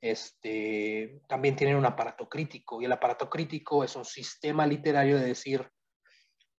este, 0.00 1.22
también 1.28 1.56
tienen 1.56 1.76
un 1.76 1.86
aparato 1.86 2.28
crítico 2.28 2.80
y 2.80 2.84
el 2.84 2.92
aparato 2.92 3.30
crítico 3.30 3.82
es 3.82 3.96
un 3.96 4.04
sistema 4.04 4.66
literario 4.66 5.18
de 5.18 5.26
decir 5.26 5.70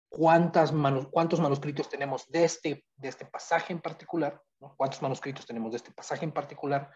cuántas 0.08 0.72
cuántos 1.12 1.40
manuscritos 1.40 1.88
tenemos 1.88 2.26
de 2.28 2.44
este, 2.44 2.84
de 2.96 3.08
este 3.08 3.26
pasaje 3.26 3.72
en 3.72 3.80
particular, 3.80 4.42
¿no? 4.60 4.74
cuántos 4.76 5.00
manuscritos 5.02 5.46
tenemos 5.46 5.72
de 5.72 5.76
este 5.76 5.92
pasaje 5.92 6.24
en 6.24 6.32
particular 6.32 6.90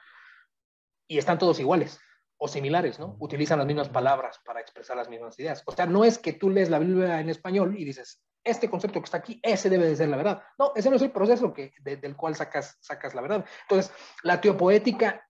y 1.07 1.19
están 1.19 1.39
todos 1.39 1.61
iguales 1.61 2.01
o 2.39 2.49
similares, 2.49 2.99
¿no? 2.99 3.17
Utilizan 3.21 3.59
las 3.59 3.67
mismas 3.67 3.91
palabras 3.91 4.41
para 4.45 4.61
expresar 4.61 4.97
las 4.97 5.11
mismas 5.11 5.39
ideas. 5.39 5.63
O 5.67 5.73
sea, 5.73 5.85
no 5.85 6.05
es 6.05 6.19
que 6.19 6.33
tú 6.33 6.49
lees 6.49 6.71
la 6.71 6.79
Biblia 6.79 7.21
en 7.21 7.29
español 7.29 7.75
y 7.79 7.85
dices, 7.85 8.23
este 8.45 8.71
concepto 8.71 9.01
que 9.01 9.05
está 9.05 9.19
aquí, 9.19 9.39
ese 9.43 9.69
debe 9.69 9.87
de 9.87 9.97
ser 9.97 10.09
la 10.09 10.17
verdad. 10.17 10.43
No, 10.59 10.73
ese 10.75 10.91
no 10.91 10.97
es 10.97 11.03
el 11.03 11.11
proceso 11.11 11.53
que, 11.53 11.73
del 11.81 12.17
cual 12.17 12.35
sacas, 12.35 12.77
sacas 12.81 13.15
la 13.15 13.23
verdad. 13.23 13.45
Entonces, 13.63 13.93
la 14.23 14.41
teopoética 14.41 15.27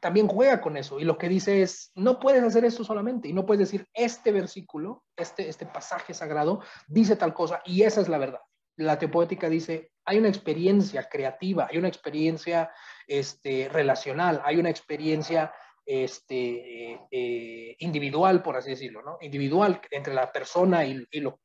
también 0.00 0.28
juega 0.28 0.60
con 0.60 0.76
eso 0.76 1.00
y 1.00 1.04
lo 1.04 1.16
que 1.16 1.30
dice 1.30 1.62
es, 1.62 1.90
no 1.94 2.20
puedes 2.20 2.42
hacer 2.42 2.64
esto 2.66 2.84
solamente 2.84 3.26
y 3.26 3.32
no 3.32 3.46
puedes 3.46 3.60
decir, 3.60 3.88
este 3.94 4.32
versículo, 4.32 5.02
este, 5.16 5.48
este 5.48 5.64
pasaje 5.64 6.12
sagrado 6.12 6.60
dice 6.86 7.16
tal 7.16 7.32
cosa 7.32 7.62
y 7.64 7.84
esa 7.84 8.02
es 8.02 8.08
la 8.10 8.18
verdad. 8.18 8.40
La 8.76 8.98
teopoética 8.98 9.48
dice, 9.48 9.92
hay 10.04 10.18
una 10.18 10.28
experiencia 10.28 11.08
creativa, 11.08 11.68
hay 11.70 11.78
una 11.78 11.88
experiencia 11.88 12.70
este, 13.06 13.70
relacional, 13.70 14.42
hay 14.44 14.58
una 14.58 14.68
experiencia 14.68 15.54
este, 15.86 17.00
eh, 17.10 17.76
individual, 17.78 18.42
por 18.42 18.56
así 18.56 18.70
decirlo, 18.70 19.02
¿no? 19.02 19.16
Individual 19.22 19.80
entre 19.90 20.12
la 20.12 20.30
persona 20.30 20.84
y, 20.84 21.06
y, 21.10 21.20
lo, 21.20 21.40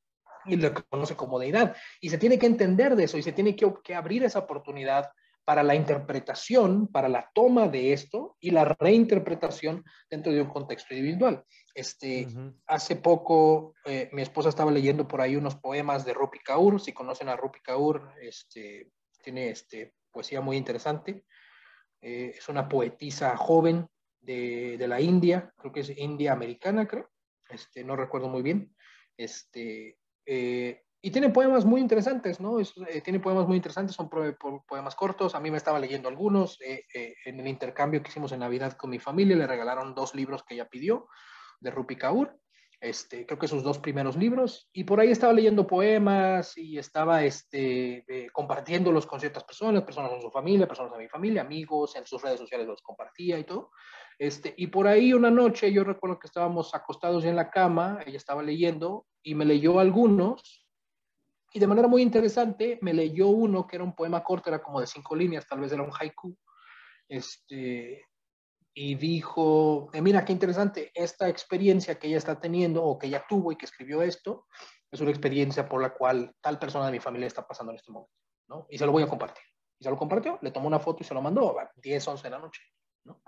y 0.46 0.56
lo 0.56 0.74
que 0.74 0.84
conoce 0.84 1.16
como 1.16 1.40
deidad. 1.40 1.76
Y 2.02 2.10
se 2.10 2.18
tiene 2.18 2.40
que 2.40 2.46
entender 2.46 2.96
de 2.96 3.06
eso 3.06 3.18
y 3.18 3.24
se 3.24 3.32
tiene 3.32 3.56
que, 3.56 3.72
que 3.84 3.96
abrir 3.96 4.24
esa 4.24 4.40
oportunidad 4.40 5.10
para 5.50 5.64
la 5.64 5.74
interpretación, 5.74 6.88
para 6.88 7.10
la 7.10 7.32
toma 7.34 7.68
de 7.68 7.92
esto 7.92 8.38
y 8.40 8.52
la 8.52 8.66
reinterpretación 8.66 9.84
dentro 10.08 10.32
de 10.32 10.44
un 10.44 10.50
contexto 10.50 10.94
individual. 10.94 11.44
Este, 11.74 12.28
Hace 12.68 12.98
poco 12.98 13.74
eh, 13.84 14.10
mi 14.12 14.22
esposa 14.22 14.50
estaba 14.50 14.70
leyendo 14.70 15.08
por 15.08 15.22
ahí 15.22 15.36
unos 15.36 15.56
poemas 15.56 16.06
de 16.06 16.14
Rupi 16.14 16.38
Kaur. 16.38 16.80
Si 16.80 16.94
conocen 16.94 17.30
a 17.30 17.36
Rupi 17.36 17.62
Kaur, 17.62 18.14
este, 18.22 18.92
tiene 19.24 19.50
este, 19.50 19.96
poesía 20.12 20.40
muy 20.40 20.56
interesante. 20.56 21.26
Eh, 22.00 22.36
es 22.38 22.48
una 22.48 22.70
poetisa 22.70 23.36
joven 23.36 23.88
de, 24.22 24.78
de, 24.78 24.88
la 24.88 25.02
India, 25.02 25.52
creo 25.58 25.74
que 25.74 25.80
es 25.80 25.98
India 25.98 26.32
americana, 26.32 26.88
creo. 26.88 27.10
Este, 27.50 27.84
no 27.84 27.96
recuerdo 27.96 28.30
muy 28.30 28.44
bien. 28.44 28.76
Este, 29.18 29.98
eh, 30.32 30.84
y 31.02 31.10
tiene 31.10 31.30
poemas 31.30 31.66
muy 31.66 31.82
interesantes, 31.82 32.40
¿no? 32.40 32.60
Eh, 32.60 33.02
tiene 33.04 33.20
poemas 33.20 33.48
muy 33.48 33.56
interesantes, 33.56 33.96
son 33.96 34.10
poemas 34.10 34.96
cortos. 34.96 35.34
A 35.34 35.40
mí 35.40 35.50
me 35.50 35.58
estaba 35.58 35.80
leyendo 35.80 36.08
algunos. 36.08 36.60
Eh, 36.62 36.86
en 37.26 37.40
el 37.40 37.48
intercambio 37.48 38.04
que 38.04 38.10
hicimos 38.10 38.32
en 38.32 38.42
Navidad 38.42 38.74
con 38.74 38.92
mi 38.92 39.00
familia, 39.00 39.36
le 39.36 39.48
regalaron 39.48 39.96
dos 39.96 40.14
libros 40.14 40.44
que 40.44 40.54
ella 40.54 40.70
pidió 40.70 41.08
de 41.62 41.72
Rupi 41.72 41.96
Kaur. 41.96 42.38
Este, 42.80 43.26
creo 43.26 43.40
que 43.40 43.48
sus 43.48 43.64
dos 43.64 43.80
primeros 43.80 44.18
libros. 44.18 44.70
Y 44.72 44.84
por 44.84 45.00
ahí 45.00 45.10
estaba 45.10 45.34
leyendo 45.34 45.66
poemas 45.66 46.56
y 46.58 46.78
estaba 46.78 47.24
este, 47.24 48.06
compartiéndolos 48.32 49.08
con 49.08 49.20
ciertas 49.20 49.46
personas, 49.46 49.84
personas 49.84 50.12
en 50.12 50.22
su 50.22 50.30
familia, 50.30 50.68
personas 50.68 50.92
de 50.92 51.00
mi 51.00 51.10
familia, 51.10 51.42
amigos, 51.42 51.96
en 51.96 52.06
sus 52.06 52.22
redes 52.22 52.40
sociales 52.40 52.68
los 52.68 52.84
compartía 52.84 53.40
y 53.40 53.46
todo. 53.46 53.72
Este, 54.20 54.54
y 54.58 54.68
por 54.68 54.86
ahí 54.86 55.14
una 55.14 55.32
noche 55.32 55.72
yo 55.72 55.86
recuerdo 55.86 56.20
que 56.20 56.28
estábamos 56.28 56.76
acostados 56.76 57.24
ya 57.24 57.30
en 57.30 57.38
la 57.38 57.50
cama, 57.50 58.00
ella 58.06 58.18
estaba 58.18 58.44
leyendo 58.44 59.08
y 59.24 59.34
me 59.34 59.46
leyó 59.46 59.80
algunos 59.80 60.68
y 61.54 61.60
de 61.60 61.68
manera 61.68 61.88
muy 61.88 62.02
interesante 62.02 62.78
me 62.82 62.94
leyó 62.94 63.28
uno 63.28 63.66
que 63.66 63.78
era 63.78 63.86
un 63.86 63.96
poema 63.96 64.22
corto, 64.22 64.50
era 64.50 64.62
como 64.62 64.82
de 64.82 64.88
cinco 64.88 65.16
líneas, 65.16 65.48
tal 65.48 65.62
vez 65.62 65.72
era 65.72 65.84
un 65.84 65.92
haiku, 65.98 66.38
este, 67.08 68.06
y 68.74 68.96
dijo, 68.96 69.90
eh, 69.94 70.02
mira, 70.02 70.26
qué 70.26 70.34
interesante, 70.34 70.92
esta 70.94 71.30
experiencia 71.30 71.98
que 71.98 72.08
ella 72.08 72.18
está 72.18 72.40
teniendo 72.42 72.84
o 72.84 73.00
que 73.00 73.08
ella 73.08 73.24
tuvo 73.28 73.54
y 73.54 73.56
que 73.56 73.66
escribió 73.66 74.02
esto, 74.02 74.48
es 74.92 75.00
una 75.00 75.12
experiencia 75.12 75.68
por 75.68 75.82
la 75.82 75.94
cual 75.94 76.36
tal 76.42 76.60
persona 76.60 76.88
de 76.88 76.92
mi 76.92 77.00
familia 77.00 77.28
está 77.28 77.48
pasando 77.48 77.72
en 77.72 77.78
este 77.78 77.92
momento, 77.92 78.14
¿no? 78.48 78.68
Y 78.70 78.78
se 78.78 78.86
lo 78.86 78.92
voy 78.92 79.04
a 79.04 79.08
compartir. 79.08 79.44
Y 79.80 79.84
se 79.84 79.90
lo 79.90 79.98
compartió, 79.98 80.40
le 80.42 80.52
tomó 80.52 80.68
una 80.68 80.80
foto 80.80 81.04
y 81.04 81.06
se 81.06 81.14
lo 81.14 81.22
mandó 81.22 81.58
a 81.58 81.72
10, 81.76 82.08
11 82.08 82.24
de 82.24 82.30
la 82.30 82.40
noche, 82.40 82.62
¿no? 83.04 83.22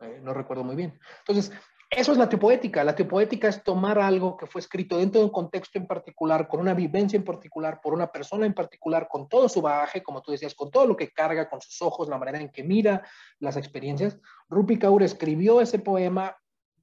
Eh, 0.00 0.20
no 0.22 0.32
recuerdo 0.34 0.64
muy 0.64 0.76
bien. 0.76 0.98
Entonces, 1.20 1.52
eso 1.90 2.12
es 2.12 2.18
la 2.18 2.28
teopoética. 2.28 2.84
La 2.84 2.94
teopoética 2.94 3.48
es 3.48 3.62
tomar 3.64 3.98
algo 3.98 4.36
que 4.36 4.46
fue 4.46 4.60
escrito 4.60 4.98
dentro 4.98 5.20
de 5.20 5.24
un 5.26 5.32
contexto 5.32 5.78
en 5.78 5.86
particular, 5.86 6.46
con 6.46 6.60
una 6.60 6.74
vivencia 6.74 7.16
en 7.16 7.24
particular, 7.24 7.80
por 7.80 7.94
una 7.94 8.12
persona 8.12 8.44
en 8.44 8.52
particular, 8.52 9.08
con 9.08 9.26
todo 9.28 9.48
su 9.48 9.62
bagaje, 9.62 10.02
como 10.02 10.20
tú 10.20 10.32
decías, 10.32 10.54
con 10.54 10.70
todo 10.70 10.86
lo 10.86 10.96
que 10.96 11.10
carga, 11.10 11.48
con 11.48 11.62
sus 11.62 11.80
ojos, 11.80 12.08
la 12.08 12.18
manera 12.18 12.40
en 12.40 12.50
que 12.50 12.62
mira 12.62 13.02
las 13.38 13.56
experiencias. 13.56 14.18
Rupi 14.50 14.78
Kaur 14.78 15.02
escribió 15.02 15.62
ese 15.62 15.78
poema 15.78 16.36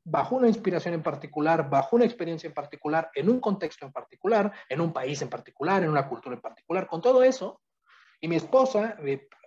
bajo 0.04 0.36
una 0.36 0.48
inspiración 0.48 0.96
en 0.96 1.04
particular, 1.04 1.70
bajo 1.70 1.96
una 1.96 2.06
experiencia 2.06 2.48
en 2.48 2.54
particular, 2.54 3.12
en 3.14 3.30
un 3.30 3.40
contexto 3.40 3.86
en 3.86 3.92
particular, 3.92 4.52
en 4.70 4.82
un 4.82 4.92
país 4.92 5.22
en 5.22 5.30
particular, 5.30 5.84
en 5.84 5.90
una 5.90 6.08
cultura 6.08 6.36
en 6.36 6.42
particular, 6.42 6.88
con 6.88 7.02
todo 7.02 7.24
eso. 7.24 7.62
Y 8.22 8.28
mi 8.28 8.38
esposa, 8.38 8.98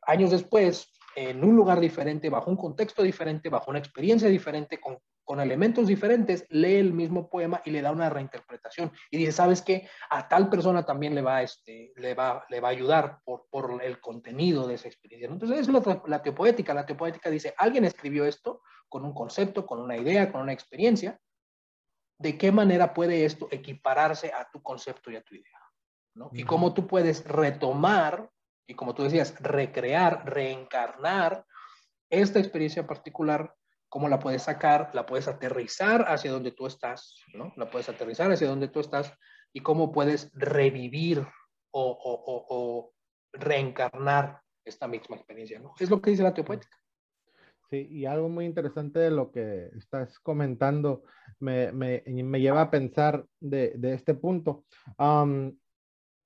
años 0.07 0.30
después, 0.30 0.92
en 1.19 1.45
un 1.45 1.57
lugar 1.57 1.81
diferente, 1.81 2.31
bajo 2.31 2.51
un 2.51 2.57
contexto 2.57 3.03
diferente, 3.03 3.49
bajo 3.49 3.71
una 3.71 3.79
experiencia 3.79 4.29
diferente, 4.29 4.79
con 4.81 4.99
con 5.29 5.41
elementos 5.41 5.87
diferentes, 5.87 6.47
lee 6.49 6.77
el 6.77 6.95
mismo 6.95 7.29
poema 7.29 7.61
y 7.66 7.71
le 7.71 7.83
da 7.83 7.93
una 7.93 8.09
reinterpretación. 8.09 8.91
Y 9.11 9.19
dice, 9.19 9.33
¿sabes 9.33 9.61
qué? 9.61 9.87
A 10.09 10.27
tal 10.27 10.49
persona 10.49 10.87
también 10.87 11.14
le 11.14 11.21
va, 11.21 11.43
este, 11.43 11.93
le 11.97 12.14
va, 12.14 12.47
le 12.49 12.61
va 12.61 12.69
a 12.69 12.71
ayudar 12.71 13.21
por, 13.27 13.45
por 13.51 13.85
el 13.85 14.01
contenido 14.01 14.66
de 14.66 14.77
esa 14.77 14.89
experiencia. 14.89 15.29
Entonces, 15.29 15.59
es 15.59 15.69
la, 15.69 16.03
la 16.07 16.23
teopoética. 16.23 16.73
La 16.73 16.87
teopoética 16.87 17.29
dice, 17.29 17.53
alguien 17.59 17.85
escribió 17.85 18.25
esto 18.25 18.62
con 18.89 19.05
un 19.05 19.12
concepto, 19.12 19.66
con 19.66 19.81
una 19.81 19.99
idea, 19.99 20.33
con 20.33 20.41
una 20.41 20.55
experiencia. 20.55 21.21
¿De 22.16 22.39
qué 22.39 22.51
manera 22.51 22.95
puede 22.95 23.27
esto 23.27 23.49
equipararse 23.51 24.33
a 24.33 24.49
tu 24.51 24.62
concepto 24.62 25.11
y 25.11 25.16
a 25.16 25.23
tu 25.23 25.35
idea? 25.35 25.61
¿no? 26.14 26.31
Y 26.33 26.45
cómo 26.45 26.73
tú 26.73 26.87
puedes 26.87 27.27
retomar, 27.27 28.31
y 28.69 28.75
como 28.75 28.95
tú 28.95 29.03
decías, 29.03 29.35
recrear, 29.41 30.31
reencarnar 30.31 31.45
esta 32.11 32.39
experiencia 32.39 32.87
particular 32.87 33.55
cómo 33.89 34.09
la 34.09 34.19
puedes 34.19 34.43
sacar, 34.43 34.91
la 34.93 35.07
puedes 35.07 35.27
aterrizar 35.27 36.05
hacia 36.09 36.31
donde 36.31 36.53
tú 36.53 36.66
estás, 36.66 37.16
¿no? 37.33 37.55
La 37.57 37.71
puedes 37.71 37.89
aterrizar 37.89 38.31
hacia 38.31 38.47
donde 38.47 38.69
tú 38.69 38.81
estás 38.81 39.12
y 39.55 39.61
cómo 39.61 39.91
puedes 39.91 40.31
revivir 40.35 41.27
o, 41.71 42.93
reencarnar 43.33 44.41
esta 44.64 44.87
misma 44.87 45.16
experiencia, 45.16 45.59
¿no? 45.59 45.75
Es 45.79 45.89
lo 45.89 46.03
que 46.03 46.11
dice 46.11 46.23
la 46.23 46.35
teopoética. 46.35 46.77
Sí, 47.71 47.87
y 47.91 48.05
algo 48.05 48.29
muy 48.29 48.47
interesante 48.47 48.99
de 48.99 49.11
lo 49.11 49.31
que 49.31 49.71
estás 49.77 50.19
comentando 50.19 51.05
me, 51.39 52.03
lleva 52.39 52.62
a 52.62 52.71
pensar 52.71 53.25
de 53.41 53.79
este 53.95 54.14
punto. 54.14 54.64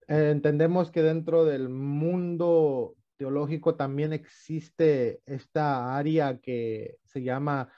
Entendemos 0.09 0.91
que 0.91 1.03
dentro 1.03 1.45
del 1.45 1.69
mundo 1.69 2.97
teológico 3.17 3.77
también 3.77 4.13
existe 4.13 5.21
esta 5.27 5.97
área 5.97 6.39
que 6.41 6.97
se 7.05 7.23
llama 7.23 7.73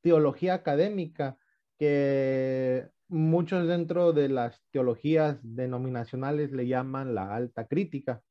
teología 0.00 0.54
académica, 0.54 1.36
que 1.78 2.88
muchos 3.08 3.66
dentro 3.66 4.12
de 4.12 4.28
las 4.28 4.62
teologías 4.70 5.38
denominacionales 5.42 6.52
le 6.52 6.66
llaman 6.66 7.14
la 7.14 7.34
alta 7.34 7.66
crítica, 7.66 8.22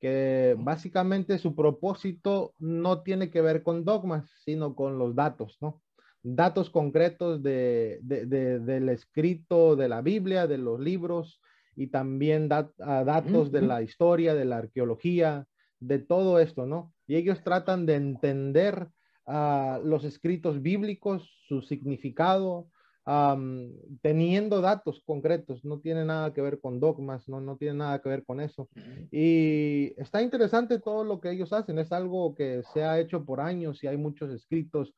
que 0.00 0.56
básicamente 0.58 1.38
su 1.38 1.54
propósito 1.54 2.54
no 2.58 3.02
tiene 3.02 3.30
que 3.30 3.40
ver 3.40 3.62
con 3.62 3.84
dogmas, 3.84 4.28
sino 4.44 4.74
con 4.74 4.98
los 4.98 5.14
datos, 5.14 5.58
¿no? 5.60 5.80
Datos 6.24 6.70
concretos 6.70 7.42
de, 7.42 8.00
del 8.02 8.88
escrito 8.88 9.76
de 9.76 9.88
la 9.88 10.02
Biblia, 10.02 10.46
de 10.46 10.58
los 10.58 10.80
libros, 10.80 11.40
y 11.76 11.88
también 11.88 12.48
datos 12.48 13.50
de 13.50 13.62
la 13.62 13.82
historia, 13.82 14.34
de 14.34 14.44
la 14.44 14.58
arqueología, 14.58 15.46
de 15.80 15.98
todo 15.98 16.38
esto, 16.38 16.66
¿no? 16.66 16.92
Y 17.06 17.16
ellos 17.16 17.42
tratan 17.42 17.86
de 17.86 17.96
entender 17.96 18.88
uh, 19.26 19.84
los 19.84 20.04
escritos 20.04 20.62
bíblicos, 20.62 21.28
su 21.48 21.60
significado, 21.62 22.68
um, 23.06 23.72
teniendo 24.00 24.60
datos 24.60 25.02
concretos, 25.04 25.64
no 25.64 25.80
tiene 25.80 26.04
nada 26.04 26.32
que 26.32 26.40
ver 26.40 26.60
con 26.60 26.78
dogmas, 26.78 27.28
no, 27.28 27.40
no 27.40 27.56
tiene 27.56 27.78
nada 27.78 28.00
que 28.00 28.08
ver 28.08 28.24
con 28.24 28.40
eso. 28.40 28.68
Y 29.10 29.92
está 30.00 30.22
interesante 30.22 30.78
todo 30.78 31.04
lo 31.04 31.20
que 31.20 31.30
ellos 31.30 31.52
hacen, 31.52 31.78
es 31.78 31.90
algo 31.90 32.34
que 32.34 32.62
se 32.72 32.84
ha 32.84 33.00
hecho 33.00 33.24
por 33.24 33.40
años 33.40 33.82
y 33.82 33.88
hay 33.88 33.96
muchos 33.96 34.30
escritos 34.30 34.94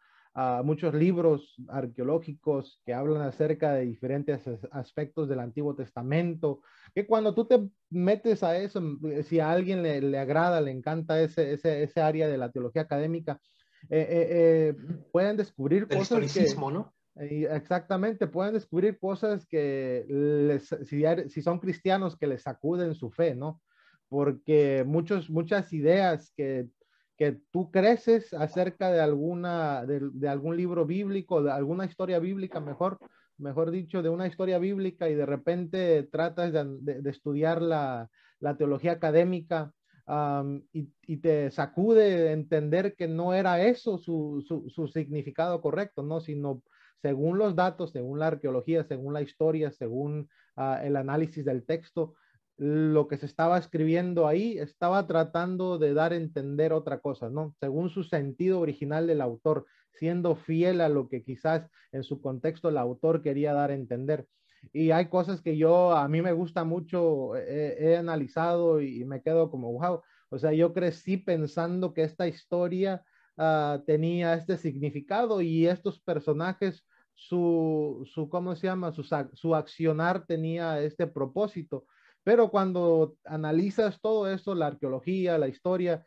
muchos 0.64 0.94
libros 0.94 1.54
arqueológicos 1.68 2.80
que 2.84 2.92
hablan 2.92 3.22
acerca 3.22 3.72
de 3.72 3.86
diferentes 3.86 4.40
aspectos 4.72 5.28
del 5.28 5.38
Antiguo 5.38 5.76
Testamento, 5.76 6.60
que 6.92 7.06
cuando 7.06 7.34
tú 7.34 7.44
te 7.44 7.68
metes 7.90 8.42
a 8.42 8.58
eso, 8.58 8.82
si 9.24 9.38
a 9.38 9.52
alguien 9.52 9.82
le, 9.82 10.00
le 10.00 10.18
agrada, 10.18 10.60
le 10.60 10.72
encanta 10.72 11.20
ese, 11.20 11.52
ese, 11.52 11.84
ese, 11.84 12.00
área 12.00 12.26
de 12.26 12.36
la 12.36 12.50
teología 12.50 12.82
académica, 12.82 13.40
eh, 13.90 14.06
eh, 14.10 14.26
eh 14.30 14.74
pueden 15.12 15.36
descubrir 15.36 15.86
El 15.88 15.98
cosas 15.98 16.34
que, 16.34 16.54
¿no? 16.56 16.92
Exactamente, 17.16 18.26
pueden 18.26 18.54
descubrir 18.54 18.98
cosas 18.98 19.46
que 19.46 20.04
les, 20.08 20.68
si, 20.88 21.04
si, 21.28 21.42
son 21.42 21.60
cristianos 21.60 22.16
que 22.16 22.26
les 22.26 22.42
sacuden 22.42 22.96
su 22.96 23.10
fe, 23.10 23.36
¿no? 23.36 23.60
Porque 24.08 24.82
muchos, 24.84 25.30
muchas 25.30 25.72
ideas 25.72 26.32
que 26.36 26.66
que 27.16 27.38
tú 27.52 27.70
creces 27.70 28.34
acerca 28.34 28.90
de 28.90 29.00
alguna, 29.00 29.84
de, 29.86 30.28
algún 30.28 30.56
libro 30.56 30.84
bíblico, 30.84 31.42
de 31.42 31.52
alguna 31.52 31.84
historia 31.84 32.18
bíblica, 32.18 32.60
mejor, 32.60 32.98
mejor 33.38 33.70
dicho, 33.70 34.02
de 34.02 34.08
una 34.08 34.26
historia 34.26 34.58
bíblica 34.58 35.08
y 35.08 35.14
de 35.14 35.26
repente 35.26 36.02
tratas 36.04 36.52
de, 36.52 37.08
estudiar 37.08 37.62
la, 37.62 38.10
teología 38.58 38.92
académica 38.92 39.72
y, 40.72 41.16
te 41.18 41.50
sacude 41.50 42.32
entender 42.32 42.94
que 42.96 43.08
no 43.08 43.32
era 43.32 43.62
eso 43.62 43.96
su, 43.98 44.44
su, 44.46 44.88
significado 44.88 45.60
correcto, 45.60 46.02
¿no? 46.02 46.20
Sino 46.20 46.62
según 47.00 47.38
los 47.38 47.54
datos, 47.54 47.92
según 47.92 48.18
la 48.18 48.28
arqueología, 48.28 48.84
según 48.84 49.14
la 49.14 49.22
historia, 49.22 49.70
según 49.70 50.28
ah, 50.56 50.80
el 50.82 50.96
análisis 50.96 51.44
del 51.44 51.64
texto, 51.64 52.14
lo 52.56 53.08
que 53.08 53.16
se 53.16 53.26
estaba 53.26 53.58
escribiendo 53.58 54.28
ahí 54.28 54.58
estaba 54.58 55.06
tratando 55.06 55.78
de 55.78 55.92
dar 55.92 56.12
a 56.12 56.16
entender 56.16 56.72
otra 56.72 57.00
cosa, 57.00 57.28
¿no? 57.28 57.54
Según 57.58 57.90
su 57.90 58.04
sentido 58.04 58.60
original 58.60 59.06
del 59.06 59.20
autor, 59.20 59.66
siendo 59.92 60.36
fiel 60.36 60.80
a 60.80 60.88
lo 60.88 61.08
que 61.08 61.24
quizás 61.24 61.68
en 61.92 62.04
su 62.04 62.20
contexto 62.20 62.68
el 62.68 62.78
autor 62.78 63.22
quería 63.22 63.52
dar 63.52 63.70
a 63.70 63.74
entender. 63.74 64.26
Y 64.72 64.92
hay 64.92 65.08
cosas 65.08 65.42
que 65.42 65.56
yo, 65.56 65.92
a 65.92 66.08
mí 66.08 66.22
me 66.22 66.32
gusta 66.32 66.64
mucho, 66.64 67.36
he, 67.36 67.96
analizado 67.96 68.80
y, 68.80 69.04
me 69.04 69.20
quedo 69.20 69.50
como, 69.50 69.72
wow, 69.72 70.00
o 70.30 70.38
sea, 70.38 70.52
yo 70.52 70.72
crecí 70.72 71.16
pensando 71.16 71.92
que 71.92 72.02
esta 72.02 72.26
historia 72.26 73.04
ah, 73.36 73.82
tenía 73.86 74.34
este 74.34 74.56
significado 74.56 75.40
y 75.40 75.66
estos 75.66 76.00
personajes, 76.00 76.86
su, 77.14 78.08
su 78.12 78.28
¿cómo 78.28 78.56
se 78.56 78.66
llama? 78.66 78.92
Su, 78.92 79.04
su 79.34 79.54
accionar 79.54 80.26
tenía 80.26 80.80
este 80.80 81.06
propósito 81.06 81.84
pero 82.24 82.50
cuando 82.50 83.16
analizas 83.24 84.00
todo 84.00 84.28
eso, 84.28 84.54
la 84.54 84.68
arqueología, 84.68 85.38
la 85.38 85.48
historia, 85.48 86.04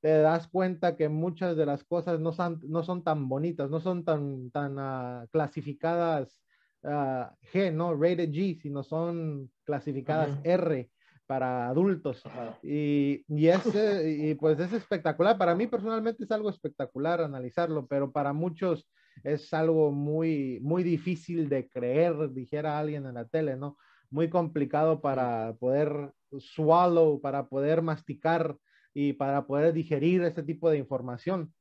te 0.00 0.08
das 0.08 0.48
cuenta 0.48 0.96
que 0.96 1.08
muchas 1.08 1.56
de 1.56 1.66
las 1.66 1.84
cosas 1.84 2.20
no 2.20 2.32
son, 2.32 2.60
no 2.66 2.82
son 2.82 3.04
tan 3.04 3.28
bonitas, 3.28 3.70
no 3.70 3.80
son 3.80 4.04
tan, 4.04 4.50
tan 4.50 4.78
uh, 4.78 5.26
clasificadas 5.30 6.40
uh, 6.82 7.26
G, 7.52 7.72
¿no? 7.72 7.94
Rated 7.94 8.30
G, 8.30 8.60
sino 8.60 8.82
son 8.82 9.50
clasificadas 9.64 10.38
R 10.42 10.90
para 11.26 11.68
adultos. 11.68 12.24
Y, 12.62 13.24
y, 13.28 13.46
es, 13.46 13.60
y 14.04 14.34
pues 14.34 14.58
es 14.58 14.72
espectacular. 14.72 15.38
Para 15.38 15.54
mí 15.54 15.68
personalmente 15.68 16.24
es 16.24 16.30
algo 16.32 16.50
espectacular 16.50 17.20
analizarlo, 17.20 17.86
pero 17.86 18.10
para 18.10 18.32
muchos 18.32 18.88
es 19.22 19.52
algo 19.54 19.92
muy, 19.92 20.58
muy 20.60 20.82
difícil 20.82 21.48
de 21.48 21.68
creer, 21.68 22.32
dijera 22.32 22.78
alguien 22.80 23.06
en 23.06 23.14
la 23.14 23.26
tele, 23.26 23.56
¿no? 23.56 23.76
Muy 24.10 24.28
complicado 24.28 25.00
para 25.00 25.54
poder 25.58 26.12
swallow, 26.38 27.20
para 27.20 27.48
poder 27.48 27.82
masticar 27.82 28.56
y 28.92 29.12
para 29.12 29.46
poder 29.46 29.72
digerir 29.72 30.22
este 30.22 30.42
tipo 30.42 30.70
de 30.70 30.78
información. 30.78 31.52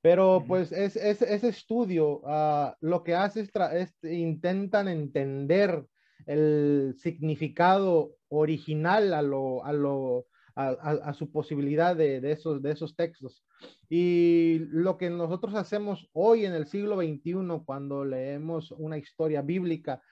Pero 0.00 0.44
pues 0.48 0.72
es, 0.72 0.96
ese 0.96 1.48
estudio 1.48 2.20
uh, 2.24 2.72
lo 2.80 3.04
que 3.04 3.14
hace 3.14 3.48
es, 3.72 3.94
intentan 4.02 4.88
entender 4.88 5.86
el 6.26 6.94
significado 6.98 8.16
original 8.28 9.14
a, 9.14 9.22
lo, 9.22 9.64
a, 9.64 9.72
lo, 9.72 10.26
a, 10.56 10.70
a 10.70 11.14
su 11.14 11.30
posibilidad 11.30 11.94
de, 11.94 12.20
de, 12.20 12.32
esos, 12.32 12.60
de 12.62 12.72
esos 12.72 12.96
textos. 12.96 13.44
Y 13.88 14.58
lo 14.70 14.98
que 14.98 15.08
nosotros 15.08 15.54
hacemos 15.54 16.08
hoy 16.12 16.46
en 16.46 16.54
el 16.54 16.66
siglo 16.66 16.96
XXI, 16.96 17.62
cuando 17.64 18.04
leemos 18.04 18.72
una 18.72 18.98
historia 18.98 19.40
bíblica, 19.40 20.02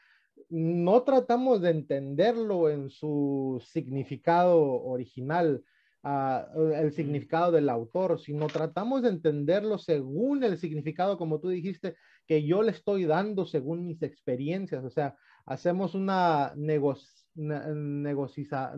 no 0.51 1.03
tratamos 1.05 1.63
de 1.63 1.71
entenderlo 1.71 2.69
en 2.69 2.91
su 2.91 3.63
significado 3.65 4.61
original, 4.61 5.65
el 6.03 6.93
significado 6.93 7.53
del 7.53 7.69
autor, 7.69 8.19
sino 8.21 8.47
tratamos 8.47 9.03
de 9.03 9.11
entenderlo 9.11 9.79
según 9.79 10.43
el 10.45 10.59
significado, 10.59 11.19
como 11.19 11.41
tú 11.41 11.51
dijiste, 11.51 11.95
que 12.27 12.45
yo 12.45 12.63
le 12.63 12.73
estoy 12.73 13.05
dando 13.05 13.47
según 13.47 13.87
mis 13.87 14.03
experiencias. 14.03 14.85
O 14.85 14.91
sea, 14.91 15.17
hacemos 15.47 15.95
una 15.95 16.53
negocia, 16.57 17.21
negocia, 17.35 18.73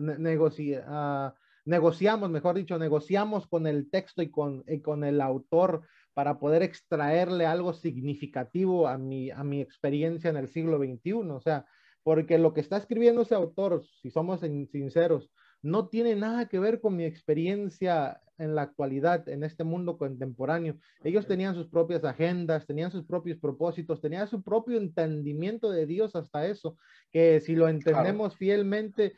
negociamos, 1.65 2.29
mejor 2.29 2.55
dicho, 2.55 2.77
negociamos 2.77 3.47
con 3.47 3.67
el 3.67 3.89
texto 3.89 4.21
y 4.21 4.29
con, 4.29 4.63
y 4.67 4.81
con 4.81 5.03
el 5.03 5.21
autor 5.21 5.83
para 6.13 6.39
poder 6.39 6.63
extraerle 6.63 7.45
algo 7.45 7.73
significativo 7.73 8.87
a 8.87 8.97
mi, 8.97 9.31
a 9.31 9.43
mi 9.43 9.61
experiencia 9.61 10.29
en 10.29 10.37
el 10.37 10.47
siglo 10.47 10.77
XXI. 10.77 11.13
O 11.13 11.41
sea, 11.41 11.65
porque 12.03 12.37
lo 12.37 12.53
que 12.53 12.61
está 12.61 12.77
escribiendo 12.77 13.21
ese 13.21 13.35
autor, 13.35 13.83
si 14.01 14.11
somos 14.11 14.41
sinceros, 14.41 15.31
no 15.61 15.87
tiene 15.87 16.15
nada 16.15 16.47
que 16.47 16.59
ver 16.59 16.81
con 16.81 16.95
mi 16.95 17.05
experiencia 17.05 18.21
en 18.37 18.55
la 18.55 18.63
actualidad, 18.63 19.27
en 19.29 19.43
este 19.43 19.63
mundo 19.63 19.97
contemporáneo. 19.97 20.77
Ellos 21.03 21.25
tenían 21.25 21.55
sus 21.55 21.67
propias 21.67 22.03
agendas, 22.03 22.67
tenían 22.67 22.91
sus 22.91 23.05
propios 23.05 23.39
propósitos, 23.39 24.01
tenían 24.01 24.27
su 24.27 24.43
propio 24.43 24.77
entendimiento 24.77 25.71
de 25.71 25.85
Dios 25.85 26.15
hasta 26.15 26.47
eso, 26.47 26.77
que 27.11 27.39
si 27.39 27.55
lo 27.55 27.69
entendemos 27.69 28.35
fielmente, 28.35 29.15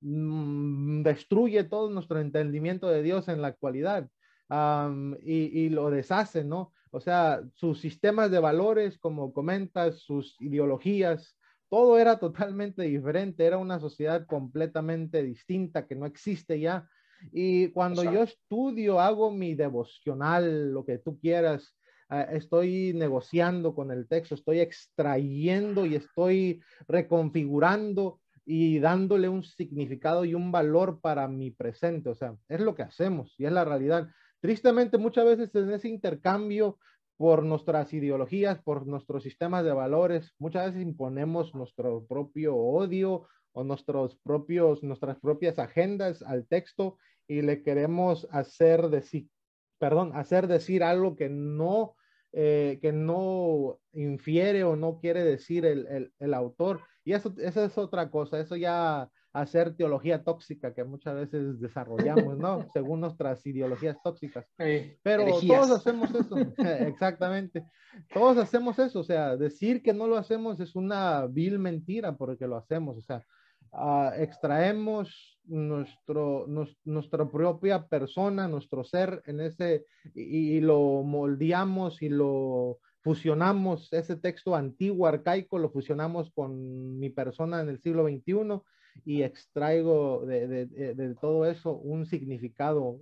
mmm, 0.00 1.02
destruye 1.02 1.64
todo 1.64 1.90
nuestro 1.90 2.18
entendimiento 2.18 2.88
de 2.88 3.02
Dios 3.02 3.28
en 3.28 3.42
la 3.42 3.48
actualidad 3.48 4.08
um, 4.48 5.14
y, 5.22 5.64
y 5.64 5.68
lo 5.68 5.90
deshace, 5.90 6.44
¿no? 6.44 6.72
O 6.90 7.00
sea, 7.00 7.42
sus 7.54 7.80
sistemas 7.80 8.30
de 8.30 8.38
valores, 8.38 8.98
como 8.98 9.32
comentas, 9.32 10.00
sus 10.00 10.40
ideologías, 10.40 11.36
todo 11.68 11.98
era 11.98 12.18
totalmente 12.20 12.82
diferente, 12.82 13.44
era 13.44 13.58
una 13.58 13.80
sociedad 13.80 14.26
completamente 14.26 15.22
distinta 15.22 15.86
que 15.86 15.96
no 15.96 16.06
existe 16.06 16.60
ya. 16.60 16.88
Y 17.32 17.68
cuando 17.68 18.04
yo 18.04 18.22
estudio, 18.22 19.00
hago 19.00 19.32
mi 19.32 19.54
devocional, 19.54 20.72
lo 20.72 20.84
que 20.84 20.98
tú 20.98 21.18
quieras, 21.18 21.76
eh, 22.10 22.26
estoy 22.32 22.92
negociando 22.94 23.74
con 23.74 23.90
el 23.90 24.06
texto, 24.06 24.34
estoy 24.34 24.60
extrayendo 24.60 25.86
y 25.86 25.96
estoy 25.96 26.62
reconfigurando 26.86 28.20
y 28.44 28.78
dándole 28.78 29.28
un 29.28 29.42
significado 29.42 30.24
y 30.24 30.34
un 30.34 30.52
valor 30.52 31.00
para 31.00 31.26
mi 31.28 31.50
presente. 31.50 32.10
O 32.10 32.14
sea, 32.14 32.36
es 32.48 32.60
lo 32.60 32.74
que 32.74 32.82
hacemos 32.82 33.34
y 33.38 33.46
es 33.46 33.52
la 33.52 33.64
realidad. 33.64 34.08
Tristemente, 34.44 34.98
muchas 34.98 35.24
veces 35.24 35.54
en 35.54 35.72
ese 35.72 35.88
intercambio 35.88 36.78
por 37.16 37.44
nuestras 37.44 37.94
ideologías, 37.94 38.62
por 38.62 38.86
nuestros 38.86 39.22
sistemas 39.22 39.64
de 39.64 39.72
valores. 39.72 40.34
Muchas 40.38 40.66
veces 40.66 40.82
imponemos 40.82 41.54
nuestro 41.54 42.04
propio 42.04 42.54
odio 42.54 43.26
o 43.52 43.64
nuestros 43.64 44.16
propios, 44.16 44.82
nuestras 44.82 45.18
propias 45.18 45.58
agendas 45.58 46.20
al 46.20 46.46
texto 46.46 46.98
y 47.26 47.40
le 47.40 47.62
queremos 47.62 48.28
hacer 48.32 48.90
decir, 48.90 49.30
perdón, 49.78 50.10
hacer 50.14 50.46
decir 50.46 50.84
algo 50.84 51.16
que 51.16 51.30
no, 51.30 51.96
eh, 52.32 52.78
que 52.82 52.92
no 52.92 53.78
infiere 53.94 54.62
o 54.64 54.76
no 54.76 55.00
quiere 55.00 55.24
decir 55.24 55.64
el, 55.64 55.86
el, 55.86 56.12
el 56.18 56.34
autor. 56.34 56.82
Y 57.02 57.14
eso, 57.14 57.32
eso 57.38 57.64
es 57.64 57.78
otra 57.78 58.10
cosa, 58.10 58.38
eso 58.38 58.56
ya 58.56 59.10
hacer 59.34 59.74
teología 59.74 60.22
tóxica 60.22 60.72
que 60.72 60.84
muchas 60.84 61.16
veces 61.16 61.60
desarrollamos, 61.60 62.38
¿no? 62.38 62.66
Según 62.72 63.00
nuestras 63.00 63.44
ideologías 63.44 63.98
tóxicas. 64.02 64.46
Pero 64.56 65.40
todos 65.46 65.70
hacemos 65.72 66.08
eso, 66.14 66.36
exactamente. 66.86 67.64
Todos 68.12 68.38
hacemos 68.38 68.78
eso, 68.78 69.00
o 69.00 69.04
sea, 69.04 69.36
decir 69.36 69.82
que 69.82 69.92
no 69.92 70.06
lo 70.06 70.16
hacemos 70.16 70.60
es 70.60 70.76
una 70.76 71.26
vil 71.26 71.58
mentira 71.58 72.16
porque 72.16 72.46
lo 72.46 72.56
hacemos, 72.56 72.96
o 72.96 73.02
sea, 73.02 73.24
uh, 73.72 74.12
extraemos 74.20 75.38
nuestro, 75.44 76.46
nuestra 76.84 77.28
propia 77.28 77.86
persona, 77.86 78.48
nuestro 78.48 78.84
ser 78.84 79.20
en 79.26 79.40
ese, 79.40 79.84
y, 80.14 80.56
y 80.56 80.60
lo 80.60 81.02
moldeamos 81.02 82.02
y 82.02 82.08
lo 82.08 82.78
fusionamos, 83.02 83.92
ese 83.92 84.16
texto 84.16 84.54
antiguo, 84.56 85.06
arcaico, 85.06 85.58
lo 85.58 85.70
fusionamos 85.70 86.30
con 86.30 86.98
mi 86.98 87.10
persona 87.10 87.60
en 87.60 87.68
el 87.68 87.80
siglo 87.80 88.04
XXI 88.08 88.62
y 89.04 89.22
extraigo 89.22 90.24
de, 90.26 90.46
de, 90.46 90.94
de 90.94 91.14
todo 91.14 91.46
eso 91.46 91.76
un 91.76 92.06
significado 92.06 93.00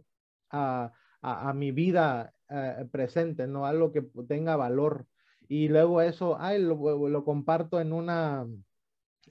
a, 0.50 0.92
a, 1.20 1.50
a 1.50 1.54
mi 1.54 1.72
vida 1.72 2.32
uh, 2.50 2.88
presente, 2.88 3.46
¿no? 3.46 3.66
Algo 3.66 3.92
que 3.92 4.02
tenga 4.28 4.56
valor. 4.56 5.06
Y 5.48 5.68
luego 5.68 6.00
eso, 6.00 6.36
ay, 6.40 6.62
lo, 6.62 7.08
lo, 7.08 7.24
comparto 7.24 7.80
en 7.80 7.92
una, 7.92 8.46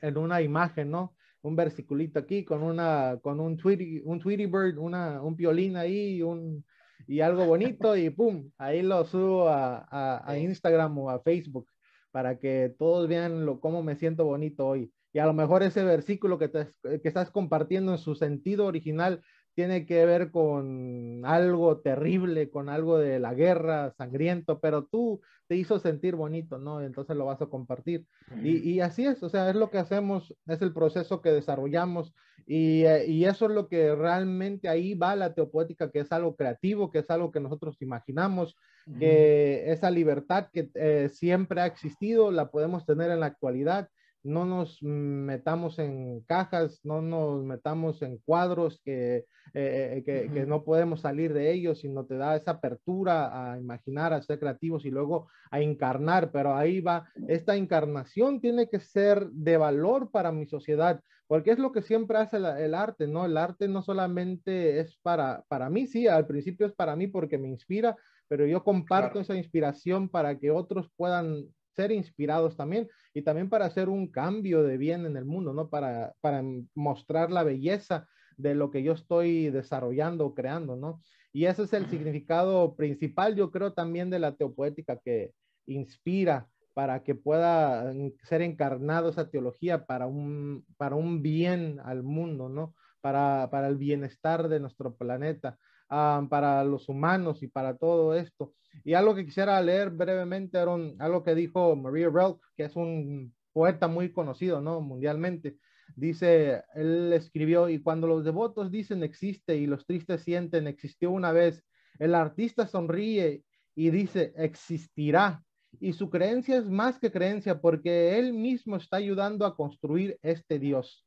en 0.01 0.17
una 0.17 0.41
imagen, 0.41 0.91
¿no? 0.91 1.15
Un 1.41 1.55
versiculito 1.55 2.19
aquí 2.19 2.45
con 2.45 2.61
una, 2.61 3.17
con 3.21 3.39
un 3.39 3.57
Tweety, 3.57 4.01
un 4.05 4.19
Tweety 4.19 4.45
Bird, 4.45 4.77
una, 4.77 5.21
un 5.21 5.35
piolín 5.35 5.75
ahí, 5.77 6.21
un, 6.21 6.63
y 7.07 7.21
algo 7.21 7.45
bonito 7.45 7.95
y 7.95 8.09
pum, 8.11 8.51
ahí 8.57 8.83
lo 8.83 9.03
subo 9.05 9.49
a, 9.49 9.87
a, 9.89 10.31
a 10.31 10.37
Instagram 10.37 10.97
o 10.99 11.09
a 11.09 11.21
Facebook 11.21 11.67
para 12.11 12.37
que 12.37 12.75
todos 12.77 13.07
vean 13.07 13.45
lo, 13.45 13.59
cómo 13.59 13.81
me 13.81 13.95
siento 13.95 14.25
bonito 14.25 14.67
hoy. 14.67 14.91
Y 15.13 15.19
a 15.19 15.25
lo 15.25 15.33
mejor 15.33 15.63
ese 15.63 15.83
versículo 15.83 16.37
que, 16.37 16.47
te, 16.47 16.71
que 16.83 17.07
estás 17.07 17.31
compartiendo 17.31 17.91
en 17.91 17.97
su 17.97 18.15
sentido 18.15 18.65
original 18.65 19.21
tiene 19.53 19.85
que 19.85 20.05
ver 20.05 20.31
con 20.31 21.23
algo 21.25 21.79
terrible, 21.81 22.49
con 22.49 22.69
algo 22.69 22.97
de 22.97 23.19
la 23.19 23.33
guerra, 23.33 23.91
sangriento, 23.97 24.59
pero 24.59 24.85
tú 24.85 25.19
te 25.47 25.57
hizo 25.57 25.77
sentir 25.79 26.15
bonito, 26.15 26.57
¿no? 26.57 26.81
Entonces 26.81 27.17
lo 27.17 27.25
vas 27.25 27.41
a 27.41 27.47
compartir. 27.47 28.05
Y, 28.41 28.57
y 28.69 28.79
así 28.79 29.05
es, 29.05 29.21
o 29.21 29.29
sea, 29.29 29.49
es 29.49 29.55
lo 29.55 29.69
que 29.69 29.77
hacemos, 29.77 30.33
es 30.47 30.61
el 30.61 30.73
proceso 30.73 31.21
que 31.21 31.31
desarrollamos 31.31 32.13
y, 32.47 32.83
eh, 32.85 33.05
y, 33.07 33.25
eso 33.25 33.45
es 33.45 33.51
lo 33.51 33.67
que 33.67 33.95
realmente 33.95 34.67
ahí 34.67 34.93
va 34.93 35.15
la 35.15 35.33
teopoética, 35.33 35.91
que 35.91 35.99
es 35.99 36.11
algo 36.11 36.35
creativo, 36.35 36.91
que 36.91 36.99
es 36.99 37.09
algo 37.09 37.31
que 37.31 37.39
nosotros 37.39 37.81
imaginamos, 37.81 38.55
que 38.99 39.71
esa 39.71 39.91
libertad 39.91 40.47
que 40.51 40.69
eh, 40.73 41.09
siempre 41.13 41.61
ha 41.61 41.67
existido 41.67 42.31
la 42.31 42.49
podemos 42.49 42.85
tener 42.85 43.11
en 43.11 43.19
la 43.19 43.27
actualidad 43.27 43.89
no 44.23 44.45
nos 44.45 44.81
metamos 44.81 45.79
en 45.79 46.21
cajas, 46.21 46.79
no 46.83 47.01
nos 47.01 47.43
metamos 47.43 48.01
en 48.01 48.17
cuadros 48.19 48.81
que, 48.83 49.17
eh, 49.17 49.25
eh 49.53 50.03
que, 50.05 50.25
uh 50.25 50.29
-huh. 50.29 50.33
que, 50.33 50.45
no 50.45 50.63
podemos 50.63 51.01
salir 51.01 51.33
de 51.33 51.51
ellos, 51.51 51.79
sino 51.79 52.05
te 52.05 52.17
da 52.17 52.35
esa 52.35 52.51
apertura 52.51 53.53
a 53.53 53.59
imaginar, 53.59 54.13
a 54.13 54.21
ser 54.21 54.39
creativos 54.39 54.85
y 54.85 54.91
luego 54.91 55.27
a 55.49 55.59
encarnar, 55.59 56.31
pero 56.31 56.55
ahí 56.55 56.81
va, 56.81 57.07
esta 57.27 57.55
encarnación 57.55 58.41
tiene 58.41 58.69
que 58.69 58.79
ser 58.79 59.27
de 59.31 59.57
valor 59.57 60.11
para 60.11 60.31
mi 60.31 60.45
sociedad, 60.45 61.01
porque 61.27 61.51
es 61.51 61.59
lo 61.59 61.71
que 61.71 61.81
siempre 61.81 62.17
hace 62.17 62.37
el, 62.37 62.45
el 62.45 62.75
arte, 62.75 63.07
¿no? 63.07 63.25
El 63.25 63.37
arte 63.37 63.67
no 63.67 63.81
solamente 63.81 64.79
es 64.79 64.97
para, 65.01 65.43
para 65.47 65.69
mí, 65.69 65.87
sí, 65.87 66.07
al 66.07 66.27
principio 66.27 66.67
es 66.67 66.73
para 66.73 66.95
mí 66.95 67.07
porque 67.07 67.37
me 67.37 67.49
inspira, 67.49 67.95
pero 68.27 68.45
yo 68.45 68.63
comparto 68.63 69.13
claro. 69.13 69.21
esa 69.21 69.35
inspiración 69.35 70.07
para 70.07 70.37
que 70.37 70.51
otros 70.51 70.89
puedan 70.95 71.47
ser 71.75 71.91
inspirados 71.91 72.55
también 72.55 72.89
y 73.13 73.21
también 73.21 73.49
para 73.49 73.65
hacer 73.65 73.89
un 73.89 74.07
cambio 74.07 74.63
de 74.63 74.77
bien 74.77 75.05
en 75.05 75.17
el 75.17 75.25
mundo, 75.25 75.53
¿no? 75.53 75.69
Para, 75.69 76.13
para 76.21 76.43
mostrar 76.75 77.31
la 77.31 77.43
belleza 77.43 78.07
de 78.37 78.55
lo 78.55 78.71
que 78.71 78.83
yo 78.83 78.93
estoy 78.93 79.49
desarrollando 79.49 80.25
o 80.25 80.33
creando, 80.33 80.75
¿no? 80.75 81.01
Y 81.33 81.45
ese 81.45 81.63
es 81.63 81.73
el 81.73 81.87
significado 81.89 82.75
principal, 82.75 83.35
yo 83.35 83.51
creo, 83.51 83.73
también 83.73 84.09
de 84.09 84.19
la 84.19 84.35
teopoética 84.35 84.97
que 84.97 85.31
inspira 85.65 86.47
para 86.73 87.03
que 87.03 87.15
pueda 87.15 87.93
ser 88.23 88.41
encarnado 88.41 89.09
esa 89.09 89.29
teología 89.29 89.85
para 89.85 90.07
un, 90.07 90.65
para 90.77 90.95
un 90.95 91.21
bien 91.21 91.79
al 91.83 92.03
mundo, 92.03 92.49
¿no? 92.49 92.75
Para, 93.01 93.49
para 93.49 93.67
el 93.67 93.77
bienestar 93.77 94.47
de 94.47 94.59
nuestro 94.59 94.95
planeta, 94.95 95.57
um, 95.89 96.29
para 96.29 96.63
los 96.63 96.87
humanos 96.89 97.43
y 97.43 97.47
para 97.47 97.77
todo 97.77 98.15
esto. 98.15 98.53
Y 98.83 98.93
algo 98.93 99.15
que 99.15 99.25
quisiera 99.25 99.61
leer 99.61 99.89
brevemente 99.89 100.63
un, 100.65 100.95
algo 100.99 101.23
que 101.23 101.35
dijo 101.35 101.75
Maria 101.75 102.09
Relk, 102.09 102.39
que 102.55 102.63
es 102.63 102.75
un 102.75 103.33
poeta 103.53 103.87
muy 103.87 104.11
conocido, 104.11 104.61
¿no? 104.61 104.81
Mundialmente. 104.81 105.57
Dice, 105.95 106.63
él 106.73 107.11
escribió, 107.13 107.69
y 107.69 107.81
cuando 107.81 108.07
los 108.07 108.23
devotos 108.23 108.71
dicen 108.71 109.03
existe 109.03 109.57
y 109.57 109.67
los 109.67 109.85
tristes 109.85 110.23
sienten 110.23 110.67
existió 110.67 111.11
una 111.11 111.31
vez, 111.31 111.63
el 111.99 112.15
artista 112.15 112.65
sonríe 112.65 113.43
y 113.75 113.89
dice 113.89 114.33
existirá. 114.35 115.43
Y 115.79 115.93
su 115.93 116.09
creencia 116.09 116.57
es 116.57 116.69
más 116.69 116.99
que 116.99 117.11
creencia 117.11 117.61
porque 117.61 118.17
él 118.19 118.33
mismo 118.33 118.75
está 118.75 118.97
ayudando 118.97 119.45
a 119.45 119.55
construir 119.55 120.17
este 120.21 120.59
Dios. 120.59 121.05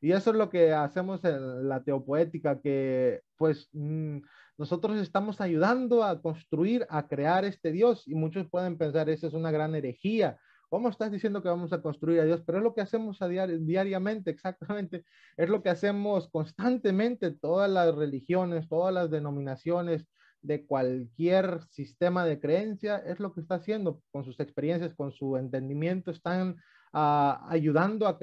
Y 0.00 0.12
eso 0.12 0.30
es 0.30 0.36
lo 0.36 0.50
que 0.50 0.72
hacemos 0.72 1.24
en 1.24 1.68
la 1.68 1.82
teopoética, 1.82 2.60
que 2.60 3.22
pues 3.36 3.68
mmm, 3.72 4.18
nosotros 4.58 4.98
estamos 4.98 5.40
ayudando 5.40 6.02
a 6.02 6.20
construir, 6.20 6.86
a 6.88 7.06
crear 7.08 7.44
este 7.44 7.72
Dios 7.72 8.06
y 8.06 8.14
muchos 8.14 8.48
pueden 8.48 8.78
pensar, 8.78 9.10
eso 9.10 9.26
es 9.26 9.34
una 9.34 9.50
gran 9.50 9.74
herejía. 9.74 10.38
¿Cómo 10.68 10.88
estás 10.88 11.12
diciendo 11.12 11.42
que 11.42 11.48
vamos 11.48 11.72
a 11.72 11.80
construir 11.80 12.20
a 12.20 12.24
Dios? 12.24 12.42
Pero 12.44 12.58
es 12.58 12.64
lo 12.64 12.74
que 12.74 12.80
hacemos 12.80 13.22
a 13.22 13.28
diari 13.28 13.58
diariamente, 13.58 14.30
exactamente. 14.32 15.04
Es 15.36 15.48
lo 15.48 15.62
que 15.62 15.70
hacemos 15.70 16.28
constantemente, 16.30 17.30
todas 17.30 17.70
las 17.70 17.94
religiones, 17.94 18.68
todas 18.68 18.92
las 18.92 19.10
denominaciones 19.10 20.06
de 20.42 20.66
cualquier 20.66 21.60
sistema 21.70 22.24
de 22.24 22.40
creencia, 22.40 22.98
es 22.98 23.20
lo 23.20 23.32
que 23.32 23.40
está 23.40 23.56
haciendo 23.56 24.02
con 24.10 24.24
sus 24.24 24.38
experiencias, 24.40 24.94
con 24.94 25.12
su 25.12 25.36
entendimiento, 25.36 26.10
están 26.10 26.56
ayudando 26.96 28.06
a, 28.06 28.16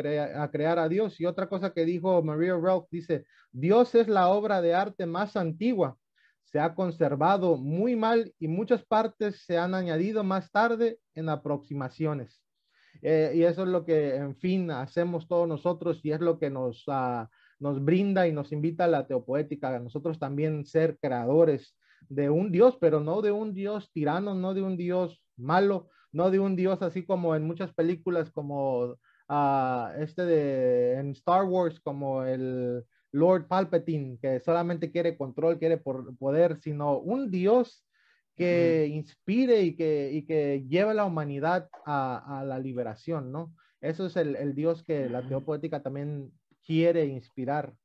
a, 0.43 0.51
crear 0.51 0.79
a 0.79 0.89
Dios. 0.89 1.19
Y 1.19 1.25
otra 1.25 1.47
cosa 1.47 1.73
que 1.73 1.85
dijo 1.85 2.23
Maria 2.23 2.57
Ralph 2.57 2.87
dice, 2.89 3.25
Dios 3.51 3.93
es 3.93 4.07
la 4.07 4.29
obra 4.29 4.61
de 4.61 4.73
arte 4.73 5.05
más 5.05 5.35
antigua. 5.35 5.97
Se 6.43 6.59
ha 6.59 6.73
conservado 6.73 7.57
muy 7.57 7.95
mal 7.95 8.33
y 8.39 8.47
muchas 8.47 8.83
partes 8.83 9.43
se 9.45 9.57
han 9.57 9.75
añadido 9.75 10.23
más 10.23 10.51
tarde 10.51 10.99
en 11.13 11.29
aproximaciones. 11.29 12.41
Eh, 13.01 13.33
y 13.35 13.43
eso 13.43 13.63
es 13.63 13.69
lo 13.69 13.85
que, 13.85 14.15
en 14.15 14.35
fin, 14.35 14.71
hacemos 14.71 15.27
todos 15.27 15.47
nosotros 15.47 15.99
y 16.03 16.11
es 16.11 16.21
lo 16.21 16.39
que 16.39 16.49
nos, 16.49 16.87
uh, 16.87 17.27
nos 17.59 17.83
brinda 17.83 18.27
y 18.27 18.31
nos 18.31 18.51
invita 18.51 18.85
a 18.85 18.87
la 18.87 19.07
teopoética, 19.07 19.75
a 19.75 19.79
nosotros 19.79 20.19
también 20.19 20.65
ser 20.65 20.97
creadores 20.99 21.75
de 22.09 22.29
un 22.29 22.51
Dios, 22.51 22.77
pero 22.79 22.99
no 22.99 23.21
de 23.21 23.31
un 23.31 23.53
Dios 23.53 23.91
tirano, 23.91 24.35
no 24.35 24.53
de 24.53 24.61
un 24.61 24.77
Dios 24.77 25.21
malo, 25.37 25.89
no 26.13 26.31
de 26.31 26.39
un 26.39 26.55
Dios 26.55 26.81
así 26.81 27.03
como 27.03 27.35
en 27.35 27.43
muchas 27.43 27.73
películas 27.73 28.31
como 28.31 28.95
uh, 29.29 29.87
este 29.99 30.25
de 30.25 30.93
en 30.99 31.11
Star 31.11 31.43
Wars, 31.43 31.79
como 31.81 32.23
el 32.23 32.85
Lord 33.11 33.47
Palpatine, 33.47 34.17
que 34.21 34.39
solamente 34.39 34.91
quiere 34.91 35.17
control, 35.17 35.59
quiere 35.59 35.77
por, 35.77 36.17
poder, 36.17 36.59
sino 36.61 36.97
un 36.97 37.29
Dios 37.29 37.85
que 38.35 38.87
inspire 38.87 39.61
y 39.61 39.75
que, 39.75 40.09
y 40.11 40.25
que 40.25 40.65
lleve 40.67 40.91
a 40.91 40.95
la 40.95 41.05
humanidad 41.05 41.69
a, 41.85 42.39
a, 42.39 42.43
la 42.43 42.57
liberación, 42.57 43.31
¿no? 43.31 43.53
Eso 43.79 44.07
es 44.07 44.15
el, 44.15 44.35
el 44.35 44.55
Dios 44.55 44.81
que 44.83 45.07
la 45.07 45.27
teopoética 45.27 45.83
también 45.83 46.31
quiere 46.65 47.05
inspirar. 47.05 47.75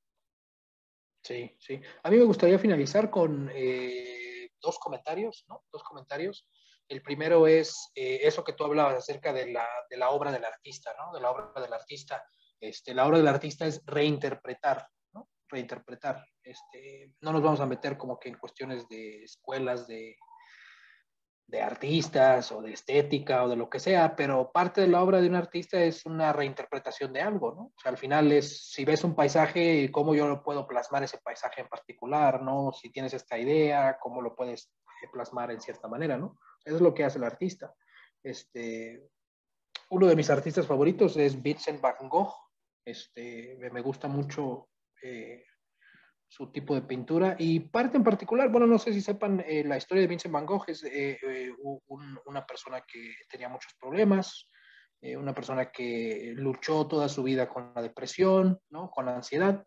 Sí, 1.23 1.55
sí. 1.59 1.81
A 2.03 2.11
mí 2.11 2.17
me 2.17 2.25
gustaría 2.25 2.59
finalizar 2.59 3.11
con 3.11 3.51
eh, 3.53 4.51
dos 4.63 4.79
comentarios, 4.79 5.45
¿no? 5.49 5.63
Dos 5.71 5.83
comentarios. 5.83 6.49
El 6.89 7.03
primero 7.03 7.47
es 7.47 7.91
eh, 7.95 8.21
eso 8.23 8.43
que 8.43 8.55
tú 8.55 8.65
hablabas 8.65 8.97
acerca 8.97 9.33
de 9.33 9.53
la, 9.53 9.67
de 9.91 9.97
la, 9.97 10.11
obra 10.11 10.33
del 10.33 10.45
artista, 10.45 10.93
¿no? 10.99 11.13
De 11.13 11.21
la 11.21 11.31
obra 11.31 11.61
del 11.61 11.73
artista. 11.73 12.25
Este, 12.61 12.95
la 12.95 13.07
obra 13.07 13.19
del 13.19 13.29
artista 13.29 13.67
es 13.67 13.83
reinterpretar, 13.85 14.89
¿no? 15.13 15.29
Reinterpretar. 15.49 16.25
Este, 16.43 17.13
no 17.21 17.33
nos 17.33 17.43
vamos 17.43 17.61
a 17.61 17.67
meter 17.67 17.97
como 17.99 18.19
que 18.19 18.31
en 18.31 18.39
cuestiones 18.39 18.89
de 18.89 19.23
escuelas 19.23 19.87
de, 19.87 20.17
de 21.49 21.63
artistas 21.63 22.53
o 22.53 22.61
de 22.61 22.73
estética 22.73 23.43
o 23.43 23.49
de 23.49 23.57
lo 23.57 23.71
que 23.71 23.81
sea, 23.81 24.15
pero 24.15 24.53
parte 24.53 24.83
de 24.83 24.89
la 24.89 25.03
obra 25.03 25.21
de 25.21 25.29
un 25.29 25.35
artista 25.35 25.81
es 25.81 26.05
una 26.05 26.31
reinterpretación 26.31 27.11
de 27.13 27.23
algo, 27.23 27.55
¿no? 27.55 27.63
O 27.63 27.81
sea, 27.83 27.91
al 27.91 27.97
final 27.97 28.31
es, 28.33 28.71
si 28.71 28.85
ves 28.85 29.03
un 29.03 29.15
paisaje, 29.15 29.91
cómo 29.91 30.15
yo 30.15 30.29
lo 30.29 30.43
puedo 30.43 30.67
plasmar 30.67 31.05
ese 31.05 31.19
paisaje 31.19 31.63
en 31.63 31.69
particular, 31.69 32.43
¿no? 32.43 32.71
Si 32.73 32.91
tienes 32.91 33.15
esta 33.15 33.39
idea, 33.39 33.97
cómo 33.99 34.21
lo 34.21 34.37
puedes 34.37 34.71
plasmar 35.11 35.51
en 35.51 35.61
cierta 35.63 35.89
manera, 35.89 36.19
¿no? 36.19 36.39
Es 36.65 36.81
lo 36.81 36.95
que 36.95 37.05
hace 37.05 37.19
el 37.19 37.25
artista. 37.25 37.75
Este, 38.23 39.09
uno 39.91 40.07
de 40.07 40.17
mis 40.17 40.31
artistas 40.31 40.67
favoritos 40.67 41.17
es 41.17 41.41
Vincent 41.41 41.81
Van 41.81 42.09
Gogh. 42.09 42.35
Este, 42.85 43.57
me 43.73 43.81
gusta 43.81 44.09
mucho 44.09 44.69
eh, 45.03 45.45
su 46.27 46.51
tipo 46.53 46.75
de 46.75 46.83
pintura 46.83 47.37
y 47.39 47.61
parte 47.61 47.97
en 47.97 48.05
particular, 48.05 48.51
bueno, 48.51 48.67
no 48.67 48.79
sé 48.79 48.93
si 48.93 49.01
sepan, 49.01 49.43
eh, 49.47 49.65
la 49.65 49.79
historia 49.79 50.03
de 50.03 50.09
Vincent 50.09 50.33
Van 50.33 50.45
Gogh 50.45 50.65
es 50.69 50.85
eh, 50.85 51.19
una 52.27 52.47
persona 52.47 52.83
que 52.87 53.15
tenía 53.31 53.49
muchos 53.49 53.75
problemas, 53.81 54.49
una 55.01 55.33
persona 55.33 55.71
que 55.71 56.33
luchó 56.35 56.89
toda 56.89 57.09
su 57.09 57.23
vida 57.23 57.49
con 57.49 57.73
la 57.73 57.83
depresión, 57.83 58.59
¿no? 58.69 58.91
con 58.91 59.07
la 59.07 59.15
ansiedad, 59.15 59.65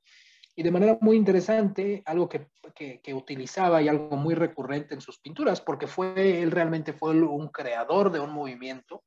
y 0.55 0.63
de 0.63 0.71
manera 0.71 0.97
muy 1.01 1.15
interesante, 1.15 2.03
algo 2.05 2.27
que, 2.27 2.47
que, 2.75 3.01
que, 3.01 3.13
utilizaba 3.13 3.81
y 3.81 3.87
algo 3.87 4.17
muy 4.17 4.35
recurrente 4.35 4.93
en 4.93 5.01
sus 5.01 5.19
pinturas, 5.19 5.61
porque 5.61 5.87
fue, 5.87 6.41
él 6.41 6.51
realmente 6.51 6.93
fue 6.93 7.11
un 7.11 7.47
creador 7.49 8.11
de 8.11 8.19
un 8.19 8.31
movimiento 8.31 9.03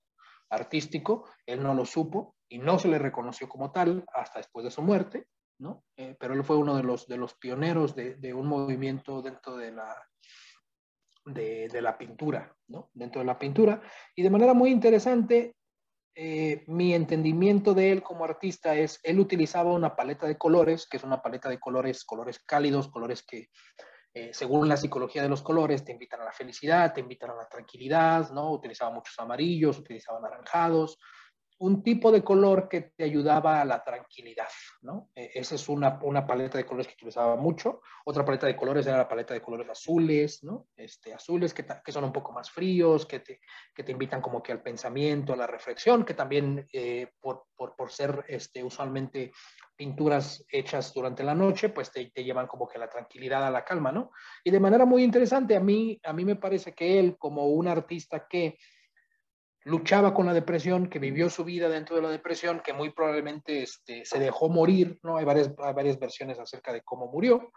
artístico, 0.50 1.28
él 1.46 1.62
no 1.62 1.74
lo 1.74 1.84
supo 1.84 2.36
y 2.48 2.58
no 2.58 2.78
se 2.78 2.88
le 2.88 2.98
reconoció 2.98 3.48
como 3.48 3.72
tal 3.72 4.04
hasta 4.14 4.38
después 4.38 4.64
de 4.64 4.70
su 4.70 4.82
muerte, 4.82 5.26
¿no? 5.58 5.84
Eh, 5.96 6.16
pero 6.18 6.34
él 6.34 6.44
fue 6.44 6.56
uno 6.56 6.76
de 6.76 6.82
los, 6.82 7.06
de 7.06 7.16
los 7.16 7.34
pioneros 7.34 7.94
de, 7.94 8.14
de 8.16 8.34
un 8.34 8.46
movimiento 8.46 9.22
dentro 9.22 9.56
de 9.56 9.72
la, 9.72 9.94
de, 11.26 11.68
de, 11.68 11.82
la 11.82 11.96
pintura, 11.96 12.54
¿no? 12.68 12.90
Dentro 12.92 13.20
de 13.20 13.26
la 13.26 13.38
pintura. 13.38 13.82
Y 14.14 14.22
de 14.22 14.30
manera 14.30 14.54
muy 14.54 14.70
interesante, 14.70 15.56
eh, 16.16 16.64
mi 16.68 16.94
entendimiento 16.94 17.74
de 17.74 17.90
él 17.90 18.02
como 18.02 18.24
artista 18.24 18.74
es, 18.76 19.00
él 19.02 19.18
utilizaba 19.18 19.72
una 19.72 19.96
paleta 19.96 20.26
de 20.26 20.38
colores, 20.38 20.86
que 20.86 20.96
es 20.96 21.04
una 21.04 21.20
paleta 21.20 21.48
de 21.48 21.58
colores, 21.58 22.04
colores 22.04 22.38
cálidos, 22.38 22.88
colores 22.88 23.22
que, 23.22 23.50
eh, 24.14 24.30
según 24.32 24.68
la 24.68 24.76
psicología 24.76 25.22
de 25.22 25.28
los 25.28 25.42
colores, 25.42 25.84
te 25.84 25.92
invitan 25.92 26.20
a 26.20 26.26
la 26.26 26.32
felicidad, 26.32 26.92
te 26.92 27.00
invitan 27.00 27.30
a 27.30 27.34
la 27.34 27.48
tranquilidad, 27.48 28.30
¿no? 28.30 28.52
Utilizaba 28.52 28.92
muchos 28.92 29.18
amarillos, 29.18 29.78
utilizaba 29.78 30.18
anaranjados, 30.18 30.98
un 31.58 31.82
tipo 31.82 32.10
de 32.10 32.22
color 32.22 32.68
que 32.68 32.92
te 32.96 33.04
ayudaba 33.04 33.60
a 33.60 33.64
la 33.64 33.82
tranquilidad, 33.84 34.48
¿no? 34.82 35.10
E, 35.14 35.30
esa 35.34 35.54
es 35.54 35.68
una, 35.68 35.98
una, 36.02 36.26
paleta 36.26 36.58
de 36.58 36.66
colores 36.66 36.88
que 36.88 36.94
utilizaba 36.94 37.36
mucho. 37.36 37.80
Otra 38.04 38.24
paleta 38.24 38.46
de 38.46 38.56
colores 38.56 38.86
era 38.86 38.98
la 38.98 39.08
paleta 39.08 39.34
de 39.34 39.40
colores 39.40 39.68
azules, 39.68 40.42
¿no? 40.42 40.68
Este, 40.76 41.14
azules 41.14 41.54
que, 41.54 41.64
que 41.84 41.92
son 41.92 42.04
un 42.04 42.12
poco 42.12 42.32
más 42.32 42.50
fríos, 42.50 43.06
que 43.06 43.20
te, 43.20 43.40
que 43.74 43.84
te 43.84 43.92
invitan 43.92 44.20
como 44.20 44.42
que 44.42 44.52
al 44.52 44.62
pensamiento, 44.62 45.32
a 45.32 45.36
la 45.36 45.46
reflexión, 45.46 46.04
que 46.04 46.14
también 46.14 46.66
eh, 46.72 47.12
por, 47.20 47.44
por, 47.56 47.76
por, 47.76 47.90
ser 47.90 48.24
este, 48.28 48.64
usualmente 48.64 49.32
pinturas 49.76 50.44
hechas 50.50 50.92
durante 50.92 51.22
la 51.22 51.34
noche, 51.34 51.68
pues 51.68 51.90
te, 51.90 52.10
te, 52.10 52.24
llevan 52.24 52.46
como 52.46 52.68
que 52.68 52.78
la 52.78 52.90
tranquilidad, 52.90 53.46
a 53.46 53.50
la 53.50 53.64
calma, 53.64 53.92
¿no? 53.92 54.10
Y 54.42 54.50
de 54.50 54.60
manera 54.60 54.84
muy 54.84 55.04
interesante, 55.04 55.56
a 55.56 55.60
mí, 55.60 56.00
a 56.02 56.12
mí 56.12 56.24
me 56.24 56.36
parece 56.36 56.74
que 56.74 56.98
él, 56.98 57.16
como 57.18 57.46
un 57.48 57.68
artista 57.68 58.26
que 58.28 58.58
luchaba 59.64 60.12
con 60.12 60.26
la 60.26 60.34
depresión, 60.34 60.88
que 60.88 60.98
vivió 60.98 61.30
su 61.30 61.44
vida 61.44 61.68
dentro 61.68 61.96
de 61.96 62.02
la 62.02 62.10
depresión, 62.10 62.60
que 62.60 62.72
muy 62.72 62.90
probablemente 62.90 63.62
este, 63.62 64.04
se 64.04 64.18
dejó 64.18 64.48
morir, 64.48 64.98
¿no? 65.02 65.16
Hay 65.16 65.24
varias, 65.24 65.50
hay 65.58 65.72
varias 65.72 65.98
versiones 65.98 66.38
acerca 66.38 66.72
de 66.72 66.82
cómo 66.82 67.10
murió. 67.10 67.50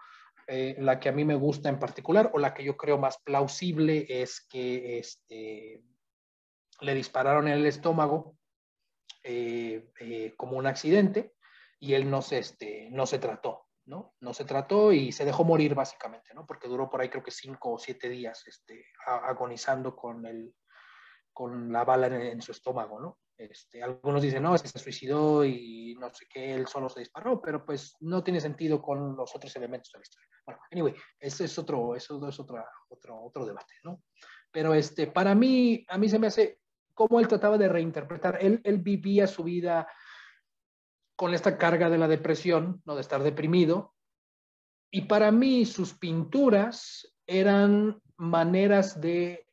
Eh, 0.48 0.78
la 0.80 1.00
que 1.00 1.10
a 1.10 1.12
mí 1.12 1.26
me 1.26 1.36
gusta 1.36 1.68
en 1.68 1.80
particular, 1.80 2.32
o 2.34 2.40
la 2.40 2.54
que 2.54 2.64
yo 2.64 2.78
creo 2.78 2.98
más 2.98 3.18
plausible, 3.18 4.06
es 4.08 4.48
que 4.50 5.00
este, 5.00 5.84
le 6.80 6.94
dispararon 6.94 7.50
en 7.50 7.56
el 7.56 7.66
estómago 7.66 8.38
eh, 9.24 9.92
eh, 10.00 10.34
como 10.38 10.58
un 10.58 10.68
accidente 10.68 11.34
y 11.80 11.94
él 11.94 12.10
no 12.10 12.22
se, 12.22 12.38
este, 12.38 12.88
no 12.92 13.06
se 13.06 13.20
trató, 13.20 13.66
¿no? 13.86 14.16
No 14.22 14.34
se 14.34 14.46
trató 14.46 14.94
y 14.94 15.12
se 15.12 15.26
dejó 15.26 15.44
morir 15.44 15.76
básicamente, 15.76 16.34
¿no? 16.34 16.46
Porque 16.46 16.70
duró 16.70 16.90
por 16.90 17.02
ahí 17.02 17.10
creo 17.10 17.24
que 17.24 17.32
cinco 17.32 17.74
o 17.74 17.78
siete 17.78 18.08
días 18.08 18.48
este, 18.48 18.86
agonizando 19.06 19.98
con 19.98 20.26
el, 20.26 20.54
con 21.38 21.72
la 21.72 21.86
bala 21.86 22.08
en, 22.08 22.42
su 22.42 22.52
estómago, 22.52 23.00
¿no? 23.00 23.20
Este, 23.38 23.84
algunos 23.84 24.24
dicen, 24.24 24.42
no, 24.42 24.56
es 24.56 24.64
que 24.64 24.70
se 24.70 24.80
suicidó 24.80 25.46
y 25.46 25.96
no 26.00 26.12
sé 26.12 26.26
qué, 26.28 26.56
él 26.56 26.66
solo 26.66 26.90
se 26.90 27.02
disparó, 27.02 27.40
pero 27.40 27.64
pues 27.64 27.96
no 28.00 28.24
tiene 28.24 28.42
sentido 28.42 28.82
con 28.82 29.16
los 29.16 29.36
otros 29.36 29.56
elementos 29.56 29.92
de 29.92 30.00
la 30.00 30.02
historia. 30.02 30.28
Bueno, 30.44 30.62
anyway, 30.72 30.96
ese 31.20 31.46
es 31.46 31.60
otro, 31.60 31.96
eso 31.96 32.28
es 32.28 32.40
otra, 32.40 32.68
otro, 32.90 33.22
otro 33.22 33.46
debate, 33.46 33.76
¿no? 33.84 34.02
Pero 34.52 34.74
este, 34.74 35.06
para 35.06 35.36
mí, 35.36 35.86
a 35.90 36.00
mí 36.00 36.10
se 36.10 36.18
me 36.18 36.26
hace 36.26 36.60
cómo 36.96 37.20
él 37.20 37.28
trataba 37.28 37.60
de 37.60 37.70
reinterpretar, 37.70 38.40
él, 38.42 38.60
él 38.64 38.80
vivía 38.80 39.28
su 39.28 39.44
vida 39.44 39.88
con 41.16 41.36
esta 41.36 41.56
carga 41.56 41.88
de 41.92 42.00
la 42.00 42.08
depresión, 42.08 42.82
¿no? 42.84 42.96
De 42.96 43.02
estar 43.02 43.22
deprimido, 43.22 43.94
y 44.90 45.02
para 45.02 45.32
mí 45.32 45.68
sus 45.68 45.94
pinturas 45.94 47.14
eran 47.28 48.02
maneras 48.16 49.00
de 49.00 49.47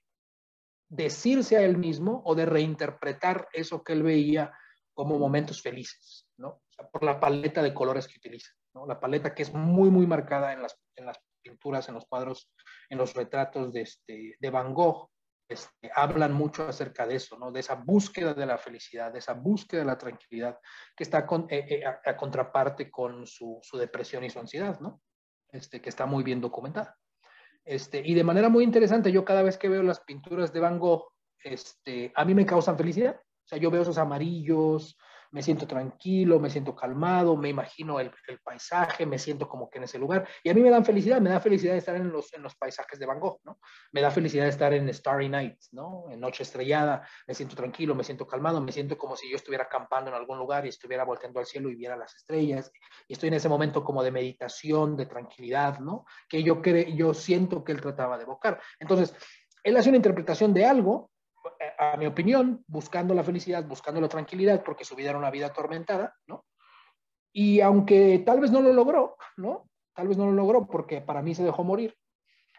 decirse 0.95 1.57
a 1.57 1.63
él 1.63 1.77
mismo 1.77 2.23
o 2.25 2.35
de 2.35 2.47
reinterpretar 2.47 3.49
eso 3.53 3.83
que 3.83 3.93
él 3.93 4.03
veía 4.03 4.53
como 4.95 5.19
momentos 5.19 5.61
felices, 5.61 6.29
¿no? 6.39 6.63
Por 6.93 7.03
la 7.03 7.19
paleta 7.19 7.63
de 7.63 7.75
colores 7.75 8.07
que 8.07 8.19
utiliza, 8.19 8.53
¿no? 8.75 8.87
La 8.87 9.01
paleta 9.01 9.35
que 9.35 9.43
es 9.43 9.53
muy, 9.53 9.91
muy 9.91 10.07
marcada 10.07 10.53
en 10.53 10.63
las, 10.63 10.79
en 10.95 11.07
las 11.07 11.19
pinturas, 11.43 11.89
en 11.89 11.95
los 11.95 12.07
cuadros, 12.07 12.51
en 12.89 12.99
los 12.99 13.15
retratos 13.15 13.73
de, 13.73 13.83
este, 13.83 14.37
de 14.39 14.51
Van 14.51 14.73
Gogh, 14.73 15.11
este, 15.49 15.91
hablan 15.95 16.33
mucho 16.33 16.67
acerca 16.67 17.07
de 17.07 17.17
eso, 17.17 17.37
¿no? 17.39 17.51
De 17.51 17.61
esa 17.61 17.75
búsqueda 17.75 18.33
de 18.33 18.47
la 18.47 18.57
felicidad, 18.57 19.13
de 19.13 19.19
esa 19.19 19.35
búsqueda 19.35 19.81
de 19.81 19.87
la 19.87 19.99
tranquilidad, 19.99 20.59
que 20.97 21.05
está 21.05 21.27
eh, 21.49 21.67
eh, 21.69 21.85
a, 21.85 22.01
a, 22.05 22.17
contraparte 22.17 22.91
con 22.91 23.27
su, 23.27 23.59
su, 23.63 23.77
depresión 23.77 24.23
y 24.25 24.31
su 24.31 24.39
ansiedad, 24.39 24.79
¿no? 24.81 25.03
Este, 25.51 25.83
que 25.83 25.89
está 25.89 26.07
muy 26.07 26.23
bien 26.23 26.41
documentada. 26.41 26.97
Este, 27.65 28.03
y 28.05 28.15
de 28.15 28.25
manera 28.25 28.49
muy 28.49 28.65
interesante, 28.65 29.11
yo 29.11 29.25
cada 29.25 29.43
vez 29.43 29.57
que 29.57 29.69
veo 29.69 29.83
las 29.83 30.01
pinturas 30.01 30.53
de 30.53 30.61
Van 30.61 30.79
Gogh, 30.79 31.09
este, 31.43 32.13
a 32.15 32.25
mí 32.25 32.35
me 32.35 32.47
causan 32.47 32.77
felicidad. 32.77 33.17
O 33.17 33.47
sea, 33.47 33.59
yo 33.59 33.71
veo 33.71 33.83
esos 33.83 33.99
amarillos, 33.99 34.97
me 35.35 35.43
siento 35.43 35.67
tranquilo, 35.67 36.39
me 36.39 36.49
siento 36.49 36.77
calmado, 36.77 37.37
me 37.37 37.49
imagino 37.49 37.99
el, 37.99 38.13
paisaje, 38.45 39.05
me 39.05 39.19
siento 39.19 39.49
como 39.49 39.69
que 39.69 39.79
en 39.79 39.85
ese 39.85 39.99
lugar. 39.99 40.29
Y 40.45 40.49
a 40.49 40.55
mí 40.55 40.61
me 40.61 40.71
dan 40.71 40.85
felicidad, 40.85 41.21
me 41.21 41.31
da 41.31 41.41
felicidad 41.41 41.77
estar 41.77 41.97
en 41.97 42.13
los, 42.13 42.33
en 42.35 42.43
los 42.45 42.55
paisajes 42.55 43.01
de 43.01 43.07
Van 43.07 43.19
Gogh, 43.19 43.41
¿no? 43.43 43.59
Me 43.91 44.01
da 44.01 44.13
felicidad 44.13 44.47
estar 44.47 44.73
en 44.73 44.95
Starry 44.95 45.29
Night, 45.29 45.59
¿no? 45.73 46.05
En 46.09 46.21
Noche 46.21 46.45
Estrellada, 46.45 47.05
me 47.27 47.35
siento 47.35 47.57
tranquilo, 47.57 47.97
me 47.97 48.05
siento 48.05 48.29
calmado, 48.29 48.61
me 48.61 48.71
siento 48.71 48.97
como 48.97 49.17
si 49.17 49.29
yo 49.29 49.35
estuviera 49.35 49.65
acampando 49.65 50.09
en 50.09 50.17
algún 50.17 50.39
lugar 50.39 50.67
y 50.67 50.69
estuviera 50.69 51.03
volteando 51.03 51.41
al 51.41 51.47
cielo 51.47 51.69
y 51.69 51.75
viera 51.75 51.97
las 51.97 52.15
estrellas. 52.15 52.71
Y 53.09 53.15
estoy 53.15 53.27
en 53.27 53.35
ese 53.35 53.49
momento 53.49 53.83
como 53.83 54.05
de 54.05 54.13
meditación, 54.13 54.97
de 54.97 55.07
tranquilidad, 55.07 55.81
¿no? 55.81 56.05
Que 56.29 56.45
yo, 56.45 56.63
cre 56.63 56.95
yo 56.95 57.13
siento 57.13 57.65
que 57.65 57.73
él 57.73 57.81
trataba 57.81 58.19
de 58.19 58.23
evocar. 58.23 58.61
Entonces, 58.79 59.13
él 59.65 59.77
hace 59.77 59.89
una 59.89 59.97
interpretación 59.97 60.55
de 60.55 60.65
algo 60.65 61.11
a 61.79 61.97
mi 61.97 62.07
opinión, 62.07 62.65
buscando 62.67 63.15
la 63.15 63.25
felicidad, 63.25 63.65
buscando 63.67 64.01
la 64.01 64.09
tranquilidad, 64.09 64.63
porque 64.65 64.85
su 64.85 64.95
vida 64.95 65.11
era 65.11 65.19
una 65.19 65.31
vida 65.31 65.47
atormentada, 65.47 66.17
¿no? 66.27 66.45
Y 67.33 67.61
aunque 67.61 68.23
tal 68.25 68.41
vez 68.41 68.51
no 68.51 68.61
lo 68.61 68.73
logró, 68.73 69.17
¿no? 69.37 69.69
Tal 69.95 70.09
vez 70.09 70.17
no 70.17 70.27
lo 70.27 70.33
logró 70.33 70.67
porque 70.67 71.01
para 71.01 71.23
mí 71.23 71.35
se 71.35 71.45
dejó 71.45 71.65
morir. 71.65 71.97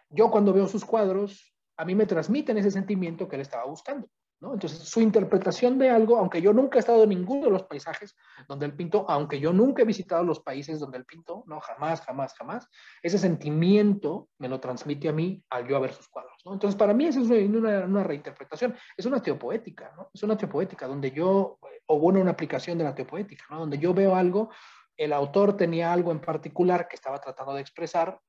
Yo 0.10 0.30
cuando 0.30 0.54
veo 0.54 0.68
sus 0.68 0.86
cuadros, 0.86 1.56
a 1.78 1.86
mí 1.86 1.96
me 1.96 2.06
transmiten 2.06 2.58
ese 2.58 2.72
sentimiento 2.72 3.28
que 3.28 3.36
él 3.36 3.42
estaba 3.42 3.66
buscando. 3.66 4.08
Entonces, 4.54 4.80
su 4.80 5.02
interpretación 5.02 5.78
de 5.78 5.90
algo, 5.90 6.18
aunque 6.18 6.42
yo 6.42 6.54
nunca 6.54 6.78
he 6.78 6.80
estado 6.80 7.04
en 7.04 7.10
ninguno 7.10 7.46
de 7.46 7.52
los 7.52 7.64
paisajes 7.64 8.16
donde 8.48 8.66
él 8.66 8.76
pintó, 8.76 9.06
aunque 9.10 9.40
yo 9.40 9.54
nunca 9.54 9.82
he 9.82 9.86
visitado 9.86 10.24
los 10.24 10.40
países 10.40 10.80
donde 10.80 10.98
él 10.98 11.06
pintó, 11.06 11.44
no, 11.48 11.60
jamás, 11.60 12.02
jamás, 12.02 12.34
jamás, 12.34 12.68
ese 13.02 13.18
sentimiento 13.18 14.30
me 14.38 14.50
lo 14.50 14.60
transmite 14.60 15.10
a 15.10 15.14
mí 15.14 15.44
al 15.50 15.68
yo 15.68 15.80
ver 15.80 15.94
sus 15.94 16.08
cuadros, 16.08 16.36
¿no? 16.46 16.54
Entonces, 16.54 16.78
para 16.78 16.94
mí 16.94 17.06
eso 17.06 17.22
es 17.22 17.50
una, 17.50 17.86
una 17.86 18.04
reinterpretación, 18.04 18.76
es 18.96 19.06
una 19.06 19.22
teopoética, 19.22 19.94
¿no? 19.96 20.10
Es 20.14 20.24
una 20.24 20.38
teopoética 20.38 20.88
donde 20.88 21.12
yo, 21.12 21.60
o 21.88 22.00
bueno, 22.00 22.20
una 22.20 22.32
aplicación 22.32 22.78
de 22.78 22.84
la 22.84 22.96
teopoética, 22.96 23.46
¿no? 23.50 23.60
Donde 23.60 23.78
yo 23.78 23.94
veo 23.94 24.16
algo, 24.16 24.50
el 24.98 25.14
autor 25.14 25.58
tenía 25.58 25.92
algo 25.92 26.12
en 26.12 26.22
particular 26.22 26.88
que 26.88 26.96
estaba 26.96 27.20
tratando 27.20 27.54
de 27.54 27.62
expresar, 27.62 28.20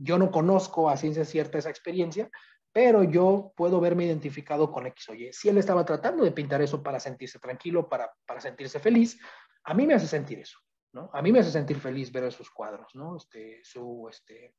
yo 0.00 0.18
no 0.18 0.30
conozco 0.30 0.88
a 0.88 0.96
ciencia 0.96 1.24
cierta 1.24 1.58
esa 1.58 1.70
experiencia, 1.70 2.30
pero 2.78 3.02
yo 3.02 3.52
puedo 3.56 3.80
verme 3.80 4.04
identificado 4.04 4.70
con 4.70 4.86
X 4.86 5.08
o 5.08 5.14
Y. 5.14 5.32
Si 5.32 5.48
él 5.48 5.58
estaba 5.58 5.84
tratando 5.84 6.22
de 6.22 6.30
pintar 6.30 6.62
eso 6.62 6.80
para 6.80 7.00
sentirse 7.00 7.40
tranquilo, 7.40 7.88
para, 7.88 8.08
para 8.24 8.40
sentirse 8.40 8.78
feliz, 8.78 9.18
a 9.64 9.74
mí 9.74 9.84
me 9.84 9.94
hace 9.94 10.06
sentir 10.06 10.38
eso, 10.38 10.60
¿no? 10.92 11.10
A 11.12 11.20
mí 11.20 11.32
me 11.32 11.40
hace 11.40 11.50
sentir 11.50 11.80
feliz 11.80 12.12
ver 12.12 12.22
esos 12.22 12.48
cuadros, 12.52 12.94
¿no? 12.94 13.16
Este, 13.16 13.58
su, 13.64 14.06
este, 14.08 14.54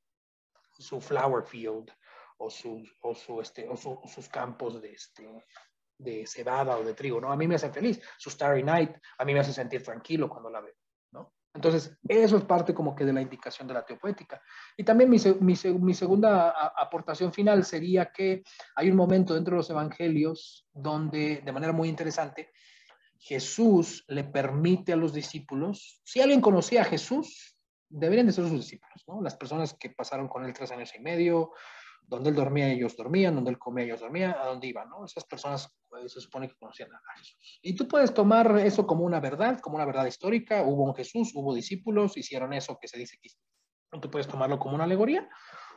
su 0.78 1.00
flower 1.00 1.46
field 1.46 1.90
o, 2.40 2.50
su, 2.50 2.84
o, 3.04 3.16
su, 3.16 3.40
este, 3.40 3.70
o 3.70 3.78
sus 3.78 4.28
campos 4.28 4.82
de, 4.82 4.92
este, 4.92 5.46
de 5.98 6.28
cebada 6.28 6.78
o 6.78 6.84
de 6.84 6.96
trigo, 6.96 7.22
¿no? 7.22 7.32
A 7.32 7.38
mí 7.38 7.48
me 7.48 7.56
hace 7.56 7.72
feliz. 7.72 8.02
Su 8.18 8.30
Starry 8.30 8.64
Night, 8.64 8.98
a 9.18 9.24
mí 9.24 9.34
me 9.34 9.40
hace 9.40 9.54
sentir 9.54 9.82
tranquilo 9.82 10.28
cuando 10.28 10.50
la 10.50 10.60
veo. 10.60 10.76
Entonces, 11.60 11.94
eso 12.08 12.38
es 12.38 12.46
parte 12.46 12.74
como 12.74 12.96
que 12.96 13.04
de 13.04 13.12
la 13.12 13.22
indicación 13.22 13.68
de 13.68 13.74
la 13.74 13.86
teopoética. 13.86 14.42
Y 14.78 14.86
también 14.86 15.10
mi, 15.10 15.18
mi, 15.42 15.94
segunda 15.94 16.52
aportación 16.78 17.34
final 17.34 17.66
sería 17.66 18.14
que 18.14 18.44
hay 18.78 18.90
un 18.90 18.96
momento 18.96 19.34
dentro 19.34 19.56
de 19.56 19.58
los 19.58 19.70
evangelios 19.70 20.66
donde, 20.72 21.42
de 21.44 21.52
manera 21.52 21.74
muy 21.74 21.90
interesante, 21.90 22.52
Jesús 23.18 24.06
le 24.08 24.24
permite 24.24 24.94
a 24.94 24.96
los 24.96 25.12
discípulos, 25.12 26.00
si 26.06 26.22
alguien 26.22 26.40
conocía 26.40 26.84
a 26.84 26.86
Jesús, 26.86 27.58
deberían 27.90 28.28
de 28.28 28.32
ser 28.32 28.46
sus 28.46 28.62
discípulos, 28.62 29.04
¿no? 29.06 29.22
Las 29.22 29.36
personas 29.36 29.74
que 29.74 29.90
pasaron 29.90 30.30
con 30.30 30.46
él 30.46 30.54
tres 30.54 30.72
años 30.72 30.94
y 30.98 31.02
medio, 31.02 31.52
donde 32.10 32.32
él 32.32 32.36
dormía, 32.36 32.72
ellos 32.72 32.98
dormían, 32.98 33.36
donde 33.36 33.52
él 33.52 33.60
comía, 33.60 33.86
ellos 33.86 34.00
dormían, 34.00 34.32
a 34.32 34.46
dónde 34.46 34.68
iban, 34.68 34.90
¿no? 34.90 35.06
Esas 35.06 35.26
personas 35.26 35.72
pues, 35.88 36.12
se 36.12 36.20
supone 36.20 36.48
que 36.48 36.56
conocían 36.56 36.90
a 36.92 37.18
Jesús. 37.18 37.60
Y 37.62 37.76
tú 37.76 37.88
puedes 37.88 38.14
tomar 38.14 38.58
eso 38.58 38.88
como 38.88 39.04
una 39.04 39.20
verdad, 39.20 39.60
como 39.60 39.76
una 39.76 39.86
verdad 39.86 40.08
histórica, 40.08 40.64
hubo 40.64 40.86
un 40.86 40.96
Jesús, 40.96 41.32
hubo 41.36 41.54
discípulos, 41.54 42.18
hicieron 42.18 42.52
eso 42.54 42.80
que 42.82 42.88
se 42.88 42.98
dice 42.98 43.18
aquí. 43.18 43.30
Tú 44.02 44.10
puedes 44.10 44.28
tomarlo 44.28 44.58
como 44.58 44.76
una 44.76 44.86
alegoría, 44.86 45.30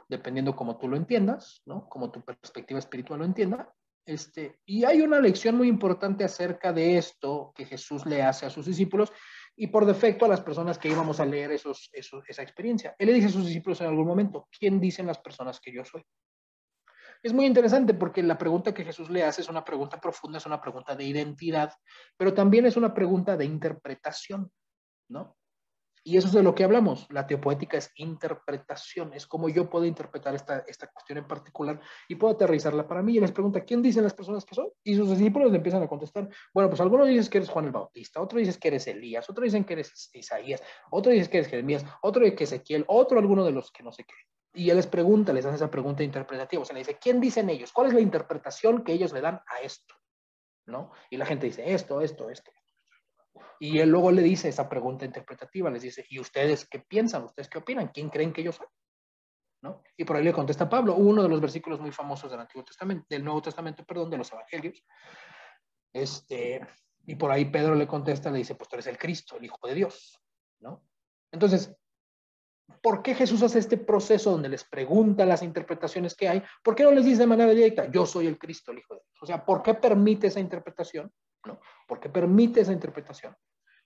dependiendo 0.09 0.57
como 0.57 0.78
tú 0.78 0.89
lo 0.89 0.97
entiendas, 0.97 1.62
¿no? 1.66 1.87
Como 1.89 2.11
tu 2.11 2.24
perspectiva 2.24 2.78
espiritual 2.78 3.18
lo 3.18 3.26
entienda. 3.26 3.70
Este, 4.07 4.59
y 4.64 4.85
hay 4.85 5.03
una 5.03 5.20
lección 5.20 5.57
muy 5.57 5.68
importante 5.68 6.24
acerca 6.24 6.72
de 6.72 6.97
esto 6.97 7.53
que 7.55 7.66
Jesús 7.66 8.05
le 8.07 8.22
hace 8.22 8.47
a 8.47 8.51
sus 8.51 8.66
discípulos 8.66 9.12
y 9.57 9.67
por 9.67 9.87
defecto 9.87 10.25
a 10.25 10.29
las 10.29 10.41
personas 10.41 10.79
que 10.79 10.89
íbamos 10.89 11.21
a 11.21 11.27
leer 11.27 11.53
esos, 11.53 11.91
esa 11.93 12.43
experiencia. 12.43 12.95
Él 12.99 13.09
le 13.09 13.13
dice 13.15 13.27
a 13.27 13.31
sus 13.31 13.47
discípulos 13.47 13.81
en 13.81 13.89
algún 13.89 14.07
momento, 14.07 14.49
¿quién 14.59 14.81
dicen 14.81 15.07
las 15.07 15.19
personas 15.19 15.61
que 15.61 15.73
yo 15.73 15.85
soy? 15.85 16.03
Es 17.23 17.33
muy 17.33 17.47
interesante 17.47 17.95
porque 17.95 18.23
la 18.23 18.37
pregunta 18.37 18.75
que 18.75 18.85
Jesús 18.85 19.09
le 19.09 19.23
hace 19.23 19.43
es 19.43 19.49
una 19.49 19.65
pregunta 19.65 20.01
profunda, 20.01 20.39
es 20.39 20.47
una 20.47 20.61
pregunta 20.61 20.97
de 20.97 21.05
identidad, 21.05 21.73
pero 22.17 22.35
también 22.35 22.67
es 22.67 22.77
una 22.77 22.93
pregunta 22.93 23.37
de 23.37 23.45
interpretación, 23.45 24.51
¿no? 25.09 25.37
Y 26.05 26.17
eso 26.17 26.27
es 26.27 26.33
de 26.33 26.43
lo 26.43 26.55
que 26.55 26.65
hablamos. 26.65 27.07
La 27.11 27.27
teopoética 27.27 27.77
es 27.77 27.93
interpretación, 27.95 29.13
es 29.13 29.27
como 29.27 29.49
yo 29.49 29.71
puedo 29.71 29.85
interpretar 29.85 30.35
esta, 30.35 30.65
esta 30.67 30.89
cuestión 30.89 31.19
en 31.19 31.29
particular 31.29 31.81
y 32.09 32.17
puedo 32.17 32.35
aterrizarla 32.35 32.89
para 32.89 33.03
mí. 33.03 33.17
Y 33.17 33.21
les 33.21 33.31
pregunta, 33.31 33.61
¿quién 33.61 33.83
dicen 33.83 34.03
las 34.03 34.15
personas 34.15 34.45
que 34.45 34.55
son? 34.55 34.69
Y 34.83 34.97
sus 34.97 35.11
discípulos 35.11 35.53
le 35.53 35.59
empiezan 35.59 35.83
a 35.83 35.89
contestar, 35.89 36.29
bueno, 36.53 36.69
pues 36.69 36.81
algunos 36.81 37.07
dicen 37.07 37.31
que 37.31 37.39
eres 37.39 37.51
Juan 37.51 37.67
el 37.67 37.71
Bautista, 37.71 38.21
otros 38.21 38.41
dicen 38.41 38.61
que 38.61 38.69
eres 38.69 38.87
Elías, 38.89 39.31
otros 39.31 39.45
dicen 39.45 39.65
que 39.65 39.75
eres 39.75 40.11
Isaías, 40.13 40.63
otros 40.91 41.15
dicen 41.15 41.31
que 41.31 41.39
eres 41.39 41.51
Jeremías, 41.51 41.85
otro 42.03 42.23
que 42.35 42.45
Ezequiel, 42.45 42.85
otro 42.89 43.19
alguno 43.19 43.45
de 43.45 43.53
los 43.53 43.71
que 43.71 43.85
no 43.85 43.93
sé 43.93 44.05
qué. 44.05 44.15
Y 44.55 44.71
él 44.71 44.77
les 44.77 44.87
pregunta, 44.87 45.33
les 45.33 45.47
hace 45.47 45.57
esa 45.57 45.71
pregunta 45.71 46.03
interpretativa, 46.03 46.63
o 46.63 46.65
sea, 46.65 46.75
le 46.75 46.81
dice, 46.81 46.99
¿quién 47.01 47.21
dicen 47.21 47.49
ellos? 47.49 47.73
¿Cuál 47.73 47.89
es 47.89 47.95
la 47.95 48.01
interpretación 48.01 48.83
que 48.83 48.93
ellos 48.93 49.13
le 49.13 49.21
dan 49.21 49.41
a 49.47 49.61
esto? 49.63 49.95
¿No? 50.67 50.91
Y 51.11 51.17
la 51.17 51.27
gente 51.27 51.47
dice, 51.47 51.73
esto, 51.73 52.01
esto, 52.01 52.29
esto. 52.29 52.51
Y 53.59 53.78
él 53.78 53.91
luego 53.91 54.11
le 54.11 54.22
dice 54.22 54.49
esa 54.49 54.68
pregunta 54.68 55.05
interpretativa, 55.05 55.70
les 55.70 55.83
dice, 55.83 56.05
¿y 56.09 56.18
ustedes 56.18 56.66
qué 56.68 56.80
piensan? 56.80 57.24
¿Ustedes 57.24 57.49
qué 57.49 57.59
opinan? 57.59 57.89
¿Quién 57.89 58.11
creen 58.11 58.33
que 58.33 58.43
yo 58.43 58.53
soy? 58.53 58.66
¿No? 59.62 59.83
Y 59.97 60.05
por 60.05 60.16
ahí 60.16 60.24
le 60.24 60.33
contesta 60.33 60.68
Pablo, 60.68 60.97
uno 60.97 61.22
de 61.22 61.28
los 61.28 61.41
versículos 61.41 61.80
muy 61.80 61.93
famosos 61.93 62.30
del 62.30 62.41
Antiguo 62.41 62.64
Testamento, 62.64 63.07
del 63.09 63.24
Nuevo 63.24 63.41
Testamento, 63.41 63.85
perdón, 63.85 64.11
de 64.11 64.18
los 64.18 64.33
Evangelios. 64.33 64.85
Este, 65.93 66.61
y 67.07 67.14
por 67.14 67.30
ahí 67.30 67.45
Pedro 67.47 67.74
le 67.74 67.87
contesta, 67.87 68.30
le 68.30 68.39
dice, 68.39 68.55
pues 68.55 68.68
tú 68.68 68.76
eres 68.76 68.89
el 68.89 68.99
Cristo, 68.99 69.37
el 69.37 69.45
Hijo 69.45 69.59
de 69.66 69.74
Dios, 69.74 70.20
¿no? 70.61 70.85
Entonces, 71.30 71.74
¿por 72.83 73.03
qué 73.03 73.14
Jesús 73.14 73.43
hace 73.43 73.59
este 73.59 73.76
proceso 73.76 74.30
donde 74.30 74.49
les 74.49 74.64
pregunta 74.64 75.24
las 75.24 75.43
interpretaciones 75.43 76.14
que 76.14 76.28
hay? 76.28 76.43
¿Por 76.62 76.74
qué 76.74 76.83
no 76.83 76.91
les 76.91 77.05
dice 77.05 77.20
de 77.22 77.26
manera 77.26 77.51
directa, 77.51 77.91
yo 77.91 78.07
soy 78.07 78.26
el 78.26 78.39
Cristo, 78.39 78.72
el 78.72 78.78
Hijo 78.78 78.95
de 78.95 79.01
Dios? 79.01 79.22
O 79.22 79.26
sea, 79.26 79.45
¿por 79.45 79.62
qué 79.62 79.74
permite 79.74 80.26
esa 80.26 80.41
interpretación? 80.41 81.12
¿No? 81.47 81.61
¿Por 81.86 82.01
qué 82.01 82.09
permite 82.09 82.61
esa 82.61 82.72
interpretación? 82.72 83.36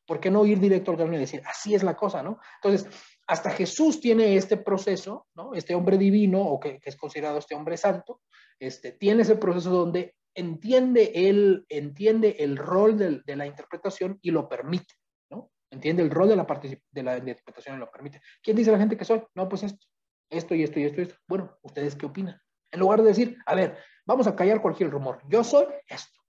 ¿Por 0.06 0.20
qué 0.20 0.30
no 0.30 0.46
ir 0.46 0.60
directo 0.60 0.90
al 0.90 0.96
grano 0.96 1.14
y 1.14 1.18
decir, 1.18 1.42
así 1.44 1.74
es 1.74 1.82
la 1.82 1.96
cosa, 1.96 2.22
¿no? 2.22 2.38
Entonces, 2.62 2.88
hasta 3.26 3.50
Jesús 3.50 4.00
tiene 4.00 4.36
este 4.36 4.56
proceso, 4.56 5.26
¿no? 5.34 5.54
Este 5.54 5.74
hombre 5.74 5.98
divino, 5.98 6.40
o 6.40 6.60
que, 6.60 6.78
es 6.82 6.96
considerado 6.96 7.38
este 7.38 7.54
hombre 7.54 7.76
santo, 7.76 8.20
este, 8.58 8.92
tiene 8.92 9.22
ese 9.22 9.36
proceso 9.36 9.70
donde 9.70 10.14
entiende 10.34 11.10
él, 11.14 11.66
entiende 11.68 12.36
el 12.38 12.56
rol 12.56 12.96
de, 12.96 13.36
la 13.36 13.46
interpretación 13.46 14.18
y 14.22 14.30
lo 14.30 14.48
permite, 14.48 14.94
¿no? 15.30 15.50
Entiende 15.70 16.02
el 16.02 16.10
rol 16.10 16.28
de 16.28 16.36
la, 16.36 16.46
de 16.90 17.02
la 17.02 17.18
interpretación 17.18 17.76
y 17.76 17.78
lo 17.80 17.90
permite. 17.90 18.20
¿Quién 18.42 18.56
dice 18.56 18.70
la 18.70 18.78
gente 18.78 18.96
que 18.96 19.04
soy? 19.04 19.22
No, 19.34 19.48
pues 19.48 19.64
esto, 19.64 19.86
esto 20.30 20.54
y 20.54 20.62
esto 20.62 20.78
y 20.78 20.84
esto 20.84 21.00
y 21.00 21.04
esto. 21.04 21.16
Bueno, 21.26 21.58
¿ustedes 21.62 21.96
qué 21.96 22.06
opinan? 22.06 22.40
En 22.70 22.80
lugar 22.80 23.02
de 23.02 23.08
decir, 23.08 23.38
a 23.46 23.54
ver, 23.54 23.78
vamos 24.04 24.26
a 24.26 24.36
callar 24.36 24.60
cualquier 24.60 24.90
rumor, 24.90 25.20
yo 25.28 25.42
soy 25.42 25.66
esto. 25.88 26.20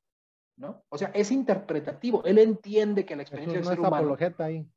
¿No? 0.58 0.84
O 0.90 0.98
sea, 0.98 1.12
es 1.14 1.32
interpretativo. 1.32 2.24
Él 2.26 2.40
entiende 2.40 3.06
que 3.06 3.16
la 3.16 3.22
experiencia 3.22 3.60
Jesús 3.60 3.78
no 3.78 3.88
es 3.88 3.94
apologeta 3.94 4.46
ahí. 4.46 4.68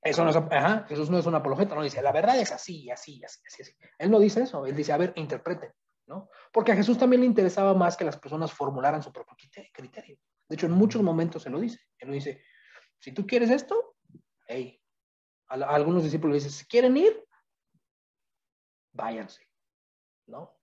Eso 0.00 0.24
no 0.24 0.30
es, 0.30 0.36
ajá, 0.36 0.86
Jesús 0.88 1.10
no 1.10 1.18
es 1.18 1.26
una 1.26 1.38
apologeta, 1.38 1.74
no 1.74 1.82
dice, 1.82 2.00
la 2.00 2.12
verdad 2.12 2.38
es 2.38 2.52
así, 2.52 2.88
así, 2.88 3.22
así, 3.24 3.40
así, 3.46 3.62
así. 3.62 3.72
Él 3.98 4.10
no 4.10 4.20
dice 4.20 4.42
eso, 4.42 4.64
él 4.64 4.76
dice, 4.76 4.92
a 4.92 4.96
ver, 4.96 5.12
interpreten, 5.16 5.72
¿no? 6.06 6.28
Porque 6.52 6.72
a 6.72 6.76
Jesús 6.76 6.96
también 6.96 7.20
le 7.20 7.26
interesaba 7.26 7.74
más 7.74 7.96
que 7.96 8.04
las 8.04 8.16
personas 8.16 8.52
formularan 8.52 9.02
su 9.02 9.12
propio 9.12 9.36
criterio. 9.72 10.18
De 10.48 10.54
hecho, 10.54 10.66
en 10.66 10.72
muchos 10.72 11.02
momentos 11.02 11.42
se 11.42 11.50
lo 11.50 11.58
dice. 11.58 11.80
Él 11.98 12.08
lo 12.08 12.14
dice, 12.14 12.42
si 13.00 13.12
tú 13.12 13.26
quieres 13.26 13.50
esto, 13.50 13.96
hey, 14.46 14.80
a, 15.48 15.54
algunos 15.54 16.04
discípulos 16.04 16.36
le 16.36 16.44
dice, 16.44 16.56
si 16.56 16.66
quieren 16.66 16.96
ir, 16.96 17.24
váyanse, 18.92 19.42
¿no? 20.26 20.56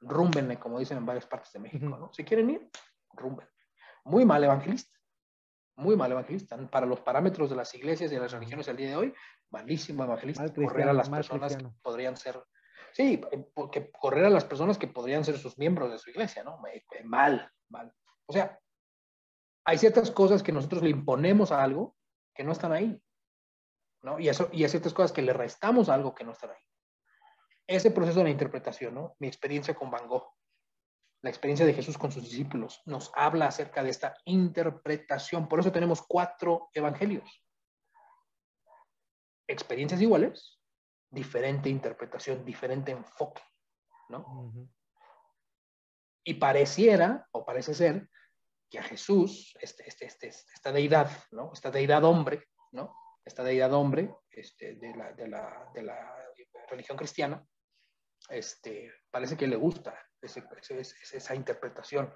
Rúmbenme, 0.00 0.58
como 0.58 0.78
dicen 0.78 0.98
en 0.98 1.06
varias 1.06 1.26
partes 1.26 1.52
de 1.52 1.58
México, 1.58 1.84
¿no? 1.84 2.12
Si 2.12 2.22
quieren 2.24 2.50
ir, 2.50 2.70
Rumben. 3.16 3.48
Muy 4.04 4.24
mal 4.24 4.42
evangelista. 4.42 4.96
Muy 5.76 5.96
mal 5.96 6.12
evangelista. 6.12 6.56
Para 6.70 6.86
los 6.86 7.00
parámetros 7.00 7.50
de 7.50 7.56
las 7.56 7.74
iglesias 7.74 8.10
y 8.10 8.14
de 8.14 8.20
las 8.20 8.32
religiones 8.32 8.68
al 8.68 8.76
día 8.76 8.90
de 8.90 8.96
hoy, 8.96 9.14
malísimo 9.50 10.04
evangelista. 10.04 10.52
correr 10.54 10.88
a 10.88 10.92
las 10.92 11.08
personas 11.08 11.56
que 11.56 11.66
podrían 11.82 12.16
ser. 12.16 12.42
Sí, 12.92 13.20
porque 13.54 13.90
correr 13.90 14.24
a 14.24 14.30
las 14.30 14.44
personas 14.44 14.78
que 14.78 14.86
podrían 14.86 15.24
ser 15.24 15.36
sus 15.38 15.58
miembros 15.58 15.90
de 15.90 15.98
su 15.98 16.10
iglesia, 16.10 16.44
¿no? 16.44 16.58
Mal, 17.04 17.50
mal. 17.68 17.92
O 18.26 18.32
sea, 18.32 18.58
hay 19.64 19.78
ciertas 19.78 20.10
cosas 20.10 20.42
que 20.42 20.52
nosotros 20.52 20.82
le 20.82 20.90
imponemos 20.90 21.52
a 21.52 21.62
algo 21.62 21.96
que 22.34 22.44
no 22.44 22.52
están 22.52 22.72
ahí. 22.72 23.02
¿no? 24.02 24.20
Y, 24.20 24.28
eso, 24.28 24.48
y 24.52 24.62
hay 24.62 24.68
ciertas 24.70 24.94
cosas 24.94 25.12
que 25.12 25.22
le 25.22 25.32
restamos 25.32 25.88
a 25.88 25.94
algo 25.94 26.14
que 26.14 26.24
no 26.24 26.32
están 26.32 26.50
ahí. 26.50 26.62
Ese 27.66 27.90
proceso 27.90 28.20
de 28.20 28.24
la 28.24 28.30
interpretación, 28.30 28.94
¿no? 28.94 29.16
Mi 29.18 29.26
experiencia 29.26 29.74
con 29.74 29.90
Van 29.90 30.06
Gogh 30.06 30.32
la 31.26 31.30
experiencia 31.30 31.66
de 31.66 31.74
Jesús 31.74 31.98
con 31.98 32.12
sus 32.12 32.22
discípulos 32.22 32.82
nos 32.86 33.10
habla 33.16 33.48
acerca 33.48 33.82
de 33.82 33.90
esta 33.90 34.16
interpretación. 34.26 35.48
Por 35.48 35.58
eso 35.58 35.72
tenemos 35.72 36.00
cuatro 36.06 36.70
evangelios. 36.72 37.44
Experiencias 39.48 40.00
iguales, 40.00 40.60
diferente 41.10 41.68
interpretación, 41.68 42.44
diferente 42.44 42.92
enfoque, 42.92 43.42
¿no? 44.08 44.52
Y 46.22 46.34
pareciera, 46.34 47.26
o 47.32 47.44
parece 47.44 47.74
ser, 47.74 48.08
que 48.70 48.78
a 48.78 48.84
Jesús, 48.84 49.52
este, 49.60 49.88
este, 49.88 50.06
este, 50.06 50.28
esta 50.28 50.70
deidad, 50.70 51.10
¿no? 51.32 51.50
Esta 51.52 51.72
deidad 51.72 52.04
hombre, 52.04 52.44
¿no? 52.70 52.94
Esta 53.24 53.42
deidad 53.42 53.72
hombre 53.72 54.14
este, 54.30 54.76
de, 54.76 54.94
la, 54.94 55.12
de, 55.12 55.26
la, 55.26 55.72
de 55.74 55.82
la 55.82 56.14
religión 56.70 56.96
cristiana, 56.96 57.44
este, 58.28 58.92
parece 59.10 59.36
que 59.36 59.48
le 59.48 59.56
gusta 59.56 59.98
esa 60.26 61.34
interpretación, 61.34 62.12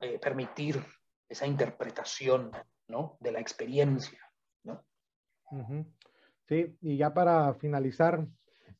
eh, 0.00 0.18
permitir 0.18 0.84
esa 1.28 1.46
interpretación, 1.46 2.50
¿no? 2.88 3.16
De 3.20 3.32
la 3.32 3.40
experiencia, 3.40 4.20
¿no? 4.64 4.84
Sí, 6.48 6.76
y 6.80 6.96
ya 6.96 7.14
para 7.14 7.54
finalizar, 7.54 8.26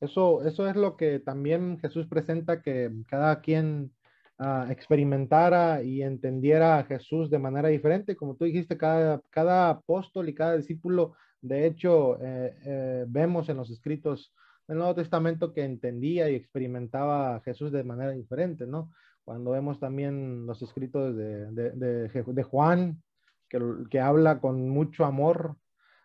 eso, 0.01 0.45
eso 0.45 0.69
es 0.69 0.77
lo 0.77 0.97
que 0.97 1.19
también 1.19 1.79
Jesús 1.79 2.07
presenta, 2.07 2.61
que 2.61 2.91
cada 3.09 3.41
quien 3.41 3.93
uh, 4.39 4.71
experimentara 4.71 5.83
y 5.83 6.03
entendiera 6.03 6.79
a 6.79 6.85
Jesús 6.85 7.31
de 7.31 7.39
manera 7.39 7.69
diferente. 7.69 8.17
Como 8.17 8.37
tú 8.37 8.45
dijiste, 8.45 8.77
cada, 8.77 9.23
cada 9.31 9.71
apóstol 9.71 10.29
y 10.29 10.35
cada 10.35 10.57
discípulo, 10.57 11.15
de 11.41 11.67
hecho, 11.67 12.21
eh, 12.23 12.57
eh, 12.65 13.05
vemos 13.09 13.49
en 13.49 13.57
los 13.57 13.71
escritos 13.71 14.33
del 14.67 14.79
Nuevo 14.79 14.95
Testamento 14.95 15.53
que 15.53 15.65
entendía 15.65 16.31
y 16.31 16.35
experimentaba 16.35 17.37
a 17.37 17.41
Jesús 17.41 17.73
de 17.73 17.85
manera 17.85 18.13
diferente, 18.13 18.67
¿no? 18.67 18.91
Cuando 19.25 19.53
vemos 19.53 19.81
también 19.81 20.47
los 20.47 20.61
escritos 20.63 21.17
de, 21.17 21.51
de, 21.51 22.09
de, 22.09 22.43
Juan, 22.43 23.03
que, 23.49 23.61
que, 23.91 24.01
habla 24.01 24.41
con 24.41 24.69
mucho 24.69 25.05
amor 25.05 25.57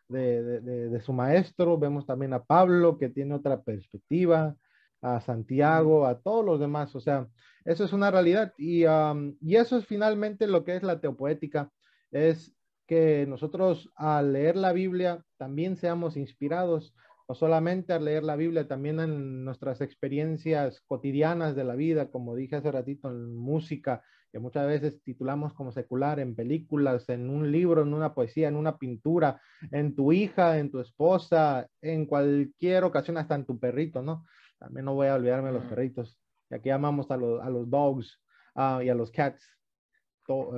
de, 0.07 1.01
su 1.03 1.13
maestro, 1.13 1.77
vemos 1.77 2.05
también 2.05 2.33
a 2.33 2.43
Pablo, 2.43 2.97
que 2.97 3.09
tiene 3.09 3.35
otra 3.35 3.61
perspectiva, 3.61 4.55
a 5.01 5.21
Santiago, 5.21 6.05
a 6.05 6.19
todos 6.19 6.45
los 6.45 6.59
demás, 6.59 6.95
o 6.95 6.99
sea, 6.99 7.27
eso 7.63 7.85
es 7.85 7.93
una 7.93 8.11
realidad 8.11 8.53
y, 8.57 8.83
y 8.83 9.55
eso 9.55 9.77
es 9.77 9.85
finalmente 9.85 10.47
lo 10.47 10.63
que 10.63 10.75
es 10.75 10.83
la 10.83 10.99
teopoética, 10.99 11.71
es 12.11 12.53
que 12.87 13.25
nosotros 13.27 13.91
al 13.95 14.33
leer 14.33 14.55
la 14.55 14.73
Biblia 14.73 15.23
también 15.37 15.77
seamos 15.77 16.17
inspirados 16.17 16.93
no 17.29 17.35
solamente 17.35 17.93
al 17.93 18.05
leer 18.05 18.23
la 18.23 18.35
Biblia, 18.35 18.67
también 18.67 18.99
en 18.99 19.45
nuestras 19.45 19.81
experiencias 19.81 20.81
cotidianas 20.87 21.55
de 21.55 21.63
la 21.63 21.75
vida, 21.75 22.09
como 22.09 22.35
dije 22.35 22.55
hace 22.55 22.71
ratito, 22.71 23.07
en 23.11 23.35
música, 23.35 24.03
que 24.31 24.39
muchas 24.39 24.65
veces 24.65 24.99
titulamos 25.03 25.53
como 25.53 25.71
secular, 25.71 26.19
en 26.19 26.35
películas, 26.35 27.07
en 27.07 27.29
un 27.29 27.51
libro, 27.51 27.83
en 27.83 27.93
una 27.93 28.15
poesía, 28.15 28.47
en 28.47 28.55
una 28.55 28.79
pintura, 28.79 29.39
en 29.71 29.95
tu 29.95 30.11
hija, 30.11 30.57
en 30.57 30.71
tu 30.71 30.79
esposa, 30.79 31.67
en 31.81 32.07
cualquier 32.07 32.83
ocasión, 32.83 33.17
hasta 33.17 33.35
en 33.35 33.45
tu 33.45 33.59
perrito, 33.59 34.01
¿no? 34.01 34.25
También 34.57 34.85
no 34.85 34.95
voy 34.95 35.07
a 35.07 35.15
olvidarme 35.15 35.49
de 35.49 35.59
los 35.59 35.65
perritos, 35.65 36.19
y 36.49 36.55
aquí 36.55 36.71
amamos 36.71 37.11
a 37.11 37.17
los, 37.17 37.43
a 37.43 37.49
los 37.51 37.69
dogs 37.69 38.19
uh, 38.55 38.81
y 38.81 38.89
a 38.89 38.95
los 38.95 39.11
cats. 39.11 39.47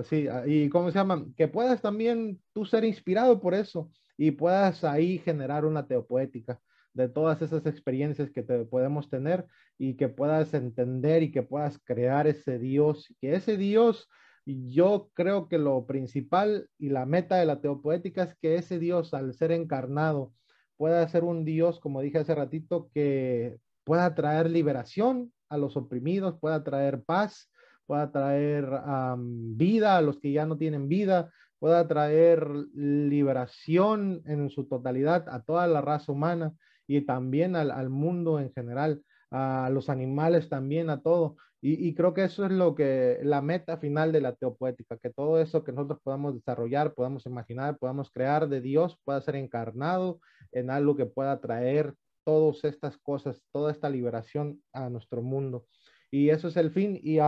sí, 0.05 0.29
ah, 0.29 0.43
y 0.47 0.69
cómo 0.69 0.89
se 0.89 0.97
llaman, 0.97 1.33
que 1.33 1.49
puedas 1.49 1.81
también 1.81 2.39
tú 2.53 2.63
ser 2.63 2.85
inspirado 2.85 3.41
por 3.41 3.55
eso 3.55 3.91
y 4.21 4.29
puedas 4.29 4.83
ahí 4.83 5.17
generar 5.17 5.65
una 5.65 5.87
teopoética 5.87 6.61
de 6.93 7.09
todas 7.09 7.41
esas 7.41 7.65
experiencias 7.65 8.29
que 8.29 8.43
te 8.43 8.65
podemos 8.65 9.09
tener 9.09 9.47
y 9.79 9.95
que 9.95 10.09
puedas 10.09 10.53
entender 10.53 11.23
y 11.23 11.31
que 11.31 11.41
puedas 11.41 11.79
crear 11.83 12.27
ese 12.27 12.59
Dios, 12.59 13.11
que 13.19 13.33
ese 13.33 13.57
Dios, 13.57 14.07
yo 14.45 15.09
creo 15.15 15.49
que 15.49 15.57
lo 15.57 15.87
principal 15.87 16.69
y 16.77 16.89
la 16.89 17.07
meta 17.07 17.37
de 17.37 17.47
la 17.47 17.61
teopoética 17.61 18.21
es 18.21 18.35
que 18.35 18.57
ese 18.57 18.77
Dios 18.77 19.15
al 19.15 19.33
ser 19.33 19.51
encarnado 19.51 20.33
pueda 20.77 21.07
ser 21.07 21.23
un 21.23 21.43
Dios, 21.43 21.79
como 21.79 22.01
dije 22.01 22.19
hace 22.19 22.35
ratito, 22.35 22.91
que 22.93 23.57
pueda 23.83 24.13
traer 24.13 24.51
liberación 24.51 25.33
a 25.49 25.57
los 25.57 25.75
oprimidos, 25.75 26.37
pueda 26.39 26.63
traer 26.63 27.01
paz, 27.01 27.49
pueda 27.87 28.11
traer 28.11 28.69
vida 29.17 29.97
a 29.97 30.01
los 30.03 30.19
que 30.19 30.31
ya 30.31 30.45
no 30.45 30.59
tienen 30.59 30.87
vida, 30.87 31.31
pueda 31.61 31.87
traer 31.87 32.47
liberación 32.73 34.23
en 34.25 34.49
su 34.49 34.65
totalidad 34.65 35.29
a 35.29 35.43
toda 35.43 35.67
la 35.67 35.79
raza 35.79 36.11
humana 36.11 36.55
y 36.87 37.01
también 37.01 37.55
al, 37.55 37.89
mundo 37.91 38.39
en 38.39 38.51
general, 38.51 39.03
a 39.29 39.69
los 39.71 39.87
animales 39.87 40.49
también, 40.49 40.89
a 40.89 41.03
todo. 41.03 41.35
Y, 41.61 41.93
creo 41.93 42.15
que 42.15 42.23
eso 42.23 42.47
es 42.47 42.51
lo 42.51 42.73
que, 42.73 43.19
la 43.21 43.43
meta 43.43 43.77
final 43.77 44.11
de 44.11 44.21
la 44.21 44.33
teopoética, 44.33 44.97
que 44.97 45.11
todo 45.11 45.39
eso 45.39 45.63
que 45.63 45.71
nosotros 45.71 45.99
podamos 46.03 46.33
desarrollar, 46.33 46.95
podamos 46.95 47.27
imaginar, 47.27 47.77
podamos 47.77 48.09
crear 48.09 48.49
de 48.49 48.59
Dios, 48.59 48.97
pueda 49.05 49.21
ser 49.21 49.35
encarnado 49.35 50.19
en 50.51 50.71
algo 50.71 50.95
que 50.95 51.05
pueda 51.05 51.39
traer 51.41 51.93
todas 52.23 52.63
estas 52.63 52.97
cosas, 52.97 53.39
toda 53.51 53.71
esta 53.71 53.87
liberación 53.87 54.63
a 54.73 54.89
nuestro 54.89 55.21
mundo. 55.21 55.67
Y 56.09 56.29
eso 56.29 56.47
es 56.47 56.57
el 56.57 56.71
fin. 56.71 56.99
Y 57.03 57.19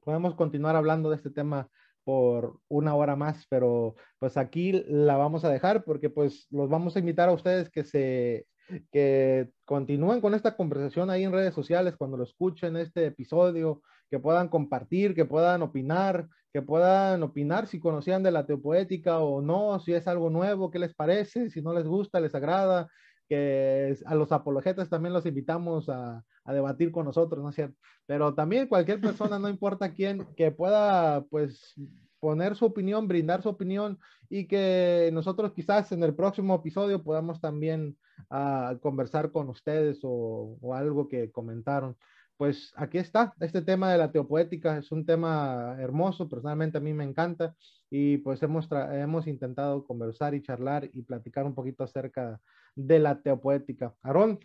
podemos 0.00 0.34
continuar 0.34 0.74
hablando 0.74 1.08
de 1.08 1.16
este 1.16 1.30
tema 1.30 1.70
por 2.08 2.58
una 2.68 2.94
hora 2.94 3.16
más, 3.16 3.44
pero 3.50 3.94
pues 4.18 4.38
aquí 4.38 4.82
la 4.88 5.18
vamos 5.18 5.44
a 5.44 5.50
dejar 5.50 5.84
porque 5.84 6.08
pues 6.08 6.46
los 6.50 6.70
vamos 6.70 6.96
a 6.96 7.00
invitar 7.00 7.28
a 7.28 7.32
ustedes 7.32 7.68
que 7.68 7.84
se 7.84 8.46
que 8.90 9.50
continúen 9.66 10.22
con 10.22 10.32
esta 10.32 10.56
conversación 10.56 11.10
ahí 11.10 11.24
en 11.24 11.32
redes 11.32 11.52
sociales 11.52 11.96
cuando 11.98 12.16
lo 12.16 12.24
escuchen 12.24 12.78
este 12.78 13.04
episodio, 13.04 13.82
que 14.10 14.18
puedan 14.18 14.48
compartir, 14.48 15.14
que 15.14 15.26
puedan 15.26 15.60
opinar, 15.60 16.28
que 16.50 16.62
puedan 16.62 17.22
opinar 17.22 17.66
si 17.66 17.78
conocían 17.78 18.22
de 18.22 18.30
la 18.30 18.46
teopoética 18.46 19.18
o 19.18 19.42
no, 19.42 19.78
si 19.78 19.92
es 19.92 20.08
algo 20.08 20.30
nuevo, 20.30 20.70
qué 20.70 20.78
les 20.78 20.94
parece, 20.94 21.50
si 21.50 21.60
no 21.60 21.74
les 21.74 21.86
gusta, 21.86 22.20
les 22.20 22.34
agrada, 22.34 22.88
que 23.28 23.96
a 24.06 24.14
los 24.14 24.32
apologetas 24.32 24.88
también 24.88 25.12
los 25.12 25.26
invitamos 25.26 25.88
a, 25.88 26.24
a, 26.44 26.52
debatir 26.52 26.90
con 26.90 27.04
nosotros, 27.04 27.42
¿no 27.42 27.50
es 27.50 27.54
cierto? 27.54 27.76
Pero 28.06 28.34
también 28.34 28.68
cualquier 28.68 29.00
persona, 29.00 29.38
no 29.38 29.48
importa 29.48 29.92
quién, 29.92 30.26
que 30.36 30.50
pueda, 30.50 31.24
pues, 31.26 31.74
poner 32.20 32.56
su 32.56 32.64
opinión, 32.64 33.08
brindar 33.08 33.42
su 33.42 33.48
opinión 33.48 33.98
y 34.28 34.46
que 34.46 35.10
nosotros 35.12 35.52
quizás 35.52 35.92
en 35.92 36.02
el 36.02 36.14
próximo 36.14 36.54
episodio 36.54 37.02
podamos 37.02 37.40
también 37.40 37.96
uh, 38.30 38.78
conversar 38.80 39.30
con 39.30 39.48
ustedes 39.48 40.00
o, 40.02 40.58
o, 40.60 40.74
algo 40.74 41.08
que 41.08 41.30
comentaron. 41.30 41.96
Pues 42.36 42.72
aquí 42.76 42.98
está, 42.98 43.34
este 43.40 43.62
tema 43.62 43.90
de 43.90 43.98
la 43.98 44.12
teopoética 44.12 44.78
es 44.78 44.92
un 44.92 45.04
tema 45.04 45.76
hermoso, 45.80 46.28
personalmente 46.28 46.78
a 46.78 46.80
mí 46.80 46.92
me 46.92 47.04
encanta 47.04 47.54
y 47.90 48.18
pues 48.18 48.42
hemos, 48.42 48.68
hemos 48.92 49.26
intentado 49.26 49.84
conversar 49.86 50.34
y 50.34 50.42
charlar 50.42 50.88
y 50.92 51.02
platicar 51.02 51.44
un 51.44 51.54
poquito 51.54 51.84
acerca 51.84 52.40
de 52.74 52.98
la 52.98 53.20
teopoética. 53.20 53.94
Aarón, 54.02 54.38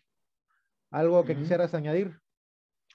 ¿algo 0.91 1.23
que 1.25 1.35
quisieras 1.35 1.73
añadir? 1.73 2.19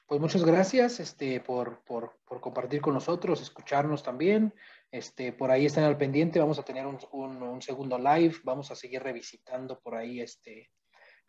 Pues 0.07 0.22
muchas 0.22 0.42
gracias 0.42 1.01
este, 1.01 1.38
por, 1.40 1.84
por, 1.84 2.18
por, 2.24 2.40
compartir 2.40 2.80
con 2.80 2.94
nosotros, 2.94 3.42
escucharnos 3.42 4.03
también. 4.03 4.55
Este, 4.90 5.34
por 5.34 5.51
ahí 5.51 5.66
estén 5.66 5.84
al 5.84 5.99
pendiente, 5.99 6.38
vamos 6.38 6.59
a 6.59 6.62
tener 6.62 6.86
un, 6.86 6.99
un, 7.12 7.61
segundo 7.61 7.99
live, 7.99 8.36
vamos 8.42 8.70
a 8.70 8.74
seguir 8.74 9.03
revisitando 9.03 9.78
por 9.80 9.94
ahí 9.96 10.22
este, 10.22 10.70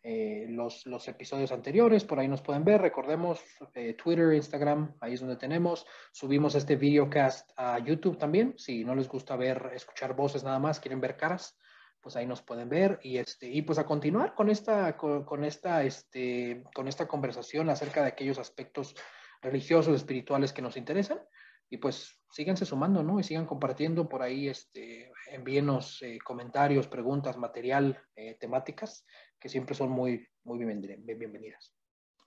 eh, 0.02 0.46
los, 0.48 0.86
los, 0.86 1.06
episodios 1.08 1.52
anteriores, 1.52 2.04
por 2.04 2.18
ahí 2.18 2.26
nos 2.26 2.40
pueden 2.40 2.64
ver. 2.64 2.80
Recordemos 2.80 3.42
eh, 3.74 3.94
Twitter, 3.94 4.32
Instagram, 4.32 4.94
ahí 5.00 5.12
es 5.12 5.20
donde 5.20 5.36
tenemos. 5.36 5.86
Subimos 6.10 6.54
este 6.54 6.76
videocast 6.76 7.50
a 7.56 7.78
YouTube 7.80 8.16
también. 8.16 8.54
Si 8.56 8.82
no 8.82 8.94
les 8.94 9.08
gusta 9.08 9.36
ver, 9.36 9.72
escuchar 9.74 10.16
voces 10.16 10.42
nada 10.42 10.58
más, 10.58 10.80
quieren 10.80 11.02
ver 11.02 11.18
caras, 11.18 11.58
pues 12.00 12.16
ahí 12.16 12.26
nos 12.26 12.40
pueden 12.40 12.70
ver 12.70 12.98
y 13.02 13.18
este 13.18 13.50
y 13.50 13.60
pues 13.60 13.78
a 13.78 13.84
continuar 13.84 14.34
con 14.34 14.48
esta 14.48 14.96
con, 14.96 15.44
esta 15.44 15.84
este 15.84 16.64
con 16.74 16.88
esta 16.88 17.06
conversación 17.06 17.68
acerca 17.68 18.00
de 18.00 18.08
aquellos 18.08 18.38
aspectos 18.38 18.96
religiosos 19.42 19.94
espirituales 19.96 20.54
que 20.54 20.62
nos 20.62 20.78
interesan 20.78 21.20
y 21.68 21.76
pues 21.76 22.18
síganse 22.30 22.64
sumando 22.64 23.02
no 23.02 23.20
y 23.20 23.22
sigan 23.22 23.44
compartiendo 23.44 24.08
por 24.08 24.22
ahí 24.22 24.48
este 24.48 25.12
envíenos 25.30 26.00
eh, 26.00 26.18
comentarios 26.24 26.88
preguntas 26.88 27.36
material 27.36 28.02
temáticas 28.38 29.04
que 29.40 29.48
siempre 29.48 29.74
son 29.74 29.90
muy 29.90 30.26
muy 30.44 30.58
bienvenidas 30.58 31.74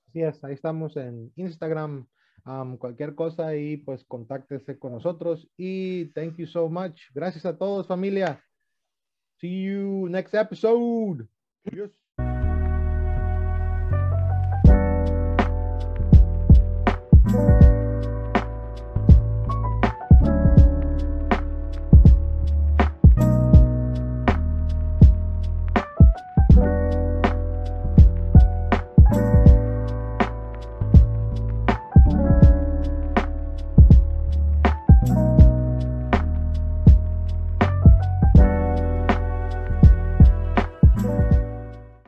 así 0.08 0.22
es 0.22 0.44
ahí 0.44 0.54
estamos 0.54 0.98
en 0.98 1.32
Instagram 1.36 2.08
cualquier 2.78 3.16
cosa 3.16 3.56
y 3.56 3.78
pues 3.78 4.04
contáctese 4.04 4.78
con 4.78 4.92
nosotros 4.92 5.50
y 5.56 6.06
thank 6.14 6.36
you 6.38 6.46
so 6.46 6.68
much 6.68 7.00
gracias 7.14 7.46
a 7.46 7.58
todos 7.58 7.88
familia 7.88 8.44
See 9.44 9.50
you 9.50 10.08
next 10.08 10.34
episode. 10.34 11.28
Yes. 11.70 11.92